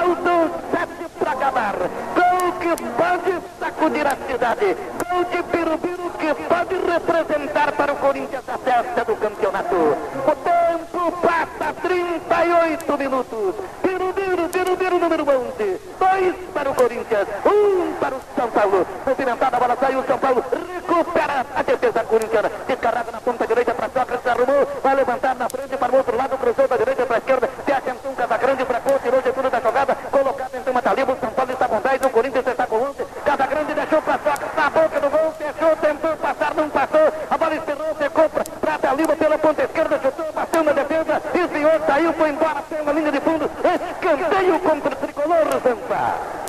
partida. 0.00 0.10
Faltam 0.10 0.50
7 0.70 0.88
para 1.18 1.32
acabar. 1.32 1.74
Gol 2.14 2.52
que 2.52 2.82
pode 2.96 3.42
sacudir 3.58 4.06
a 4.06 4.16
cidade. 4.16 4.76
Gol 5.10 5.24
de 5.24 5.42
Birubiru 5.42 6.10
que 6.18 6.34
pode 6.34 6.74
representar 6.74 7.72
para 7.72 7.92
o 7.92 7.96
Corinthians 7.96 8.44
a 8.48 8.58
festa 8.58 9.04
do 9.04 9.16
campeonato. 9.16 9.76
O 9.76 10.36
tempo 10.36 11.12
passa 11.20 11.74
38 11.82 12.98
minutos. 12.98 13.54
Birubiru, 13.82 14.48
Birubiru 14.48 14.98
número 14.98 15.22
11. 15.22 15.80
Dois 15.98 16.34
para 16.54 16.70
o 16.70 16.74
Corinthians, 16.74 17.28
um 17.44 17.92
para 18.00 18.14
o 18.14 18.20
São 18.34 18.50
Paulo. 18.50 18.86
Movimentada 19.06 19.56
a 19.56 19.60
bola 19.60 19.76
saiu, 19.78 20.00
o 20.00 20.06
São 20.06 20.18
Paulo 20.18 20.44
recupera 20.50 21.46
a 21.54 21.62
defesa 21.62 22.04
corintiana. 22.04 22.50
Descarrega 22.66 23.12
na 23.12 23.20
ponta 23.20 23.46
direita 23.46 23.74
para 23.74 23.88
Sócrates, 23.88 24.26
arrumou, 24.26 24.66
vai 24.82 24.94
levantar 24.94 25.34
na 25.36 25.48
frente 25.48 25.76
para 25.76 25.92
o 25.92 25.96
outro 25.96 26.16
lado, 26.16 26.38
cruzou 26.38 26.68
da 26.68 26.76
direita 26.76 27.06
para 27.06 27.16
a 27.16 27.18
esquerda, 27.18 27.48
tem 27.64 27.74
atenção 27.74 28.14
Casagrande 28.14 28.64
para 28.64 28.80
Couto, 28.80 28.98
tirou 29.00 29.22
Getúlio 29.22 29.50
da 29.50 29.60
jogada, 29.60 29.94
colocado 30.10 30.54
em 30.54 30.62
cima 30.62 30.82
da 30.82 30.94
Liba, 30.94 31.12
o 31.12 31.20
São 31.20 31.30
Paulo 31.30 31.52
está 31.52 31.68
com 31.68 31.80
10, 31.80 32.02
o 32.02 32.10
Corinthians 32.10 32.46
está 32.46 32.66
com 32.66 32.76
11, 32.76 33.04
Casagrande 33.24 33.74
deixou 33.74 34.02
para 34.02 34.18
Sócrates, 34.18 34.56
na 34.56 34.70
boca 34.70 35.00
do 35.00 35.10
gol, 35.10 35.32
fechou, 35.32 35.76
tentou 35.76 36.16
passar, 36.16 36.54
não 36.54 36.68
passou, 36.68 37.12
a 37.30 37.38
bola 37.38 37.54
esperou, 37.54 37.94
ficou 37.94 38.28
para 38.28 38.90
a 38.90 38.94
Liba 38.94 39.16
pela 39.16 39.38
ponta 39.38 39.62
esquerda, 39.62 40.00
chutou, 40.02 40.32
bateu 40.32 40.62
na 40.64 40.72
defesa, 40.72 41.22
desviou, 41.32 41.72
saiu, 41.86 42.12
foi 42.12 42.30
embora 42.30 42.62
pela 42.62 42.92
linha 42.92 43.12
de 43.12 43.20
fundo, 43.20 43.50
escanteio 43.64 44.60
contra 44.60 44.92
o 44.92 44.96
tricolor, 44.96 45.46
Zampa. 45.62 46.40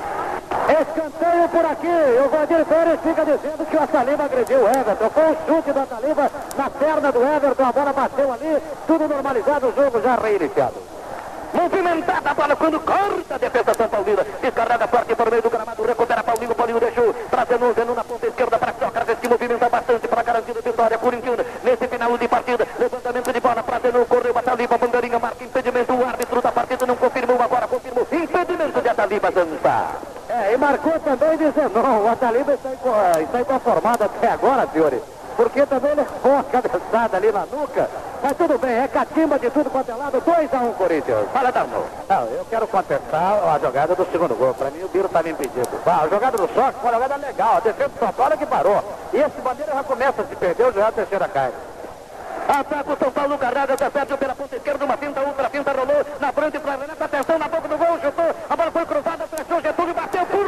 Escanteio 0.71 1.49
por 1.49 1.65
aqui. 1.81 2.21
O 2.23 2.29
Valdir 2.29 2.65
Pérez 2.65 2.99
fica 3.01 3.25
dizendo 3.25 3.65
que 3.65 3.75
o 3.75 3.83
Ataliba 3.83 4.23
agrediu 4.25 4.59
o 4.59 4.67
Everton. 4.67 5.09
Foi 5.09 5.23
um 5.23 5.35
chute 5.47 5.73
do 5.73 5.79
Ataliba 5.79 6.31
na 6.57 6.69
perna 6.69 7.11
do 7.11 7.23
Everton. 7.23 7.65
A 7.65 7.71
bola 7.71 7.93
bateu 7.93 8.31
ali. 8.31 8.61
Tudo 8.87 9.07
normalizado. 9.07 9.67
O 9.67 9.73
jogo 9.73 10.01
já 10.01 10.15
reiniciado. 10.15 10.75
Movimentada 11.53 12.29
a 12.29 12.33
bola 12.33 12.55
quando 12.55 12.79
corta 12.79 13.35
a 13.35 13.37
defesa 13.37 13.73
São 13.73 13.89
Paulina. 13.89 14.25
Descarrega 14.41 14.87
forte 14.87 15.15
por 15.15 15.29
meio 15.29 15.41
do 15.41 15.49
gramado. 15.49 15.83
Recupera 15.83 16.23
Paulinho. 16.23 16.55
Paulinho 16.55 16.79
deixou 16.79 17.13
para 17.29 17.45
Zenon. 17.45 17.73
Zenon 17.73 17.93
na 17.93 18.03
ponta 18.03 18.27
esquerda 18.27 18.57
para 18.57 18.73
Sócrates 18.73 19.19
que 19.19 19.27
movimenta 19.27 19.69
bastante 19.69 20.07
para 20.07 20.23
garantir 20.23 20.57
a 20.57 20.61
vitória 20.61 20.97
corintiana. 20.97 21.45
Nesse 21.63 21.87
final 21.87 22.17
de 22.17 22.27
partida. 22.27 22.67
Levantamento 22.79 23.33
de 23.33 23.39
bola 23.39 23.63
para 23.63 23.79
Zenon. 23.79 24.05
Correu 24.05 24.37
Ataliba. 24.37 24.77
Bandeirinha 24.77 25.19
marca 25.19 25.43
impedimento. 25.43 25.93
O 25.93 26.05
árbitro 26.05 26.41
da 26.41 26.51
partida 26.51 26.85
não 26.85 26.95
confirmou 26.95 27.41
agora. 27.41 27.67
Confirmou 27.67 28.07
impedimento 28.11 28.81
de 28.81 28.89
Ataliba 28.89 29.31
Zanfa. 29.31 30.10
É, 30.43 30.53
e 30.53 30.57
marcou 30.57 30.99
também 30.99 31.37
de 31.37 31.51
Zenon. 31.51 31.99
O 32.03 32.07
Ataliba 32.09 32.53
está, 32.53 32.69
inco- 32.69 32.89
está 33.21 33.41
inconformado 33.41 34.03
até 34.03 34.31
agora, 34.31 34.67
senhores. 34.71 35.01
Porque 35.35 35.65
também 35.65 35.93
levou 35.95 36.37
a 36.39 36.43
cabeçada 36.43 37.17
ali 37.17 37.31
na 37.31 37.45
nuca. 37.45 37.89
Mas 38.21 38.33
tudo 38.37 38.57
bem, 38.59 38.75
é 38.83 38.87
catimba 38.87 39.39
de 39.39 39.49
tudo 39.49 39.69
quanto 39.69 39.89
é 39.91 39.95
lado. 39.95 40.21
2 40.21 40.53
a 40.53 40.57
1 40.57 40.73
Corinthians. 40.73 41.25
Fala, 41.33 41.51
Dalmo. 41.51 41.83
Não, 42.07 42.21
eu 42.25 42.45
quero 42.49 42.67
contestar 42.67 43.39
a 43.55 43.57
jogada 43.59 43.95
do 43.95 44.05
segundo 44.11 44.35
gol. 44.35 44.53
Para 44.53 44.69
mim, 44.69 44.83
o 44.83 44.89
Biro 44.89 45.05
estava 45.07 45.29
impedido. 45.29 45.69
Ah, 45.85 46.01
a 46.03 46.07
jogada 46.07 46.37
do 46.37 46.47
Sócrates 46.47 46.81
foi 46.81 46.89
uma 46.91 46.93
jogada 47.01 47.15
legal. 47.15 47.57
A 47.57 47.59
defesa 47.61 47.89
do 47.89 47.99
São 47.99 48.13
Paulo 48.13 48.33
é 48.33 48.37
que 48.37 48.45
parou. 48.45 48.83
E 49.13 49.17
esse 49.17 49.41
bandeira 49.41 49.73
já 49.73 49.83
começa 49.83 50.21
a 50.21 50.25
se 50.25 50.35
perder, 50.35 50.73
já 50.73 50.81
é 50.81 50.87
a 50.87 50.91
terceira 50.91 51.27
cai. 51.29 51.51
Ataca 52.47 52.93
o 52.93 52.97
São 52.97 53.11
Paulo, 53.11 53.37
carrega, 53.37 53.77
Zé 53.77 53.89
Sérgio 53.89 54.17
pela 54.17 54.35
ponta 54.35 54.55
esquerda, 54.55 54.83
uma 54.83 54.97
finta, 54.97 55.21
outra 55.21 55.49
finta, 55.49 55.71
rolou 55.71 56.05
na 56.19 56.33
frente 56.33 56.59
para 56.59 56.71
Renato, 56.75 57.03
atenção 57.03 57.39
na 57.39 57.47
boca 57.47 57.67
do 57.67 57.77
gol, 57.77 57.99
chutou, 58.01 58.25
a 58.49 58.55
bola 58.57 58.71
foi 58.71 58.85
cruzada, 58.85 59.27
fechou 59.27 59.61
Getúlio, 59.61 59.93
bateu 59.93 60.25
por 60.25 60.45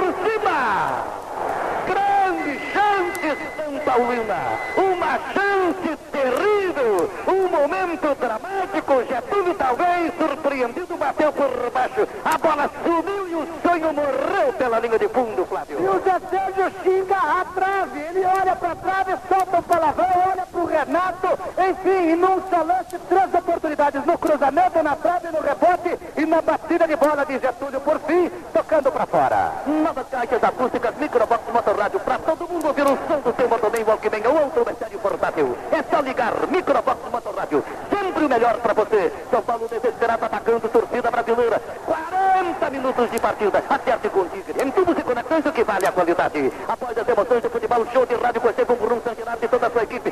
Grande 1.86 2.58
chance, 2.72 3.38
São 3.58 3.80
Paulina! 3.80 4.38
Uma 4.78 5.20
chance 5.34 5.98
terrível! 6.10 7.12
Um 7.28 7.50
momento 7.50 8.16
dramático, 8.16 9.04
Getúlio 9.04 9.56
talvez 9.56 10.14
surpreendido, 10.18 10.96
bateu 10.96 11.34
por 11.34 11.70
baixo, 11.70 12.08
a 12.24 12.38
bola 12.38 12.70
subiu 12.82 13.28
e 13.28 13.36
o 13.36 13.48
sonho 13.62 13.94
morreu 13.94 14.54
pela 14.58 14.80
linha 14.80 14.98
de 14.98 15.10
fundo, 15.10 15.46
Flávio. 15.46 15.82
E 15.82 15.86
o 15.86 16.00
Zé 16.02 16.20
Sérgio 16.30 16.72
xinga 16.82 17.18
a 17.18 17.46
trave. 17.54 18.00
Ele 18.00 18.26
olha 18.26 18.56
para 18.56 18.72
a 18.72 18.76
trave, 18.76 19.18
solta 19.28 19.60
o 19.60 19.64
palavrão, 19.64 20.33
o 20.64 20.66
Renato. 20.66 21.28
Enfim, 21.58 22.16
num 22.16 22.42
só 22.50 22.64
lance, 22.64 22.98
três 23.10 23.34
oportunidades 23.34 24.06
no 24.06 24.18
cruzamento, 24.18 24.82
na 24.82 24.96
trave, 24.96 25.28
no 25.28 25.42
rebote 25.42 26.00
e 26.18 26.26
na 26.26 26.42
batida 26.42 26.88
de 26.88 26.96
bola 26.96 27.26
de 27.26 27.40
Getúlio. 27.40 27.82
Por 27.82 28.00
fim, 28.00 28.30
tocando 28.54 28.92
para 28.92 29.06
fora. 29.06 29.52
Novas 29.68 30.08
caixas 30.10 30.44
acústicas, 30.44 30.96
microbox, 30.98 31.44
motorrádio, 31.54 32.00
para 32.00 32.18
todo 32.20 32.48
mundo 32.48 32.68
ouvir 32.68 32.84
o 32.84 32.98
som 33.08 33.20
do 33.20 33.36
seu 33.36 33.50
Motorman 33.50 33.84
Walkman 33.84 34.28
ou 34.28 34.44
outro 34.44 34.66
sério 34.80 35.00
portátil. 35.00 35.58
É 35.72 35.84
só 35.84 36.02
ligar, 36.02 36.34
microbox, 36.50 37.00
motorrádio. 37.12 37.64
Sempre 37.90 38.26
o 38.26 38.30
melhor 38.30 38.58
para 38.58 38.74
você. 38.74 39.12
São 39.30 39.42
Paulo 39.42 39.68
desesperado 39.68 40.26
atacando, 40.26 40.70
torcida 40.70 41.12
brasileira. 41.12 41.62
40 41.86 42.70
minutos 42.70 43.12
de 43.12 43.20
partida. 43.20 43.64
Acerte 43.70 44.10
com 44.10 44.22
o 44.22 44.26
Tigre. 44.30 44.64
Em 44.64 44.72
tubos 44.72 44.98
e 44.98 45.04
conexões, 45.04 45.46
o 45.46 45.52
que 45.52 45.64
vale 45.64 45.86
a 45.86 45.92
qualidade. 45.92 46.52
Após 46.68 46.98
as 46.98 47.08
emoções 47.08 47.42
do 47.42 47.50
futebol, 47.50 47.86
show 47.92 48.06
de 48.06 48.16
rádio 48.16 48.42
você 48.42 48.66
com 48.66 48.74
o 48.74 48.76
Bruno 48.76 49.02
Santinado 49.04 49.40
e 49.42 49.48
toda 49.48 49.68
a 49.68 49.70
sua 49.70 49.84
equipe. 49.84 50.03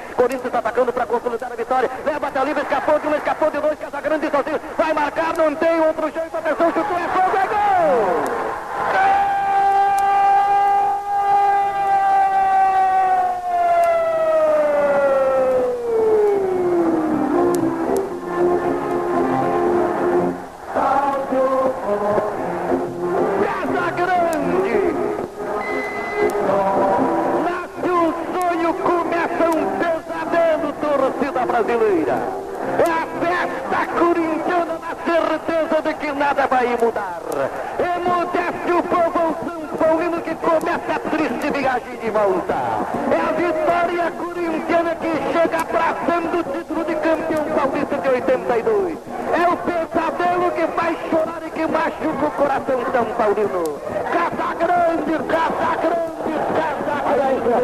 Corinthians 0.51 0.55
atacando 0.55 0.93
para 0.93 1.05
consolidar 1.05 1.51
a 1.51 1.55
vitória. 1.55 1.89
Leva 2.05 2.27
até 2.27 2.43
livre, 2.43 2.63
escapou 2.63 2.99
de 2.99 3.07
um, 3.07 3.15
escapou 3.15 3.49
de 3.49 3.59
dois. 3.59 3.79
Casagrande 3.79 4.29
sozinho. 4.29 4.59
Vai 4.77 4.93
marcar, 4.93 5.37
não 5.37 5.55
tem 5.55 5.79
outro 5.79 6.11
jeito. 6.11 6.30
Nada 36.61 36.77
vai 36.77 36.77
mudar. 36.77 37.21
Emudece 37.79 38.71
o 38.71 38.83
povo 38.83 39.35
São 39.45 39.77
Paulino 39.77 40.21
que 40.21 40.35
começa 40.35 40.93
a 40.95 40.99
triste 40.99 41.49
viagem 41.51 41.97
de 41.97 42.09
volta. 42.09 42.53
É 43.11 43.19
a 43.19 43.31
vitória 43.31 44.11
corintiana 44.11 44.95
que 44.95 45.11
chega 45.33 45.61
abraçando 45.61 46.39
o 46.39 46.43
título 46.43 46.83
de 46.85 46.95
campeão 46.95 47.45
paulista 47.55 47.97
de 47.97 48.09
82. 48.09 48.97
É 49.33 49.49
o 49.49 49.57
pesadelo 49.57 50.51
que 50.51 50.67
faz 50.67 50.97
chorar 51.09 51.41
e 51.45 51.49
que 51.49 51.65
machuca 51.65 52.25
o 52.25 52.31
coração 52.31 52.79
São 52.91 53.05
Paulino. 53.05 53.81
Casa 54.11 54.53
Grande, 54.55 55.23
Casa 55.27 55.75
Grande, 55.81 56.33
Casa 56.55 56.97
Grande. 57.15 57.61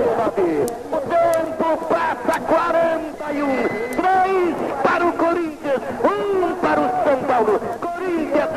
O 0.92 0.98
tempo 1.02 1.86
passa 1.88 2.40
41. 2.40 3.88
3 3.98 4.56
para 4.84 5.06
o 5.06 5.14
Corinthians, 5.14 5.82
1 6.04 6.56
para 6.56 6.80
o 6.80 6.90
São 7.04 7.18
Paulo. 7.28 7.60
Corinthians 7.80 8.50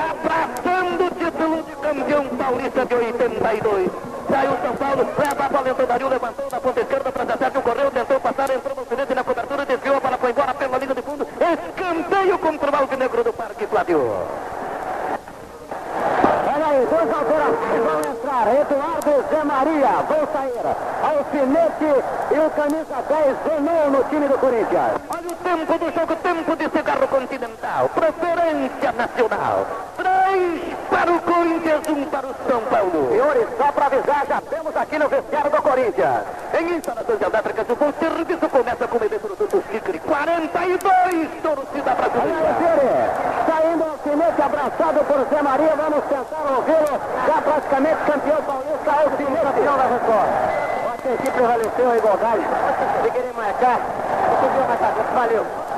campeão 1.91 2.25
paulista 2.39 2.87
de 2.87 2.95
82. 2.95 3.91
Saiu 4.31 4.53
São 4.63 4.77
Paulo, 4.77 5.09
leva 5.19 5.45
a 5.45 5.49
bola, 5.49 5.71
entrou 5.71 5.87
Dario, 5.89 6.09
levantou 6.09 6.47
na 6.51 6.61
ponta 6.61 6.81
esquerda 6.81 7.11
para 7.11 7.37
Sérgio, 7.37 7.63
correu, 7.63 7.91
tentou 7.91 8.21
passar, 8.21 8.51
entrou 8.51 8.77
no 8.77 8.83
acidente 8.83 9.15
na 9.15 9.25
cobertura, 9.25 9.67
desviou, 9.67 9.97
a 9.97 10.01
bola 10.01 10.19
foi 10.19 10.31
embora 10.31 10.55
pela 10.55 10.79
linha 10.79 10.95
de 10.95 11.03
fundo. 11.03 11.27
Escanteio 11.41 12.39
contra 12.39 12.71
o 12.71 12.77
Alvinegro 12.77 13.25
do 13.25 13.33
Parque 13.33 13.67
Flávio. 13.67 13.99
Olha 16.53 16.67
aí, 16.67 16.87
duas 16.87 17.11
alterações 17.13 17.83
vão 17.85 18.01
entrar. 18.13 18.55
Eduardo 18.61 19.25
Zé 19.31 19.45
Maria 19.45 19.93
vão 20.09 20.29
sair. 20.33 20.67
Alfinete 21.03 22.05
e 22.31 22.39
o 22.39 22.51
camisa 22.51 23.03
10 23.09 23.37
Zenon 23.45 23.91
no 23.91 24.05
time 24.05 24.29
do 24.29 24.39
Corinthians. 24.39 24.93
Olha 25.11 25.29
o 25.29 25.37
tempo 25.37 25.79
do 25.79 25.93
jogo, 25.93 26.17
tempo 26.17 26.57
de 26.57 26.69
cigarro 26.71 27.09
continental, 27.09 27.89
preferência 27.89 28.93
nacional. 28.93 29.67
Três 29.97 30.61
para 30.91 31.13
o 31.13 31.21
Corinthians, 31.21 31.81
um 31.89 32.05
para 32.07 32.27
o 32.27 32.35
São 32.47 32.61
Paulo. 32.63 33.09
Senhores, 33.11 33.47
só 33.57 33.73
para 33.73 33.87
avisar, 33.87 34.27
já 34.27 34.41
temos 34.41 34.77
aqui 34.77 34.99
no 34.99 35.09
vestiário 35.09 35.51
do 35.51 35.63
Corinthians. 35.63 36.25
Em 36.59 36.77
instalações 36.77 37.21
elétricas, 37.23 37.67
o 37.71 37.93
serviço 37.99 38.49
começa 38.49 38.89
com 38.89 38.97
eletrodutos 39.05 39.63
Tigre. 39.71 39.99
42, 40.01 41.29
torcida 41.43 41.97
Olha 42.21 42.37
aí, 42.37 42.43
brasileira. 42.43 43.11
Saindo 43.47 43.85
o 43.85 43.91
alfinete 43.91 44.43
abraçado 44.43 45.05
por 45.07 45.27
Zé 45.31 45.43
Maria. 45.43 45.75
Vamos 45.77 46.05
tentar 46.05 46.57
ouvi-lo. 46.57 47.01
Já 47.27 47.43
praticamente 47.43 47.97
campeão 48.05 48.43
paulista. 48.43 48.91
Alfinete 48.91 49.43
campeão 49.43 49.77
da 49.77 49.85
Record. 49.85 50.29
Acho 50.93 51.19
que 51.23 51.29
a 51.29 51.33
prevaleceu 51.33 51.91
a 51.91 51.97
igualdade. 51.97 52.43
Se 53.03 53.11
querer 53.11 53.33
marcar, 53.35 53.81
subiu 54.41 54.65
mais 54.69 54.81
rápido. 54.81 55.15
Valeu. 55.15 55.70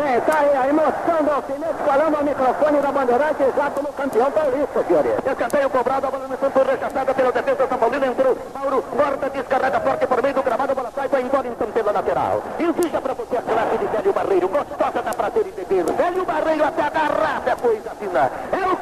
Bem, 0.00 0.18
tá 0.22 0.38
aí 0.38 0.56
a 0.56 0.66
emoção 0.66 1.22
do 1.22 1.30
alfinete 1.30 1.74
falando 1.84 2.16
ao 2.16 2.24
microfone 2.24 2.80
da 2.80 2.90
Bandeirante 2.90 3.44
já 3.54 3.70
como 3.70 3.92
campeão 3.92 4.30
paulista, 4.32 4.82
Fiore. 4.84 5.10
Escanteio 5.26 5.68
cobrado, 5.68 6.06
a 6.06 6.10
bola 6.10 6.26
no 6.26 6.38
campo 6.38 6.62
rechaçada 6.62 7.12
pela 7.12 7.30
defesa 7.30 7.68
São 7.68 7.78
Paulino. 7.78 8.06
Entrou 8.06 8.38
Mauro, 8.54 8.82
corta, 8.82 9.28
descarrega 9.28 9.80
forte 9.80 10.06
por 10.06 10.22
meio 10.22 10.34
do 10.34 10.42
gramado. 10.42 10.74
Bola 10.74 10.90
sai, 10.94 11.08
vai 11.08 11.20
embora 11.20 11.48
então 11.48 11.70
pela 11.70 11.92
lateral. 11.92 12.42
Exija 12.58 12.98
pra 12.98 13.12
você 13.12 13.36
a 13.36 13.42
classe 13.42 13.76
de 13.76 13.86
Velho 13.88 14.12
Barreiro. 14.14 14.48
Gostosa 14.48 15.02
da 15.02 15.12
prazer 15.12 15.46
em 15.46 15.50
beber. 15.50 15.84
Velho 15.92 16.24
Barreiro 16.24 16.64
até 16.64 16.82
a 16.82 16.88
garrafa 16.88 17.50
é 17.50 17.56
coisa 17.56 17.90
fina. 17.90 18.29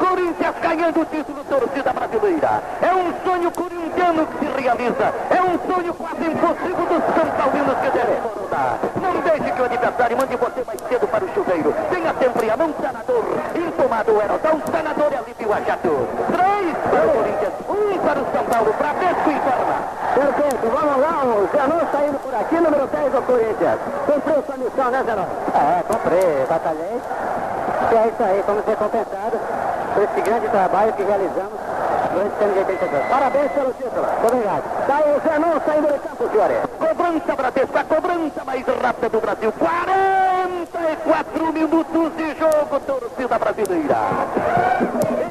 Corinthians 0.08 0.54
ganhando 0.62 1.00
o 1.00 1.04
título 1.04 1.44
torcida 1.44 1.92
brasileira. 1.92 2.62
É 2.80 2.94
um 2.94 3.12
sonho 3.22 3.50
corintiano 3.50 4.26
que 4.26 4.38
se 4.38 4.60
realiza. 4.62 5.12
É 5.28 5.42
um 5.42 5.58
sonho 5.68 5.92
quase 5.92 6.24
impossível 6.24 6.86
dos 6.88 7.04
São 7.12 7.28
Paulinos 7.36 7.76
que 7.76 7.90
devem 7.90 8.16
coronar. 8.22 8.78
Não 9.02 9.20
deixe 9.20 9.52
que 9.52 9.60
o 9.60 9.64
adversário 9.66 10.16
mande 10.16 10.36
você 10.36 10.64
mais 10.64 10.80
cedo 10.88 11.06
para 11.08 11.24
o 11.24 11.28
chuveiro. 11.34 11.74
Tenha 11.90 12.14
sempre 12.14 12.50
a 12.50 12.56
mão 12.56 12.74
sanador. 12.80 13.24
Infumado 13.54 14.12
o 14.12 14.20
Aerosol, 14.20 14.60
sanador 14.72 15.12
e 15.12 15.16
alívio 15.16 15.52
a 15.52 15.60
jato. 15.60 16.08
Três 16.32 16.76
para 16.88 17.06
o 17.06 17.10
Corinthians, 17.12 17.54
um 17.68 17.98
para 17.98 18.18
o 18.18 18.26
São 18.32 18.44
Paulo. 18.48 18.74
Bradesco 18.78 19.30
informa. 19.30 19.76
Perfeito, 20.14 20.66
vamos 20.72 21.00
lá, 21.04 21.20
o 21.20 21.48
Zenon 21.52 21.84
saindo 21.92 22.18
por 22.20 22.34
aqui, 22.34 22.54
número 22.56 22.86
10 22.86 23.12
do 23.12 23.22
Corinthians. 23.22 23.78
Cumpriu 24.06 24.42
sua 24.42 24.56
missão, 24.56 24.90
né, 24.90 25.04
Zenon? 25.04 25.26
É, 25.52 25.82
cumpri, 25.82 26.46
batalhei. 26.48 27.00
E 27.90 27.94
é 27.94 28.08
isso 28.08 28.22
aí, 28.22 28.42
vamos 28.46 28.64
ser 28.64 28.76
compensados 28.76 29.40
por 29.98 30.04
esse 30.04 30.20
grande 30.20 30.48
trabalho 30.48 30.92
que 30.92 31.02
realizamos 31.02 31.58
durante 32.12 32.38
o 32.38 32.44
ano 32.44 32.52
de 32.52 32.58
82. 32.60 33.06
Parabéns 33.08 33.50
pelo 33.50 33.72
título. 33.72 34.06
Obrigado. 34.24 34.62
Tá 34.86 34.96
aí 34.96 35.16
o 35.16 35.20
Zenon 35.20 35.60
saindo 35.66 35.88
do 35.88 35.98
campo, 35.98 36.30
senhores. 36.30 36.58
Cobrança 36.78 37.34
Bradesco, 37.34 37.78
a 37.78 37.84
cobrança 37.84 38.44
mais 38.44 38.64
rápida 38.64 39.08
do 39.08 39.20
Brasil. 39.20 39.52
44 39.58 41.52
minutos 41.52 42.16
de 42.16 42.28
jogo, 42.38 42.80
torcida 42.86 43.38
brasileira. 43.40 43.96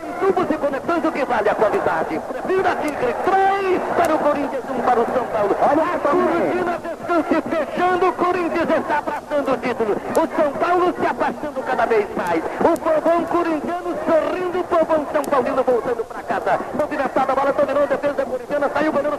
Em 0.04 0.26
tubos 0.26 0.52
e 0.52 0.58
o 1.06 1.12
que 1.12 1.26
vale 1.26 1.50
a 1.50 1.56
qualidade? 1.56 2.20
Prefira 2.20 2.76
Tigre, 2.76 3.16
3 3.26 3.82
para 3.98 4.16
o 4.16 4.20
Corinthians, 4.20 4.64
1 4.70 4.82
para 4.82 5.00
o 5.00 5.06
São 5.06 5.26
Paulo. 5.26 5.56
Olha 5.62 5.84
a 5.84 6.00
só, 6.00 6.10
Cortina 6.10 6.80
descanse 6.80 7.42
fechando, 7.50 8.10
o 8.10 8.14
Corinthians 8.14 8.70
está 8.70 8.98
abraçando 8.98 9.52
o 9.54 9.58
título. 9.58 9.98
O 10.12 10.42
São 10.42 10.52
Paulo 10.54 10.94
se 11.00 11.06
afastando 11.06 11.64
cada 11.64 11.86
vez 11.86 12.08
mais. 12.16 12.44
O 12.62 12.80
povão 12.80 13.26
corintiano 13.26 13.96
sorrindo, 14.06 14.60
o 14.60 14.64
povão 14.64 15.06
São 15.12 15.24
Paulino 15.24 15.64
voltando 15.64 16.06
para 16.06 16.24
casa. 16.24 16.60
Movimentada, 16.74 17.32
a 17.32 17.36
bola 17.36 17.54
dominou 17.54 17.84
a 17.84 17.86
defesa 17.86 18.26
corintiana, 18.26 18.70
saiu 18.74 18.90
o 18.90 18.94
goleiro 18.94 19.18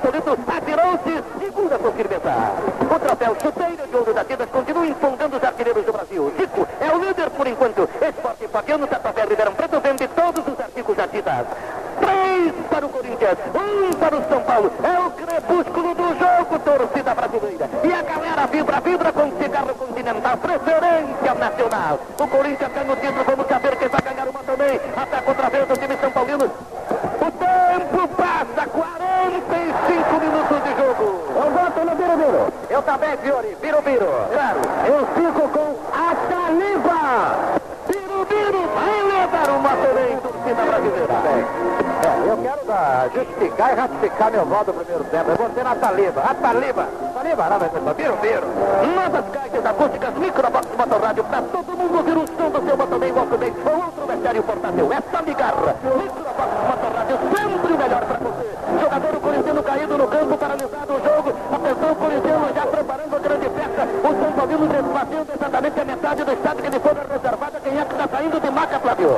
atirou-se, 0.89 1.25
segura 1.39 1.79
com 1.79 1.93
firmeza. 1.93 2.33
O 2.83 2.99
troféu 2.99 3.37
chuteiro 3.43 3.87
de 3.89 3.97
ouro 3.97 4.15
da 4.15 4.25
Tidas 4.25 4.49
continua 4.51 4.87
empolgando 4.87 5.37
os 5.37 5.45
artilheiros 5.45 5.85
do 5.85 5.93
Brasil. 5.93 6.33
Zico 6.39 6.67
é 6.81 6.91
o 6.91 6.99
líder 6.99 7.31
por 7.31 7.47
enquanto. 7.47 7.89
Esporte 8.01 8.49
Fabiano, 8.49 8.87
Tatuapé, 8.87 9.23
Ribeirão 9.23 9.53
Preto 9.53 9.81
vende 9.81 10.09
todos 10.09 10.47
os 10.47 10.61
artigos 10.61 10.97
da 10.97 11.07
Tidas. 11.07 11.47
Três 12.01 12.53
para 12.71 12.87
o 12.87 12.89
Corinthians, 12.89 13.39
um 13.55 13.93
para 13.99 14.17
o 14.17 14.29
São 14.29 14.41
Paulo. 14.43 14.73
É 14.83 14.99
o 15.01 15.11
crepúsculo 15.11 15.95
do 15.95 16.09
jogo, 16.19 16.59
torcida 16.61 17.15
brasileira. 17.15 17.69
E 17.85 17.93
a 17.93 18.03
galera 18.03 18.47
vibra, 18.47 18.81
vibra 18.81 19.13
com 19.13 19.29
o 19.29 19.43
cigarro 19.43 19.75
continental, 19.75 20.37
preferência 20.37 21.35
nacional. 21.35 21.99
O 22.19 22.29
Corinthians 22.29 22.73
ganha 22.73 22.93
o 22.93 22.97
título, 22.97 23.25
vamos 23.25 23.47
saber 23.49 23.77
quem 23.77 23.89
vai 23.89 24.01
ganhar 24.01 24.29
uma 24.29 24.41
também. 24.41 24.81
Até 24.97 25.29
outra 25.29 25.51
vez 25.51 25.71
o 25.71 25.77
time 25.77 25.97
São 26.01 26.11
Paulino. 26.11 26.45
O 27.21 27.31
tempo 27.33 28.09
passa, 28.17 28.69
45 28.71 30.21
minutos 30.21 30.63
de 30.63 30.71
jogo. 30.77 31.29
Eu 31.37 31.51
voto 31.51 31.85
no 31.85 31.95
Birubiru. 31.95 32.53
Eu 32.71 32.83
também, 32.83 33.17
Fiore, 33.19 33.57
Biro 33.61 33.83
Biro. 33.83 34.07
Claro. 34.33 34.61
Eu 34.87 35.07
fico 35.15 35.49
com 35.49 35.77
a 35.93 36.15
Taliba. 36.29 37.59
Biro 37.89 38.25
Biro 38.27 38.69
vai 38.75 39.03
levar 39.03 39.49
uma 39.51 39.71
também, 39.71 40.17
torcida 40.19 40.63
brasileira. 40.63 41.15
É, 42.05 42.31
eu 42.31 42.37
quero 42.39 42.59
justificar 43.59 43.73
e 43.73 43.75
ratificar 43.75 44.31
meu 44.31 44.45
voto 44.47 44.73
primeiro 44.73 45.05
tempo. 45.05 45.31
Eu 45.31 45.37
vou 45.37 45.51
ser 45.51 45.65
na 45.65 45.75
Taliba. 45.75 46.21
A 46.23 46.35
Taliba. 46.35 46.89
Taliba, 47.15 47.49
não 47.51 47.59
vai 47.59 47.71
ser 47.71 47.81
Biro. 47.81 48.47
Novas 48.95 49.25
caixas 49.33 49.67
acústicas, 49.67 50.15
microbox 50.15 50.67
motorrádio 50.79 51.25
para 51.25 51.43
todo 51.43 51.77
mundo 51.77 51.97
ouvir 51.97 52.17
o 52.17 52.27
som 52.27 52.51
do 52.51 52.67
seu 52.67 52.77
motorém, 52.77 53.13
Walkman 53.13 53.53
ou 53.67 53.85
outro 53.85 54.07
vestiário 54.07 54.43
portátil. 54.45 54.93
É 54.93 55.03
só 55.11 55.21
ligar. 55.25 55.55
Microbox 55.57 56.51
motorrádio, 56.69 57.19
sempre 57.35 57.73
o 57.73 57.79
melhor 57.79 58.05
para 58.05 58.19
você. 58.19 58.49
Jogador 58.81 59.21
corintiano 59.21 59.63
caído 59.63 59.99
no 59.99 60.07
campo, 60.07 60.39
paralisado 60.39 60.93
o 60.93 61.01
jogo. 61.03 61.35
Atenção, 61.53 61.95
corintiano 61.95 62.55
já 62.55 62.67
preparando 62.67 63.17
a 63.17 63.19
grande 63.19 63.49
festa. 63.51 63.89
O 63.99 64.23
São 64.23 64.33
Paulino 64.33 64.67
desfazendo 64.69 65.33
exatamente 65.35 65.81
a 65.81 65.85
metade 65.85 66.25
do 66.25 66.33
estado 66.33 66.63
que 66.63 66.67
ele 66.69 66.81
foi 66.81 66.93
reservado. 66.95 67.61
Quem 67.61 67.79
é 67.79 67.85
que 67.85 67.93
está 67.93 68.09
saindo 68.09 68.41
de 68.41 68.51
maca, 68.51 68.79
Flávio? 68.79 69.11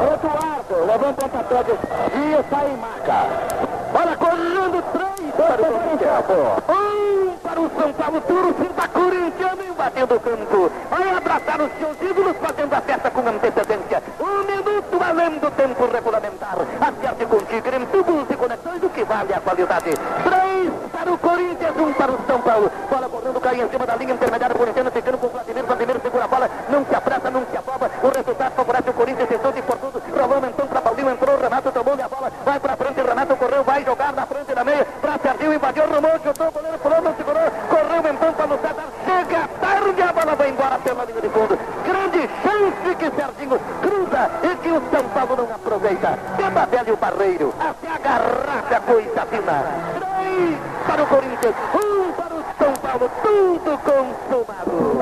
Eduardo, 0.71 1.07
um 1.07 1.13
pontapé 1.13 1.63
de 1.65 1.73
e 1.73 2.45
sai 2.51 2.71
em 2.71 2.77
marca. 2.77 3.71
Bola 3.93 4.17
correndo, 4.41 4.83
três 4.93 5.35
para 5.35 5.63
o 5.63 5.67
Corinthians. 5.67 6.25
Um 6.69 7.37
para 7.39 7.51
para 7.51 7.61
o 7.61 7.71
São 7.77 7.93
Paulo, 7.93 8.21
torcida 8.21 8.89
corintiana 8.89 9.65
invadindo 9.65 10.15
o 10.15 10.21
campo. 10.21 10.71
Vai 10.89 11.11
abraçar 11.11 11.61
os 11.61 11.71
seus 11.79 12.11
ídolos, 12.11 12.37
fazendo 12.41 12.75
a 12.75 12.81
festa 12.81 13.11
com 13.11 13.21
antecedência. 13.29 14.03
Um 14.21 14.45
minuto 14.45 15.03
além 15.03 15.39
do 15.39 15.51
tempo 15.51 15.87
regulamentar. 15.87 16.57
Acerte 16.81 17.27
com 17.27 17.37
o 17.37 17.43
Tigre 17.43 17.77
em 17.77 17.87
tubos 17.87 18.31
e 18.31 18.37
conexões, 18.37 18.83
o 18.83 18.89
que 18.89 19.05
vale 19.05 19.35
a 19.35 19.41
qualidade. 19.41 19.91
Três 19.91 20.73
para 20.93 21.13
o 21.13 21.19
Corinthians, 21.19 21.77
um 21.77 21.93
para 21.93 22.13
o 22.13 22.19
São 22.27 22.41
Paulo. 22.41 22.71
Bola 22.89 23.09
correndo, 23.09 23.41
cai 23.41 23.61
em 23.61 23.69
cima 23.69 23.87
da 23.87 23.97
linha 23.97 24.15
intermediária 24.15 24.55
corintiana, 24.55 24.91
ficando 24.91 25.19
com 25.19 25.27
o 25.27 25.31
Vladimir. 25.31 25.65
Vladimir 25.65 26.01
segura 26.03 26.25
a 26.25 26.29
bola, 26.29 26.51
não 26.69 26.85
se 26.85 26.95
apressa, 26.95 27.31
não 27.31 27.43
se 27.51 27.57
afoba. 27.57 27.91
O 28.03 28.09
resultado 28.09 28.53
favorece 28.55 28.91
o 28.91 28.95
Corinthians, 28.95 29.29
tentou 29.29 29.53
de 29.53 29.63
por 29.63 29.77
tudo. 29.77 30.03
Rolou 30.17 30.39
então 30.39 30.67
para 30.67 30.81
Paulinho, 30.81 31.11
entrou 31.11 31.37
o 31.37 31.41
Renato, 31.41 31.73
tomou-lhe 31.73 32.03
a 32.03 32.09
bola. 32.09 32.33
Vai 32.45 32.61
para 32.61 32.77
frente, 32.77 33.01
Renato 33.01 33.37
correu, 33.37 33.65
vai 33.65 33.85
jogar 33.85 34.13
na 34.13 34.27
frente 34.27 34.55
da 34.55 34.65
meia. 34.65 34.87
Para 35.01 35.19
Serginho, 35.19 35.55
invadiu, 35.55 35.85
rumou, 35.87 36.13
chutou, 36.23 36.49
o 36.49 36.53
goleiro 36.53 36.79
pulou, 36.79 37.03
não 37.03 37.15
segurou. 37.15 37.51
Correu 37.69 38.13
então 38.13 38.33
para 38.33 38.47
o 38.47 38.59
César. 38.59 38.85
Chega 39.05 39.49
tarde, 39.61 40.03
a 40.03 40.13
bola 40.13 40.37
vai 40.37 40.51
embora 40.51 40.79
pela 40.79 41.05
linha 41.05 41.21
de 41.21 41.29
fundo. 41.31 41.59
Grande 41.85 42.31
chance 42.43 42.95
que 42.97 43.11
Serginho 43.11 43.61
cruza 43.81 44.31
e 44.43 44.57
que 44.57 44.69
o 44.69 44.83
São 44.91 45.09
Paulo 45.09 45.37
não 45.37 45.55
aproveita. 45.55 46.19
Tema 46.37 46.67
velho 46.67 46.97
Barreiro. 46.97 47.55
Até 47.59 47.89
agarrar 47.89 48.65
a 48.77 48.81
coisa 48.81 49.27
fina. 49.27 49.65
Três 49.99 50.59
para 50.87 51.03
o 51.03 51.07
Corinthians, 51.07 51.55
um 51.75 52.13
para 52.13 52.35
o 52.35 52.45
São 52.59 52.73
Paulo. 52.75 53.00
Tudo 53.23 53.79
consumado. 53.79 55.01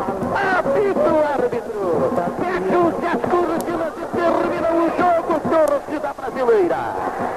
Apito 0.58 1.00
o 1.00 1.18
árbitro. 1.32 2.12
Fecham-se 2.38 3.06
as 3.06 3.22
cortinas 3.30 3.92
e 3.96 4.06
termina 4.16 4.70
o 4.72 4.90
jogo, 4.98 5.40
torcida 5.40 6.14
brasileira. 6.14 6.80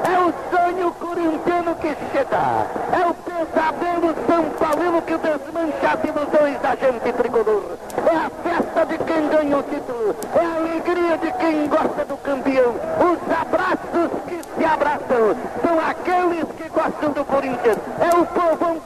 É 0.03 0.19
o 0.19 0.34
sonho 0.49 0.91
corintiano 0.93 1.76
que 1.76 1.95
chega. 2.11 2.67
É 2.91 3.07
o 3.07 3.13
pesadelo 3.13 4.15
São 4.28 4.43
Paulino 4.51 5.01
que 5.01 5.17
desmancha 5.17 5.97
dos 5.97 6.39
dois 6.39 6.65
agentes 6.65 7.15
tricolor. 7.15 7.63
É 8.11 8.15
a 8.15 8.30
festa 8.43 8.86
de 8.86 8.97
quem 8.97 9.28
ganha 9.30 9.57
o 9.57 9.63
título. 9.63 10.15
É 10.36 10.45
a 10.45 10.55
alegria 10.55 11.17
de 11.17 11.32
quem 11.34 11.67
gosta 11.67 12.05
do 12.05 12.17
campeão. 12.17 12.74
Os 12.99 13.19
abraços 13.32 14.11
que 14.28 14.41
se 14.57 14.65
abraçam 14.65 15.36
são 15.61 15.80
aqueles 15.80 16.45
que 16.57 16.69
gostam 16.69 17.11
do 17.11 17.26
Corinthians. 17.26 17.78
É 17.99 18.17
o 18.17 18.26
povão 18.26 18.80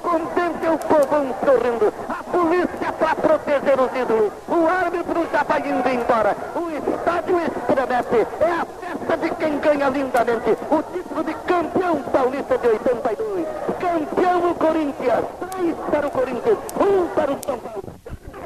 sorrindo. 1.56 1.94
A 2.10 2.24
polícia 2.24 2.92
para 3.00 3.16
proteger 3.16 3.80
os 3.80 3.96
ídolos. 3.96 4.32
O 4.48 4.68
árbitro 4.68 5.28
já 5.32 5.44
vai 5.44 5.60
indo 5.60 5.90
embora. 5.90 6.36
O 6.56 6.70
estádio 6.70 7.40
estremece. 7.40 8.28
É 8.40 8.52
a 8.52 8.66
festa 8.66 9.18
de 9.18 9.30
quem 9.36 9.60
ganha 9.60 9.90
lindamente 9.90 10.58
o 10.70 10.84
título 10.84 11.24
de 11.24 11.34
campeão 11.46 12.02
paulista 12.12 12.58
de 12.58 12.68
82. 12.68 13.48
Campeão 13.80 14.52
o 14.52 14.56
Corinthians. 14.56 15.26
Três 15.40 15.76
para 15.92 16.08
o 16.08 16.12
Corinthians, 16.12 16.58
um 16.80 17.08
para 17.08 17.32
o 17.32 17.38
São 17.46 17.60
Paulo. 17.60 17.84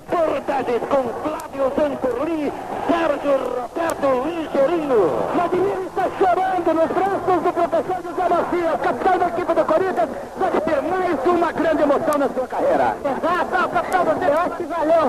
Reportagens 0.09 0.81
com 0.89 1.03
Flávio 1.21 1.71
Zanturli, 1.75 2.53
Sérgio 2.87 3.37
Roberto 3.37 4.07
Ligerino. 4.25 5.01
Vladimir 5.33 5.79
está 5.85 6.05
chorando 6.17 6.73
nos 6.73 6.89
braços 6.89 7.43
do 7.43 7.53
professor 7.53 8.03
José 8.03 8.29
Macias, 8.29 8.81
capitão 8.81 9.17
da 9.17 9.27
equipe 9.27 9.53
do 9.53 9.65
Corinthians. 9.65 10.09
Deve 10.39 10.61
ter 10.61 10.81
mais 10.81 11.25
uma 11.25 11.51
grande 11.51 11.83
emoção 11.83 12.08
na 12.19 12.27
sua 12.29 12.47
carreira. 12.47 12.97
Exato, 12.99 13.69
capitão, 13.69 14.03
você 14.03 14.25
eu 14.25 14.39
acho 14.39 14.55
que 14.55 14.63
valeu 14.63 15.05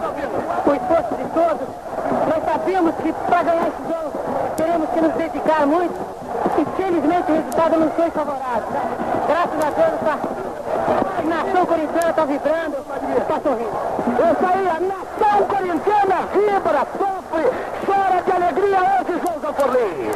o 0.67 0.75
esforço 0.75 1.15
de 1.17 1.25
todos. 1.35 1.69
Nós 2.31 2.45
sabíamos 2.45 2.95
que 3.03 3.13
para 3.13 3.43
ganhar 3.43 3.69
esse 3.69 3.83
jogo 3.83 4.13
teremos 4.57 4.91
que 4.91 5.01
nos 5.01 5.13
dedicar 5.15 5.67
muito. 5.67 5.95
Infelizmente 6.57 7.33
o 7.33 7.35
resultado 7.35 7.77
não 7.79 7.91
foi 7.91 8.11
favorável. 8.11 8.69
Graças 9.27 9.61
a 9.61 9.71
Deus 9.71 10.01
a 10.11 11.23
nação 11.23 11.67
corintiana 11.67 12.11
está 12.11 12.25
vibrando, 12.25 12.77
está 13.19 13.41
sorrindo. 13.41 13.77
Isso 14.31 14.47
aí, 14.47 14.69
a 14.69 14.81
nação 14.81 15.47
corintiana 15.49 16.17
vibra, 16.33 16.87
sofre, 16.97 17.45
chora 17.87 18.23
de 18.23 18.33
alegria 18.33 18.79
hoje, 18.79 19.21
João 19.21 19.41
Zamporli. 19.41 20.11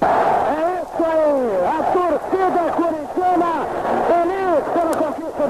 É 0.00 0.82
isso 0.82 1.04
aí, 1.04 1.40
a 1.66 1.82
torcida 1.92 2.62
corintiana 2.72 3.66
feliz 4.08 4.62
pela 4.74 4.96
conquista 4.96 5.46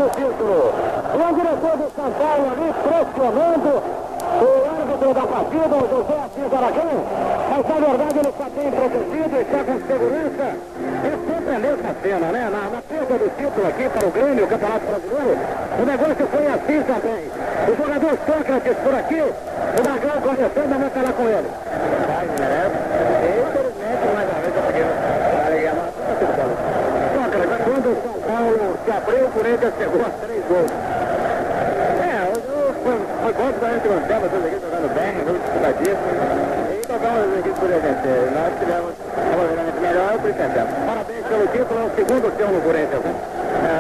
O 0.50 1.34
diretor 1.34 1.76
do 1.78 1.86
São 1.94 2.10
Paulo 2.10 2.50
ali 2.50 2.74
pressionando 2.82 3.70
o 3.70 4.48
árbitro 4.66 5.14
da 5.14 5.22
partida, 5.22 5.74
o 5.78 5.86
José 5.86 6.16
Assis 6.26 6.50
Aragão, 6.50 7.04
mas 7.50 7.62
na 7.68 7.86
verdade 7.86 8.18
ele 8.18 8.28
está 8.28 8.46
bem 8.50 8.70
protegido, 8.70 9.36
está 9.40 9.62
com 9.62 9.78
segurança. 9.86 10.46
É 11.06 11.12
sempre 11.30 11.54
a 11.54 11.58
mesma 11.58 11.94
cena, 12.02 12.26
né? 12.32 12.42
Na, 12.50 12.62
na 12.66 12.82
perda 12.82 13.14
do 13.14 13.30
título 13.36 13.66
aqui 13.68 13.88
para 13.88 14.08
o 14.08 14.10
Grêmio, 14.10 14.44
o 14.44 14.48
Campeonato 14.48 14.86
Brasileiro, 14.86 15.38
o 15.78 15.86
negócio 15.86 16.26
foi 16.26 16.46
assim 16.50 16.82
também. 16.82 17.30
O 17.70 17.76
jogador 17.76 18.18
Sócrates 18.26 18.76
por 18.82 18.94
aqui, 18.94 19.22
o 19.22 19.82
Dragão 19.82 20.20
começando 20.20 20.72
a 20.72 20.78
lá 21.00 21.12
com 21.14 21.26
ele. 21.30 21.50
Infelizmente, 23.38 24.04
mais 24.14 24.26
uma 24.30 24.40
vez 24.40 24.56
eu 24.56 24.62
peguei 24.66 24.82
Sócrates, 27.14 27.60
quando 27.64 27.86
o 27.86 27.96
São 28.02 28.18
Paulo 28.26 28.78
se 28.84 28.89
abriu, 29.00 29.26
o 29.26 29.30
Corinthians 29.30 29.72
chegou 29.78 30.00
a 30.04 30.10
três 30.20 30.44
gols. 30.44 30.70
É, 32.00 32.20
foi, 32.84 32.98
foi 33.00 33.32
bom 33.32 33.52
que 33.52 33.64
a 33.64 33.72
gente 33.72 33.88
manteve 33.88 34.28
todos 34.28 34.46
aqui 34.46 34.58
jogando 34.60 34.88
bem, 34.94 35.10
jogo 35.24 35.38
disputadíssimo. 35.40 36.12
E 36.70 36.86
tocamos 36.86 37.38
aqui 37.38 37.52
por 37.60 37.70
exemplo. 37.70 38.10
Nós 38.36 38.52
tivemos 38.60 38.92
uma 39.16 39.40
movimento 39.40 39.80
melhor 39.80 40.12
por 40.20 40.30
entendemos. 40.30 40.72
Parabéns 40.84 41.24
pelo 41.26 41.46
título, 41.48 41.80
é 41.80 41.84
o 41.84 41.90
segundo 41.96 42.26
seu 42.36 42.48
no 42.48 42.60
Corinthians. 42.60 43.04
É, 43.60 43.72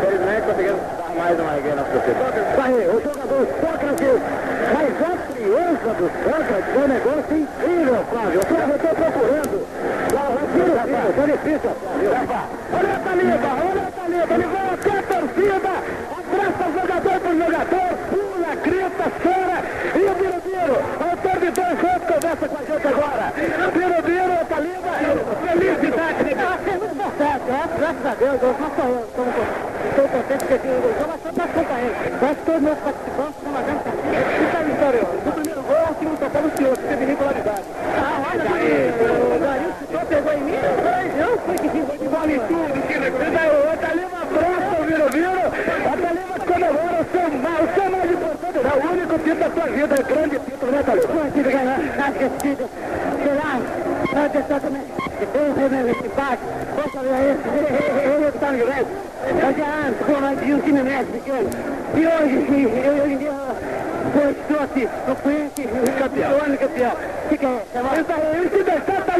felizmente 0.00 0.42
conseguimos 0.46 0.80
dar 0.98 1.10
mais 1.18 1.38
uma 1.38 1.50
alegria 1.50 1.74
na 1.74 1.84
aí, 1.84 2.88
o 2.88 2.98
jogador 3.02 3.42
Sócrates, 3.58 4.20
mas 4.74 4.90
a 5.02 5.12
criança 5.34 5.88
do 5.98 6.06
Sócrates 6.22 6.70
é 6.74 6.78
um 6.78 6.88
negócio 6.88 7.34
incrível, 7.34 7.98
Flávio. 8.10 8.38
Eu 8.38 8.74
estou 8.74 8.94
procurando. 8.94 9.53
Tá 11.04 11.26
difícil, 11.26 11.70
Olha 12.72 12.94
a 12.94 12.98
Taliba, 12.98 13.50
olha 13.60 13.82
a 13.82 13.90
Taliba, 13.92 14.34
ele 14.34 14.46
vai 14.46 14.68
até 14.72 14.90
a 14.90 15.02
torcida, 15.02 15.72
abraça 16.16 16.64
jogador 16.80 17.20
por 17.20 17.34
jogador, 17.36 17.88
pula, 18.08 18.54
grita, 18.64 19.04
chora, 19.20 19.58
e 19.94 20.00
o 20.00 20.14
Birubiru, 20.14 20.76
autor 21.04 21.40
de 21.40 21.50
dois 21.50 21.78
gols, 21.78 22.02
conversa 22.08 22.48
com 22.48 22.56
a 22.56 22.64
gente 22.64 22.88
agora. 22.88 23.32
Birubiru, 23.36 24.46
Taliba, 24.48 24.92
felicidade, 25.44 26.36
Ah, 26.40 26.58
fez 26.64 26.78
muito 26.78 26.96
sucesso, 26.96 27.44
é, 27.52 27.78
graças 27.78 28.06
a 28.06 28.14
Deus, 28.14 28.42
eu 28.42 28.54
sou 28.54 28.84
eu, 28.84 29.04
estou, 29.90 30.08
contente 30.08 30.44
que 30.46 30.54
eu 30.54 30.82
jogo, 30.82 31.04
mas 31.06 31.20
todos 31.20 31.36
meus 31.36 31.50
companheiros. 31.52 31.96
Quase 32.18 32.36
todos 32.46 32.62
meus 32.62 32.78
participantes 32.78 33.36
estão 33.36 33.52
fazendo 33.52 33.84
partida. 33.84 34.24
E 34.24 34.46
tá 34.50 34.60
vitorioso. 34.64 35.16
Do 35.24 35.32
primeiro 35.32 35.62
gol, 35.62 35.84
o 35.84 35.94
segundo 35.98 36.18
tocou 36.18 36.42
no 36.42 36.56
senhor, 36.56 36.76
que 36.78 36.88
teve 36.88 37.04
regularidade. 37.04 37.64
Ah, 37.94 38.22
olha 38.32 38.44
aí, 38.56 38.90
o 39.36 39.38
Dario 39.38 39.74
pegou 40.14 40.32
em 40.32 40.40
mim, 40.42 40.58
eu 41.18 41.38
fui 41.38 41.56
que 41.56 41.68
fiz 41.68 41.84
de 41.86 42.04
em 42.04 42.40
tudo, 42.40 42.74
que 42.86 42.94
O 42.94 43.76
Taliba 43.76 44.18
abraça 44.22 44.80
o 44.80 44.84
Birubiru, 44.84 45.44
a 45.44 45.96
Taliba 45.96 46.36
comemora 46.44 46.98
o 47.00 47.06
seu, 47.12 47.26
o 47.28 47.68
seu 47.74 47.90
mais 47.90 48.10
importante, 48.10 48.58
é 48.58 48.74
o 48.74 48.92
único 48.92 49.18
título 49.18 49.40
da 49.40 49.50
sua 49.50 49.66
vida, 49.70 49.94
é 49.94 50.02
grande 50.02 50.38
título, 50.38 50.72
né, 50.72 50.82
Taliba? 50.82 51.14
Não 51.14 51.30
tive 51.30 51.50
ganhar, 51.52 51.78
que 52.12 52.24
esse 52.24 52.36
título, 52.38 52.70
sei 53.22 53.34
lá, 53.34 53.60
não 54.14 54.30
pessoa 54.30 54.60
também, 54.60 54.82
eu 55.20 55.90
esse 55.90 56.06
empate, 56.06 56.42
poxa, 56.74 56.98
ele 57.04 58.28
está 58.28 58.50
no 58.50 58.58
Juventus, 58.58 58.92
eu 59.26 59.40
já 59.40 59.52
pô, 60.06 60.20
mas 60.20 60.40
de 60.40 60.54
um 60.54 60.60
time 60.60 60.82
médio 60.82 61.06
pequeno, 61.06 61.50
e 61.94 62.06
hoje, 62.06 62.34
eu, 62.84 64.30
estou 64.30 64.60
aqui, 64.60 64.88
no 65.08 65.16
Quente, 65.16 65.68
campeão, 65.98 66.38
campeão, 66.58 66.92
o 66.92 67.28
que 67.28 67.38
que 67.38 67.46
é? 67.46 67.62
Isso 68.00 68.12
aí, 68.12 68.44
e 68.44 68.48
se 68.50 68.62
deixar, 68.64 68.98
até 68.98 69.18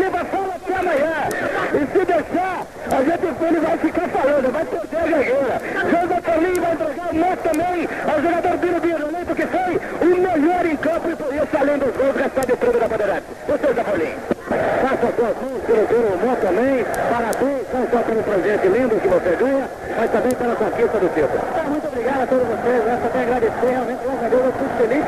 amanhã. 0.84 1.28
E 1.74 1.80
se 1.92 2.04
deixar, 2.04 2.66
a 2.90 3.02
gente 3.02 3.24
ele 3.44 3.60
vai 3.60 3.78
ficar 3.78 4.08
falando, 4.08 4.52
vai 4.52 4.64
perder 4.64 4.96
a 4.96 5.06
gagueira. 5.06 5.56
José 5.84 6.20
Paulinho 6.20 6.62
vai 6.62 6.72
entregar 6.72 7.08
o 7.10 7.14
moto 7.14 7.42
também 7.42 7.88
ao 8.08 8.22
jogador 8.22 8.56
Birubiru, 8.58 9.08
eleito 9.08 9.34
que 9.34 9.46
foi 9.46 9.80
o 10.00 10.16
melhor 10.16 10.66
em 10.66 10.76
campo 10.76 11.10
e 11.10 11.16
por 11.16 11.34
isso, 11.34 11.56
além 11.58 11.78
dos 11.78 11.96
gols, 11.96 12.16
recebe 12.16 12.52
o 12.52 12.56
prêmio 12.56 12.80
da 12.80 12.88
Bandeirante. 12.88 13.24
Você, 13.48 13.66
José 13.66 13.84
Paulinho. 13.84 14.18
Faça 14.44 15.08
mãos, 15.22 15.62
Birubiru, 15.66 16.08
o 16.14 16.26
moto 16.26 16.40
também. 16.40 16.84
Parabéns, 16.84 17.66
não 17.72 17.88
só 17.90 17.98
pelo 18.04 18.22
presente 18.22 18.68
lindo 18.68 19.00
que 19.00 19.08
você 19.08 19.36
ganha, 19.36 19.68
mas 19.96 20.10
também 20.10 20.32
pela 20.32 20.56
conquista 20.56 20.98
do 20.98 21.08
título. 21.14 21.40
Então, 21.50 21.64
muito 21.70 21.88
obrigado 21.88 22.22
a 22.22 22.26
todos 22.26 22.46
vocês, 22.46 22.82
eu 22.84 22.98
só 23.00 23.08
tenho 23.08 23.24
agradecer, 23.24 23.70
realmente, 23.72 24.00
graças 24.04 24.24
a 24.24 24.28
Deus, 24.28 24.44
eu 24.44 24.52
fui 24.52 24.68
feliz 24.78 25.04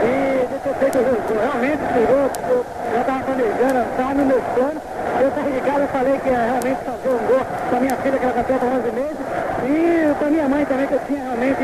e 0.00 0.46
de 0.50 0.58
ter 0.58 0.74
feito 0.74 0.98
o 0.98 1.02
jogo. 1.04 1.40
Realmente, 1.40 1.82
chegou, 1.94 2.30
eu 2.50 2.66
já 2.92 3.00
estava 3.00 3.20
planejando, 3.22 3.80
estava 3.90 4.14
nos 4.14 4.26
meus 4.26 4.44
planos. 4.54 4.89
Eu 5.20 5.30
saí 5.36 5.52
de 5.52 5.60
casa 5.60 5.84
e 5.84 5.86
falei 5.88 6.18
que 6.18 6.30
ia 6.30 6.38
realmente 6.38 6.80
fazer 6.80 7.08
um 7.12 7.26
gol 7.28 7.44
para 7.44 7.80
minha 7.80 7.96
filha, 7.96 8.18
que 8.18 8.24
era 8.24 8.32
campeã 8.32 8.56
com 8.56 8.66
11 8.66 8.90
meses, 8.90 9.20
e 9.68 10.14
para 10.18 10.28
minha 10.30 10.48
mãe 10.48 10.64
também, 10.64 10.86
que 10.86 10.94
eu 10.94 11.00
tinha 11.06 11.22
realmente. 11.22 11.60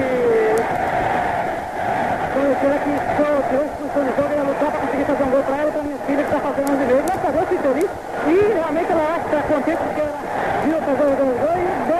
Conhecida 2.36 2.76
que 2.84 2.92
sou 3.16 3.32
hoje 3.32 3.72
função 3.80 4.04
de 4.04 4.12
jogo, 4.12 4.34
ia 4.36 4.42
lutar 4.44 4.70
para 4.70 4.80
conseguir 4.80 5.04
fazer 5.08 5.24
um 5.24 5.30
gol 5.30 5.42
para 5.42 5.56
ela 5.56 5.72
para 5.72 5.82
minha 5.82 5.98
filha, 6.04 6.22
que 6.22 6.34
está 6.36 6.40
fazendo 6.44 6.68
11 6.68 6.84
meses. 6.84 7.10
A 7.16 7.30
Deus, 7.32 7.48
fui 7.48 7.58
feliz. 7.64 7.90
E 8.28 8.36
realmente 8.52 8.92
ela 8.92 9.16
está 9.24 9.40
contente 9.48 9.80
porque 9.80 10.00
ela 10.04 10.20
viu 10.60 10.76
fazer 10.76 11.06
o 11.08 11.16
gol 11.16 11.56
e 11.56 11.95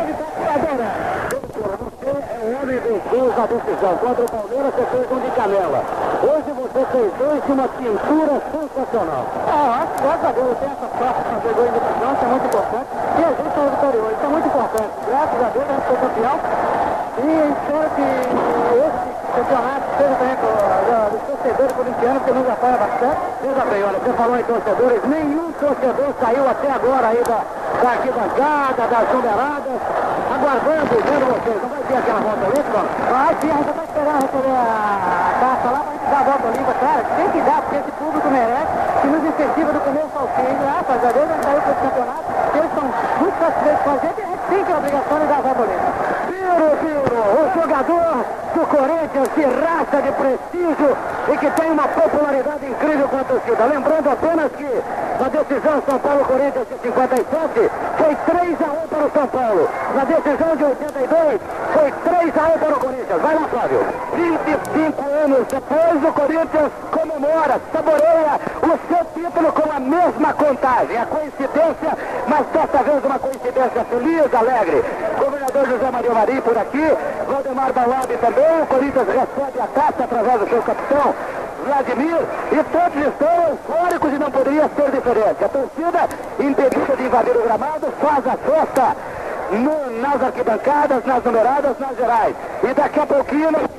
gols 3.36 3.44
na 3.44 3.46
decisão. 3.46 3.96
Contra 3.98 4.24
o 4.24 4.30
Palmeiras 4.30 4.74
você 4.74 4.86
fez 4.86 5.12
um 5.12 5.20
de 5.20 5.30
canela. 5.36 5.80
Hoje 6.24 6.50
você 6.56 6.80
fez 6.86 7.12
dois 7.18 7.44
de 7.44 7.52
uma 7.52 7.68
pintura 7.68 8.42
sensacional. 8.50 9.24
Ah, 9.46 9.86
graças 10.00 10.24
a 10.24 10.32
Deus 10.32 10.56
eu 10.56 10.68
essa 10.72 10.88
sorte 10.96 11.20
de 11.20 11.34
fazer 11.36 11.54
gol 11.54 11.66
em 11.66 11.72
decisão, 11.76 12.12
isso 12.16 12.24
é 12.24 12.28
muito 12.28 12.46
importante. 12.46 12.88
E 12.96 13.24
a 13.24 13.32
gente 13.36 13.56
é 13.56 13.70
vitorioso, 13.76 14.12
isso 14.16 14.24
é 14.24 14.28
muito 14.28 14.48
importante. 14.48 14.92
Graças 15.06 15.36
a 15.36 15.48
Deus 15.52 15.64
a 15.68 15.72
gente 15.76 15.86
foi 15.86 15.96
campeão. 15.96 16.36
E 17.16 17.28
espero 17.52 17.88
que 17.96 18.08
esse 18.76 19.06
campeonato 19.36 19.84
seja 19.96 20.14
também 20.16 20.36
dos 21.06 21.22
torcedores 21.22 21.72
corintianos, 21.72 22.22
que 22.24 22.30
nos 22.32 22.48
apoia 22.48 22.76
bastante. 22.76 23.20
Veja 23.42 23.64
bem, 23.66 23.84
olha, 23.84 23.98
você 23.98 24.12
falou 24.12 24.36
em 24.38 24.44
torcedores, 24.44 25.00
nenhum 25.04 25.52
torcedor 25.52 26.08
saiu 26.20 26.44
até 26.48 26.70
agora 26.70 27.06
aí 27.08 27.22
da, 27.24 27.40
da 27.82 27.88
arquibancada, 27.90 28.82
das 28.88 29.12
numeradas, 29.12 29.80
aguardando, 30.36 30.92
vendo 31.00 31.26
vocês. 31.32 31.62
Não 31.62 31.68
vai 31.68 31.82
ter 31.88 31.96
aquela 31.96 32.20
volta 32.20 32.44
olímpica? 32.44 32.80
Vai 33.10 33.36
sim, 33.40 33.50
a 33.50 33.56
gente 33.56 33.72
vai 33.72 33.84
esperar 33.84 34.16
receber 34.20 34.52
a 34.52 35.32
taça 35.40 35.68
lá 35.72 35.80
pra 35.80 35.92
gente 35.92 36.06
dar 36.12 36.20
a 36.20 36.24
volta 36.24 36.46
olímpica, 36.46 36.74
cara. 36.74 37.02
Tem 37.16 37.28
que 37.30 37.40
dar, 37.40 37.58
porque 37.62 37.76
esse 37.76 37.92
público 37.92 38.28
merece, 38.28 38.72
nos 39.06 39.24
incentiva 39.24 39.72
do 39.72 39.80
começo 39.80 40.14
ao 40.14 40.28
fim. 40.28 40.50
Graças 40.60 41.04
a 41.04 41.12
Deus 41.12 41.30
a 41.30 41.34
gente 41.34 41.44
saiu 41.44 41.60
para 41.60 41.72
esse 41.72 41.80
campeonato, 41.80 42.28
eles 42.54 42.70
estão 42.70 42.84
muito 43.20 43.38
satisfeitos 43.38 43.82
com 43.82 43.90
a 43.90 43.98
gente 43.98 44.20
a 44.20 44.26
gente 44.26 44.44
tem 44.48 44.64
que 44.64 44.72
a 44.72 44.76
obrigação 44.76 45.18
de 45.18 45.26
dar 45.26 45.40
a 45.40 45.60
olímpica. 45.62 46.16
Piro, 46.26 46.66
Piro, 46.80 47.16
o 47.16 47.60
jogador 47.60 48.24
do 48.54 48.66
Corinthians 48.66 49.28
de 49.34 49.44
raça, 49.44 50.02
de 50.02 50.12
prestígio 50.12 50.96
e 51.28 51.38
que 51.38 51.50
tem 51.50 51.70
uma 51.70 51.88
popularidade 51.88 52.66
incrível 52.66 53.08
com 53.08 53.18
a 53.18 53.24
torcida. 53.24 53.64
Lembrando 53.66 54.10
apenas 54.10 54.52
que 54.52 54.82
na 55.20 55.28
decisão 55.28 55.82
São 55.88 55.98
Paulo-Corinthians 55.98 56.68
de 56.68 56.78
57 56.80 57.70
foi 57.98 58.14
3 58.14 58.56
a 58.62 58.84
1 58.84 58.88
para 58.88 59.04
o 59.06 59.10
São 59.10 59.26
Paulo. 59.26 59.68
Na 59.94 60.04
decisão 60.04 60.56
de 60.56 60.64
82 60.64 61.40
foi 61.76 61.92
3 61.92 62.38
a 62.38 62.54
1 62.54 62.58
para 62.58 62.74
o 62.74 62.80
Corinthians. 62.80 63.20
Vai 63.20 63.34
lá, 63.34 63.48
Flávio. 63.48 63.80
25 64.14 65.04
anos 65.24 65.46
depois 65.46 66.04
o 66.04 66.12
Corinthians 66.12 66.72
comemora, 66.90 67.60
saboreia 67.70 68.40
o 68.62 68.72
seu 68.88 69.04
título 69.12 69.52
com 69.52 69.70
a 69.70 69.80
mesma 69.80 70.32
contagem. 70.32 70.96
A 70.96 71.04
coincidência, 71.04 71.92
mas 72.26 72.46
dessa 72.46 72.82
vez 72.82 73.04
uma 73.04 73.18
coincidência 73.18 73.84
feliz, 73.84 74.34
alegre. 74.34 74.82
Governador 75.18 75.68
José 75.68 75.90
Maria 75.90 76.14
Marim 76.14 76.40
por 76.40 76.56
aqui, 76.56 76.96
Valdemar 77.28 77.72
Balabi 77.74 78.16
também. 78.16 78.62
O 78.62 78.66
Corinthians 78.66 79.06
recebe 79.08 79.60
a 79.60 79.66
taça 79.66 80.04
através 80.04 80.40
do 80.40 80.48
seu 80.48 80.62
capitão. 80.62 81.14
Vladimir, 81.66 82.20
e 82.52 82.62
todos 82.62 83.06
estão 83.08 83.48
eufóricos 83.50 84.12
e 84.12 84.18
não 84.18 84.30
poderia 84.30 84.70
ser 84.76 84.90
diferente. 84.92 85.44
A 85.44 85.48
torcida, 85.48 86.08
impedida 86.38 86.96
de 86.96 87.02
invadir 87.02 87.36
o 87.36 87.42
gramado, 87.42 87.92
faz 88.00 88.24
a 88.24 88.36
festa 88.36 88.96
no, 89.52 90.00
nas 90.00 90.22
arquibancadas, 90.22 91.04
nas 91.04 91.22
numeradas, 91.22 91.78
nas 91.78 91.96
gerais. 91.96 92.34
E 92.62 92.74
daqui 92.74 93.00
a 93.00 93.06
pouquinho 93.06 93.52
nós 93.52 93.62
vamos 93.62 93.76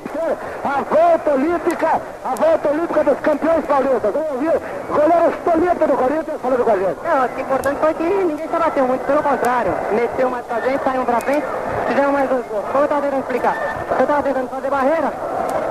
a 0.64 0.82
volta 0.82 1.30
olímpica, 1.30 2.00
a 2.24 2.34
volta 2.34 2.68
olímpica 2.68 3.04
dos 3.04 3.20
campeões 3.20 3.64
paulistas. 3.64 4.12
Vamos 4.12 4.30
ouvir 4.32 4.48
o 4.48 4.94
goleiro 4.94 5.32
Stolito 5.40 5.86
do 5.86 5.96
Corinthians 5.96 6.40
falando 6.40 6.64
com 6.64 6.70
a 6.70 6.76
gente. 6.76 6.98
É, 7.04 7.38
o 7.38 7.40
importante 7.40 7.80
foi 7.80 7.94
que 7.94 8.02
ninguém 8.02 8.48
se 8.48 8.56
bateu 8.58 8.86
muito, 8.86 9.06
pelo 9.06 9.22
contrário. 9.22 9.72
Meteu 9.92 10.30
mais 10.30 10.44
pra 10.46 10.60
gente, 10.60 10.84
saiu 10.84 11.04
pra 11.04 11.20
frente, 11.20 11.46
fizemos 11.86 12.12
mais 12.12 12.28
dois 12.28 12.46
gols. 12.46 12.64
Como 12.72 12.84
eu 12.84 12.88
tava 12.88 13.02
tentando 13.02 13.20
explicar? 13.20 13.56
Eu 13.98 14.06
tava 14.06 14.22
tentando 14.22 14.48
fazer 14.48 14.70
barreira 14.70 15.12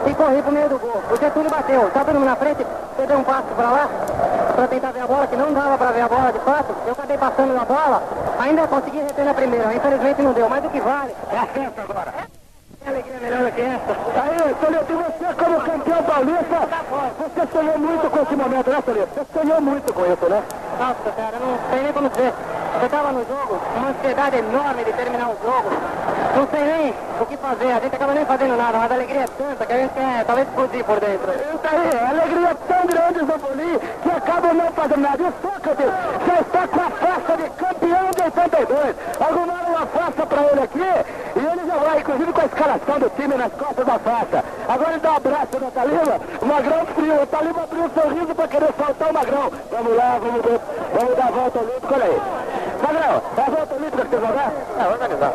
e 0.05 0.13
corri 0.13 0.41
pro 0.41 0.51
meio 0.51 0.69
do 0.69 0.79
gol. 0.79 1.03
O 1.11 1.15
Getúlio 1.17 1.49
bateu, 1.49 1.89
tá 1.91 2.03
todo 2.03 2.15
mundo 2.15 2.25
na 2.25 2.35
frente, 2.35 2.65
eu 2.99 3.07
dei 3.07 3.17
um 3.17 3.23
passo 3.23 3.47
pra 3.55 3.69
lá, 3.69 3.89
pra 4.57 4.67
tentar 4.67 4.91
ver 4.91 5.01
a 5.01 5.07
bola, 5.07 5.27
que 5.27 5.35
não 5.35 5.53
dava 5.53 5.77
pra 5.77 5.91
ver 5.91 6.01
a 6.01 6.07
bola 6.07 6.33
de 6.33 6.39
fato. 6.39 6.73
Eu 6.87 6.93
acabei 6.93 7.17
passando 7.17 7.53
na 7.53 7.63
bola, 7.63 8.01
ainda 8.39 8.67
consegui 8.67 8.97
reter 8.97 9.23
na 9.23 9.33
primeira, 9.35 9.71
infelizmente 9.71 10.21
não 10.23 10.33
deu, 10.33 10.49
mas 10.49 10.65
o 10.65 10.69
que 10.69 10.81
vale. 10.81 11.15
É 11.31 11.37
a 11.37 11.45
festa 11.45 11.81
agora. 11.83 12.13
É 12.83 12.89
alegria 12.89 13.19
melhor 13.21 13.43
do 13.45 13.51
que 13.51 13.61
essa. 13.61 13.93
Aí, 14.17 14.37
e 14.37 14.53
você 14.95 15.33
como 15.37 15.61
campeão 15.61 16.03
paulista, 16.03 16.57
você 17.19 17.47
sonhou 17.51 17.77
muito 17.77 18.09
com 18.09 18.21
esse 18.23 18.35
momento, 18.35 18.69
né, 18.71 18.81
Solito? 18.83 19.09
Você 19.13 19.39
sonhou 19.39 19.61
muito 19.61 19.93
com 19.93 20.01
isso, 20.11 20.25
né? 20.27 20.43
Nossa, 20.79 21.11
cara, 21.15 21.37
não 21.37 21.59
sei 21.69 21.83
nem 21.83 21.93
como 21.93 22.09
dizer. 22.09 22.33
Eu 22.81 22.89
tava 22.89 23.11
no 23.11 23.25
jogo, 23.25 23.59
uma 23.75 23.89
ansiedade 23.89 24.37
enorme 24.37 24.83
de 24.83 24.93
terminar 24.93 25.29
o 25.29 25.37
jogo. 25.43 25.69
Não 26.37 26.47
sei 26.49 26.63
nem 26.63 26.93
o 27.19 27.25
que 27.25 27.35
fazer, 27.35 27.71
a 27.71 27.79
gente 27.79 27.95
acaba 27.95 28.13
nem 28.13 28.23
fazendo 28.23 28.55
nada, 28.55 28.77
mas 28.77 28.91
a 28.91 28.93
alegria 28.93 29.21
é 29.21 29.25
tanta 29.25 29.65
que 29.65 29.73
a 29.73 29.77
gente 29.77 29.93
quer 29.95 30.23
talvez 30.23 30.47
explodir 30.47 30.83
por 30.85 30.99
dentro. 30.99 31.31
Isso 31.33 31.65
aí, 31.65 31.97
a 31.97 32.09
alegria 32.09 32.49
é 32.49 32.53
tão 32.53 32.85
grande, 32.85 33.19
Zambolim, 33.25 33.79
que 34.03 34.11
acaba 34.11 34.53
não 34.53 34.71
fazendo 34.71 35.01
nada. 35.01 35.17
E 35.17 35.25
o 35.25 35.33
Sócrates 35.41 35.85
já 36.27 36.39
está 36.39 36.67
com 36.67 36.79
a 36.79 36.89
faixa 36.91 37.37
de 37.41 37.49
campeão 37.49 38.11
de 38.11 38.21
82. 38.21 38.95
Arrumaram 39.19 39.69
uma 39.69 39.85
faixa 39.87 40.25
para 40.27 40.41
ele 40.43 40.61
aqui 40.61 40.87
e 41.37 41.39
ele 41.39 41.65
já 41.65 41.77
vai, 41.77 41.99
inclusive 42.01 42.33
com 42.33 42.41
a 42.41 42.45
escalação 42.45 42.99
do 42.99 43.09
time 43.09 43.33
nas 43.33 43.53
costas 43.53 43.85
da 43.87 43.97
faixa. 43.97 44.43
Agora 44.67 44.91
ele 44.91 44.99
dá 44.99 45.11
um 45.13 45.15
abraço 45.15 45.59
no 45.59 45.71
Talima, 45.71 46.21
o 46.39 46.45
Magrão 46.45 46.85
frio. 46.85 47.21
O 47.23 47.25
Talima 47.25 47.63
abriu 47.63 47.83
um 47.83 47.89
sorriso 47.89 48.35
para 48.35 48.47
querer 48.47 48.69
soltar 48.77 49.09
o 49.09 49.13
Magrão. 49.13 49.51
Vamos 49.71 49.97
lá, 49.97 50.19
vamos, 50.21 50.41
ver, 50.45 50.59
vamos 50.93 51.15
dar 51.17 51.27
a 51.29 51.31
volta 51.31 51.59
olímpica, 51.59 51.95
olha 51.95 52.05
aí. 52.05 52.21
Magrão, 52.77 53.21
é 53.37 53.41
a 53.41 53.49
volta 53.49 53.73
olímpica 53.73 54.03
que 54.05 54.09
você 54.09 54.17
vai 54.17 54.33
dar? 54.33 54.53
É, 54.77 54.87
organizar. 54.87 55.33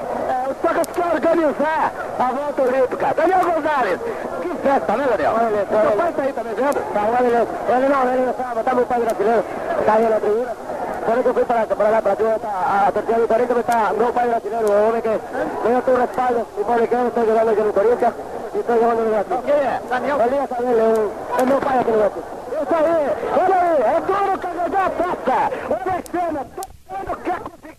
É, 0.62 0.66
o 0.66 0.68
Sócrates 0.68 0.94
quer 0.94 1.14
organizar 1.14 1.92
a 2.18 2.32
volta 2.32 2.62
olímpica. 2.62 3.14
Daniel 3.14 3.40
Gonzalez, 3.40 4.00
que 4.42 4.48
festa, 4.62 4.96
né, 4.96 5.06
Daniel? 5.10 5.32
Olha, 5.34 5.62
O 5.62 5.88
seu 5.88 5.96
pai 5.96 6.12
tá 6.12 6.22
aí, 6.22 6.32
tá 6.32 6.44
me 6.44 6.54
vendo? 6.54 6.92
Tá, 6.92 7.00
olha, 7.02 7.76
ele 7.76 7.88
não, 7.88 8.12
ele 8.12 8.26
não 8.26 8.34
sabe, 8.34 8.62
tá 8.62 8.74
meu 8.74 8.86
pai 8.86 9.00
brasileiro, 9.00 9.44
tá 9.84 9.92
aí 9.94 10.08
na 10.08 10.20
tribuna. 10.20 10.56
Quando 11.04 11.26
eu 11.26 11.34
fui 11.34 11.44
para, 11.44 11.66
para 11.66 11.88
lá, 11.88 12.02
para 12.02 12.12
a, 12.12 12.86
a, 12.86 12.92
terceira 12.92 13.26
Corinthians, 13.26 13.58
está 13.58 13.92
meu 13.92 14.12
pai 14.12 14.28
brasileiro, 14.28 14.70
o 14.70 14.88
homem 14.88 15.02
que 15.02 15.20
ganhou 15.64 15.82
todo 15.82 15.96
o 15.96 16.00
respaldo 16.00 16.46
republicano, 16.56 17.08
estou 17.08 17.26
jogando 17.26 17.50
aqui 17.50 17.60
no 17.60 17.72
Corinthians 17.72 18.14
e 18.54 18.58
estou 18.58 18.76
jogando 18.76 19.02
no 19.02 19.10
Brasil. 19.10 19.42
Quem 19.44 19.54
é? 19.54 19.80
Daniel? 19.88 20.20
É 20.20 20.28
dele, 20.28 21.10
é, 21.38 21.42
meu 21.44 21.60
pai 21.60 21.78
aqui 21.80 21.90
no 21.90 21.98
Brasil. 21.98 22.22
Isso 22.62 22.74
aí, 22.74 23.10
olha 23.42 23.56
aí, 23.60 23.82
é 23.82 24.00
duro 24.00 24.38
carregar 24.38 24.86
a 24.86 24.90
taça. 24.90 25.52
Olha 25.70 25.98
a 25.98 26.10
cena, 26.12 26.46
todo 26.54 26.98
mundo 26.98 27.16
quer 27.24 27.38
conseguir. 27.40 27.76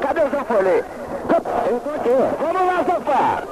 Cadê 0.00 0.20
o 0.20 0.30
Zanfoli? 0.30 0.84
Vamos 1.32 2.66
lá, 2.66 2.82
Zanfar. 2.82 3.44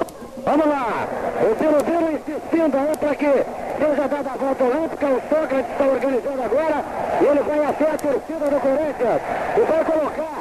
Vamos 0.45 0.67
lá. 0.67 1.07
O 1.41 1.55
Viro 1.55 1.83
Viro 1.83 2.11
insistindo 2.13 2.77
aí 2.77 2.97
para 2.97 3.15
que 3.15 3.25
seja 3.25 4.07
dada 4.07 4.29
a 4.29 4.37
volta 4.37 4.63
olímpica. 4.63 5.05
O 5.07 5.21
Sócrates 5.29 5.71
está 5.71 5.85
organizando 5.85 6.43
agora. 6.43 6.85
E 7.21 7.25
ele 7.25 7.41
vai 7.41 7.65
até 7.65 7.85
a 7.85 7.97
torcida 7.97 8.45
do 8.49 8.59
Corinthians. 8.61 9.21
E 9.57 9.61
vai 9.61 9.85
colocar 9.85 10.33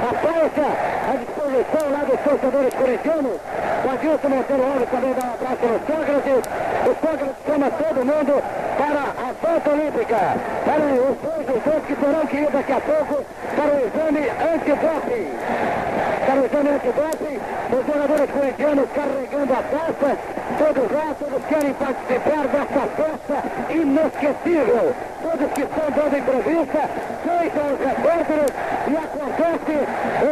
a 0.00 0.14
faixa 0.16 0.66
à 1.08 1.16
disposição 1.16 1.90
lá 1.92 2.04
dos 2.08 2.20
torcedores 2.20 2.74
corintianos. 2.74 3.40
O 3.84 3.90
Adilson 3.90 4.28
Monteiro 4.28 4.62
Alves 4.64 4.88
também 4.88 5.12
dá 5.12 5.26
um 5.28 5.34
abraço 5.34 5.66
no 5.68 5.78
Sócrates. 5.84 6.40
O 6.88 6.92
Sócrates 7.04 7.36
chama 7.44 7.70
todo 7.70 7.98
mundo 8.04 8.42
para 8.78 9.02
a 9.12 9.28
volta 9.44 9.70
olímpica. 9.70 10.20
Para 10.64 10.80
os 10.80 11.16
dois, 11.20 11.44
os 11.52 11.62
dois 11.64 11.84
que 11.84 11.94
terão 11.96 12.26
que 12.26 12.36
ir 12.36 12.50
daqui 12.50 12.72
a 12.72 12.80
pouco 12.80 13.24
para 13.56 13.70
o 13.72 13.78
exame 13.84 14.24
antidoping. 14.40 15.97
Para 16.28 16.40
o 16.40 16.44
antidoping, 16.44 17.40
os 17.72 17.86
jogadores 17.86 18.30
corintianos 18.30 18.88
carregando 18.94 19.52
a 19.54 19.62
taça. 19.62 20.18
Todos 20.58 20.92
lá, 20.92 21.14
todos 21.18 21.44
querem 21.48 21.72
participar 21.72 22.44
dessa 22.52 22.84
festa 23.00 23.72
inesquecível. 23.72 24.94
Todos 25.22 25.52
que 25.54 25.62
estão 25.62 25.88
dando 25.88 26.16
entrevista, 26.18 26.80
são 27.24 27.36
os 27.72 27.80
repórteres 27.80 28.52
e 28.88 28.96
acontece 29.08 29.76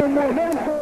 um 0.04 0.08
momento 0.08 0.76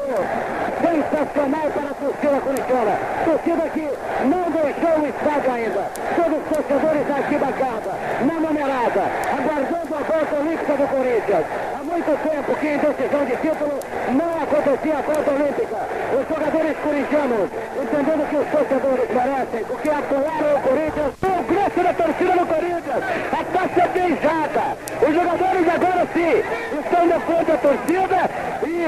sensacional 0.82 1.66
para 1.70 1.90
a 1.90 1.94
torcida 1.94 2.40
corintiana. 2.40 2.94
Torcida 3.24 3.70
que 3.70 3.88
não 4.26 4.50
deixou 4.50 4.98
o 4.98 5.06
estádio 5.06 5.52
ainda. 5.54 5.82
Todos 6.16 6.38
os 6.42 6.56
torcedores 6.56 7.06
da 7.06 7.14
arquibancada, 7.14 7.90
na 8.26 8.34
numerada, 8.34 9.02
aguardando 9.30 9.94
a 9.94 10.02
volta 10.02 10.34
olímpica 10.42 10.72
do 10.74 10.88
Corinthians. 10.88 11.73
Muito 11.94 12.10
tempo 12.28 12.56
que 12.56 12.76
decisão 12.76 13.24
de 13.24 13.36
título 13.36 13.78
não 14.18 14.42
acontecia 14.42 14.98
a 14.98 15.02
volta 15.02 15.30
olímpica. 15.30 15.78
Os 16.10 16.26
jogadores 16.26 16.76
corintianos, 16.82 17.50
entendendo 17.70 18.28
que 18.30 18.36
os 18.36 18.48
torcedores 18.50 19.06
merecem, 19.14 19.62
porque 19.62 19.90
apoiaram 19.94 20.58
o 20.58 20.62
Corinthians, 20.66 21.14
o 21.22 21.42
grosso 21.46 21.80
da 21.86 21.94
torcida 21.94 22.32
do 22.34 22.46
Corinthians, 22.50 23.02
a 23.30 23.42
taça 23.46 23.78
é 23.78 23.88
beijada. 23.94 24.64
Os 25.06 25.14
jogadores 25.14 25.68
agora 25.70 26.02
sim 26.10 26.34
estão 26.82 27.06
na 27.06 27.20
frente 27.20 27.46
da 27.46 27.58
torcida 27.62 28.18
e 28.66 28.78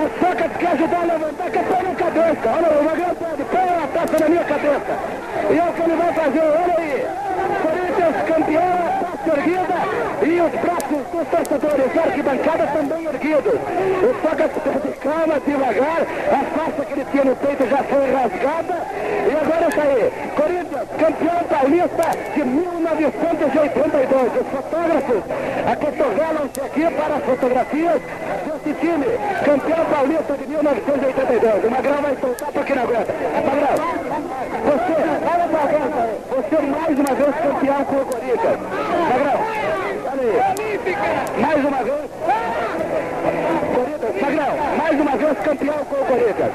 o 0.00 0.04
Sócrates 0.24 0.56
quer 0.56 0.72
ajudar 0.72 1.00
a 1.00 1.04
levantar, 1.04 1.50
que 1.52 1.62
põe 1.68 1.82
na 1.84 1.94
cabeça. 2.00 2.48
Olha, 2.48 2.80
o 2.80 2.84
Magrão 2.84 3.14
pode, 3.14 3.44
põe 3.44 3.60
a 3.60 3.86
taça 3.92 4.18
na 4.24 4.28
minha 4.30 4.44
cabeça. 4.44 4.92
E 5.52 5.58
é 5.58 5.64
o 5.68 5.72
que 5.74 5.82
ele 5.84 5.96
vai 6.00 6.12
fazer, 6.14 6.40
olha 6.40 6.76
aí. 6.80 7.06
Corinthians 7.60 8.16
campeão, 8.24 8.72
a 8.72 8.90
taça 9.04 9.36
erguida 9.36 9.76
e 10.24 10.40
os 10.40 10.52
braços 10.64 10.83
dos 11.14 11.28
torcedores 11.28 11.94
da 11.94 12.02
arquibancada 12.02 12.66
também 12.66 13.04
erguidos. 13.06 13.54
O 13.54 14.10
Sócrates 14.22 14.62
de 14.82 14.92
calma, 14.98 15.40
devagar, 15.46 16.02
a 16.02 16.58
faixa 16.58 16.84
que 16.84 16.92
ele 16.92 17.06
tinha 17.10 17.24
no 17.24 17.36
peito 17.36 17.68
já 17.68 17.82
foi 17.84 18.12
rasgada. 18.12 18.74
E 19.24 19.32
agora 19.36 19.68
está 19.68 19.82
aí, 19.82 20.12
Corinthians, 20.34 20.88
campeão 20.98 21.44
paulista 21.44 22.04
de 22.34 22.42
19 22.42 22.74
1982. 22.84 24.32
Os 24.40 24.48
fotógrafos 24.48 25.22
acotovelam-se 25.70 26.60
aqui 26.60 26.94
para 26.94 27.14
as 27.16 27.24
fotografias 27.24 28.02
desse 28.44 28.80
time, 28.80 29.06
campeão 29.44 29.84
paulista 29.86 30.34
de 30.34 30.46
1982. 30.46 31.64
O 31.64 31.70
Magrão 31.70 32.02
vai 32.02 32.16
soltar 32.16 32.52
para 32.52 32.62
quem 32.64 32.76
não 32.76 32.82
aguenta. 32.82 33.12
Magrão, 33.44 33.76
você, 34.64 34.92
olha 35.32 35.48
pra 35.48 35.62
você 36.36 36.56
mais 36.62 36.98
uma 36.98 37.14
vez 37.14 37.34
campeão 37.36 37.84
com 37.84 37.96
o 37.96 38.06
Corinthians. 38.06 38.58
Magrão, 39.08 39.40
olha 40.12 40.22
aí. 40.22 40.63
Mais 40.84 41.64
uma 41.64 41.82
vez. 41.82 42.10
Corinthians, 43.74 44.20
Magrão, 44.20 44.56
mais 44.76 45.00
uma 45.00 45.16
vez 45.16 45.38
campeão 45.38 45.78
com 45.86 45.94
o 45.94 46.04
Corinthians. 46.04 46.52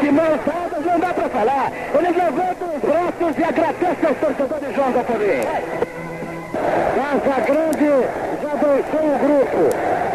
De 0.00 0.10
mãos 0.10 0.40
dadas 0.44 0.84
não 0.84 0.98
dá 0.98 1.14
pra 1.14 1.28
falar. 1.28 1.72
Eles 1.94 2.16
levantam 2.16 2.68
os 2.74 2.80
braços 2.80 3.38
e 3.38 3.44
agradecem 3.44 4.08
aos 4.08 4.18
torcedores 4.18 4.74
João 4.74 4.90
da 4.90 5.04
Família. 5.04 5.88
Casa 6.98 7.40
Grande 7.46 7.90
já 8.42 8.54
deixou 8.54 9.04
o 9.06 9.18
grupo. 9.18 9.60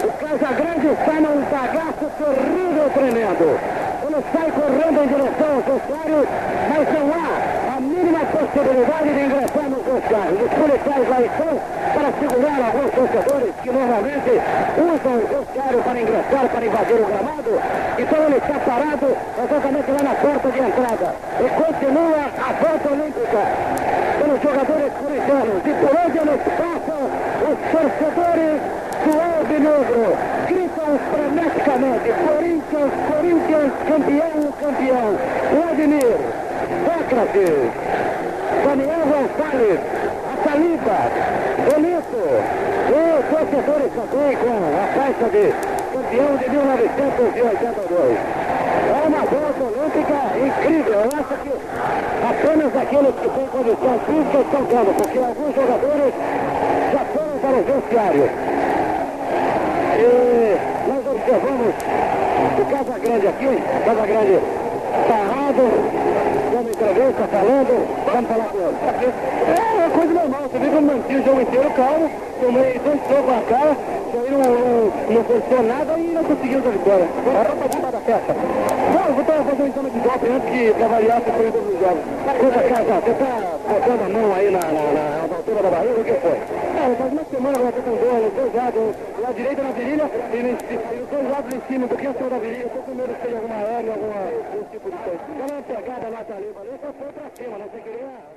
O 0.04 0.12
Casa 0.12 0.54
Grande 0.54 0.88
está 0.88 1.14
num 1.14 1.42
bagaço 1.46 2.06
terrível 2.18 2.90
tremendo. 2.94 3.60
Ele 4.04 4.24
sai 4.34 4.52
correndo 4.52 5.04
em 5.04 5.08
direção 5.08 5.56
aos 5.56 5.66
vestiários, 5.66 6.28
mas 6.70 6.94
não 6.94 7.14
há 7.14 7.53
possibilidade 8.26 9.10
de 9.14 9.20
ingressar 9.26 9.68
nos 9.70 9.84
vestiários. 9.84 10.42
Os 10.42 10.54
policiais 10.54 11.10
lá 11.10 11.22
estão 11.22 11.52
para 11.94 12.10
segurar 12.20 12.58
alguns 12.64 12.92
torcedores 12.92 13.54
que 13.62 13.72
normalmente 13.72 14.32
usam 14.78 15.14
o 15.14 15.28
vestiário 15.28 15.80
para 15.84 16.02
ingressar, 16.02 16.46
para 16.50 16.66
invadir 16.66 17.00
o 17.02 17.06
gramado. 17.06 17.54
Então 17.98 18.20
ele 18.24 18.38
está 18.38 18.58
parado 18.60 19.08
exatamente 19.44 19.92
lá 19.92 20.04
na 20.04 20.16
porta 20.16 20.48
de 20.50 20.60
entrada. 20.60 21.16
E 21.40 21.48
continua 21.50 22.22
a 22.38 22.52
volta 22.54 22.88
olímpica 22.94 23.42
pelos 24.20 24.42
jogadores 24.42 24.92
corintianos. 24.94 25.60
E 25.64 25.74
por 25.82 25.92
onde 25.94 26.18
eles 26.18 26.42
passam, 26.58 27.02
os 27.44 27.58
torcedores 27.72 28.62
do 29.04 29.14
Alvinegro 29.20 30.18
gritam 30.48 30.92
freneticamente: 31.12 32.08
Corinthians, 32.24 32.92
Corinthians, 33.12 33.72
campeão, 33.88 34.52
campeão. 34.60 35.18
Vladimir, 35.54 36.18
Sócrates, 36.86 38.13
Daniel 38.64 39.04
Gonçalves, 39.06 39.80
Ataliba, 40.34 41.00
Bonito, 41.64 42.20
os 42.90 43.26
torcedores 43.30 43.92
também 43.94 44.36
com 44.38 44.52
a 44.52 44.88
faixa 44.88 45.28
de 45.30 45.46
campeão 45.92 46.32
de 46.38 46.50
1982. 46.50 48.18
É 48.88 49.08
uma 49.08 49.24
volta 49.24 49.64
olímpica 49.64 50.18
incrível. 50.40 50.94
Eu 50.94 51.10
acho 51.12 51.34
que 51.44 51.52
apenas 52.24 52.72
aqueles 52.76 53.16
que 53.16 53.30
têm 53.30 53.48
condição 53.48 54.00
física 54.08 54.40
estão 54.40 54.64
dando, 54.64 54.92
porque 54.98 55.18
alguns 55.20 55.56
jogadores 55.56 56.14
já 56.92 57.04
foram 57.14 57.36
para 57.40 57.58
o 57.58 57.64
vestiário. 57.64 58.30
E 60.00 60.58
nós 60.88 61.04
observamos 61.08 61.74
o 62.60 62.66
Casa 62.66 63.00
Grande 63.00 63.28
aqui, 63.28 63.64
Casa 63.86 64.06
Grande 64.08 64.63
parado, 65.08 65.64
dando 66.52 66.70
entrevista, 66.70 67.28
falando, 67.28 67.74
vamos 68.06 68.30
falar 68.30 68.46
com 68.46 68.58
ele. 68.58 69.14
É 69.44 69.74
uma 69.78 69.90
coisa 69.90 70.14
normal, 70.14 70.42
você 70.44 70.60
viu 70.60 70.70
que 70.70 70.76
eu 70.76 70.82
mantive 70.82 71.20
o 71.20 71.26
jogo 71.26 71.42
inteiro 71.42 71.70
calmo, 71.72 72.12
tomei 72.40 72.80
dois 72.80 73.00
socos 73.08 73.34
na 73.34 73.42
cara, 73.42 73.78
aí 74.14 74.32
não, 74.32 74.40
não, 74.40 74.94
não 75.10 75.22
aconteceu 75.22 75.64
nada 75.64 75.98
e 75.98 76.08
não 76.14 76.24
conseguimos 76.24 76.68
a 76.68 76.70
vitória. 76.70 77.08
Agora 77.26 77.56
para 77.56 77.70
cima 77.72 77.92
da 77.92 78.00
festa. 78.00 78.36
Não, 78.94 79.08
eu 79.08 79.14
vou 79.14 79.26
fazer 79.26 79.64
um 79.64 79.68
exame 79.68 79.90
de 79.90 80.00
golpe 80.00 80.28
antes 80.30 80.50
que 80.50 80.74
pra 80.74 80.88
se 81.22 81.32
foi 81.32 81.52
todos 81.52 81.74
os 81.74 81.80
jogos. 81.80 82.04
Coisa 82.40 82.60
casa, 82.70 82.94
você 83.02 83.14
tá 83.14 83.34
botando 83.68 84.02
a 84.06 84.10
mão 84.10 84.36
aí 84.36 84.52
na, 84.52 84.60
na, 84.60 85.28
na, 85.28 85.36
altura 85.36 85.64
da 85.64 85.70
barriga, 85.70 86.02
o 86.02 86.04
que 86.04 86.14
foi? 86.14 86.38
Não, 86.76 86.96
faz 86.96 87.12
uma 87.12 87.26
semana 87.26 87.58
eu 87.58 87.72
tô 87.72 87.82
com 87.82 87.96
dor, 87.98 88.32
dois 88.36 88.54
lados, 88.54 88.96
direita 89.34 89.64
na 89.64 89.72
virilha 89.72 90.06
e, 90.34 90.38
no, 90.44 90.50
e 90.50 90.96
nos 91.00 91.10
dois 91.10 91.30
lados 91.30 91.54
em 91.54 91.62
cima, 91.68 91.86
um 91.86 91.88
pouquinho 91.88 92.12
acima 92.12 92.30
da 92.30 92.38
virilha. 92.40 92.70
Tô 92.70 92.80
com 92.80 92.94
medo 92.94 93.14
de 93.14 93.20
ter 93.22 93.36
alguma 93.36 93.56
hérnia, 93.56 93.94
algum 93.94 94.64
tipo 94.72 94.92
de 94.92 94.98
coisa. 94.98 95.20
Dá 95.38 95.54
uma 95.54 95.62
pegada 95.64 96.10
lá, 96.10 96.24
tá 96.24 96.36
ali, 96.36 96.52
valeu, 96.54 96.80
só 96.82 96.94
foi 96.94 97.12
pra 97.12 97.30
cima, 97.38 97.58
né? 97.58 97.66
Você 97.72 97.82
queria 97.82 98.33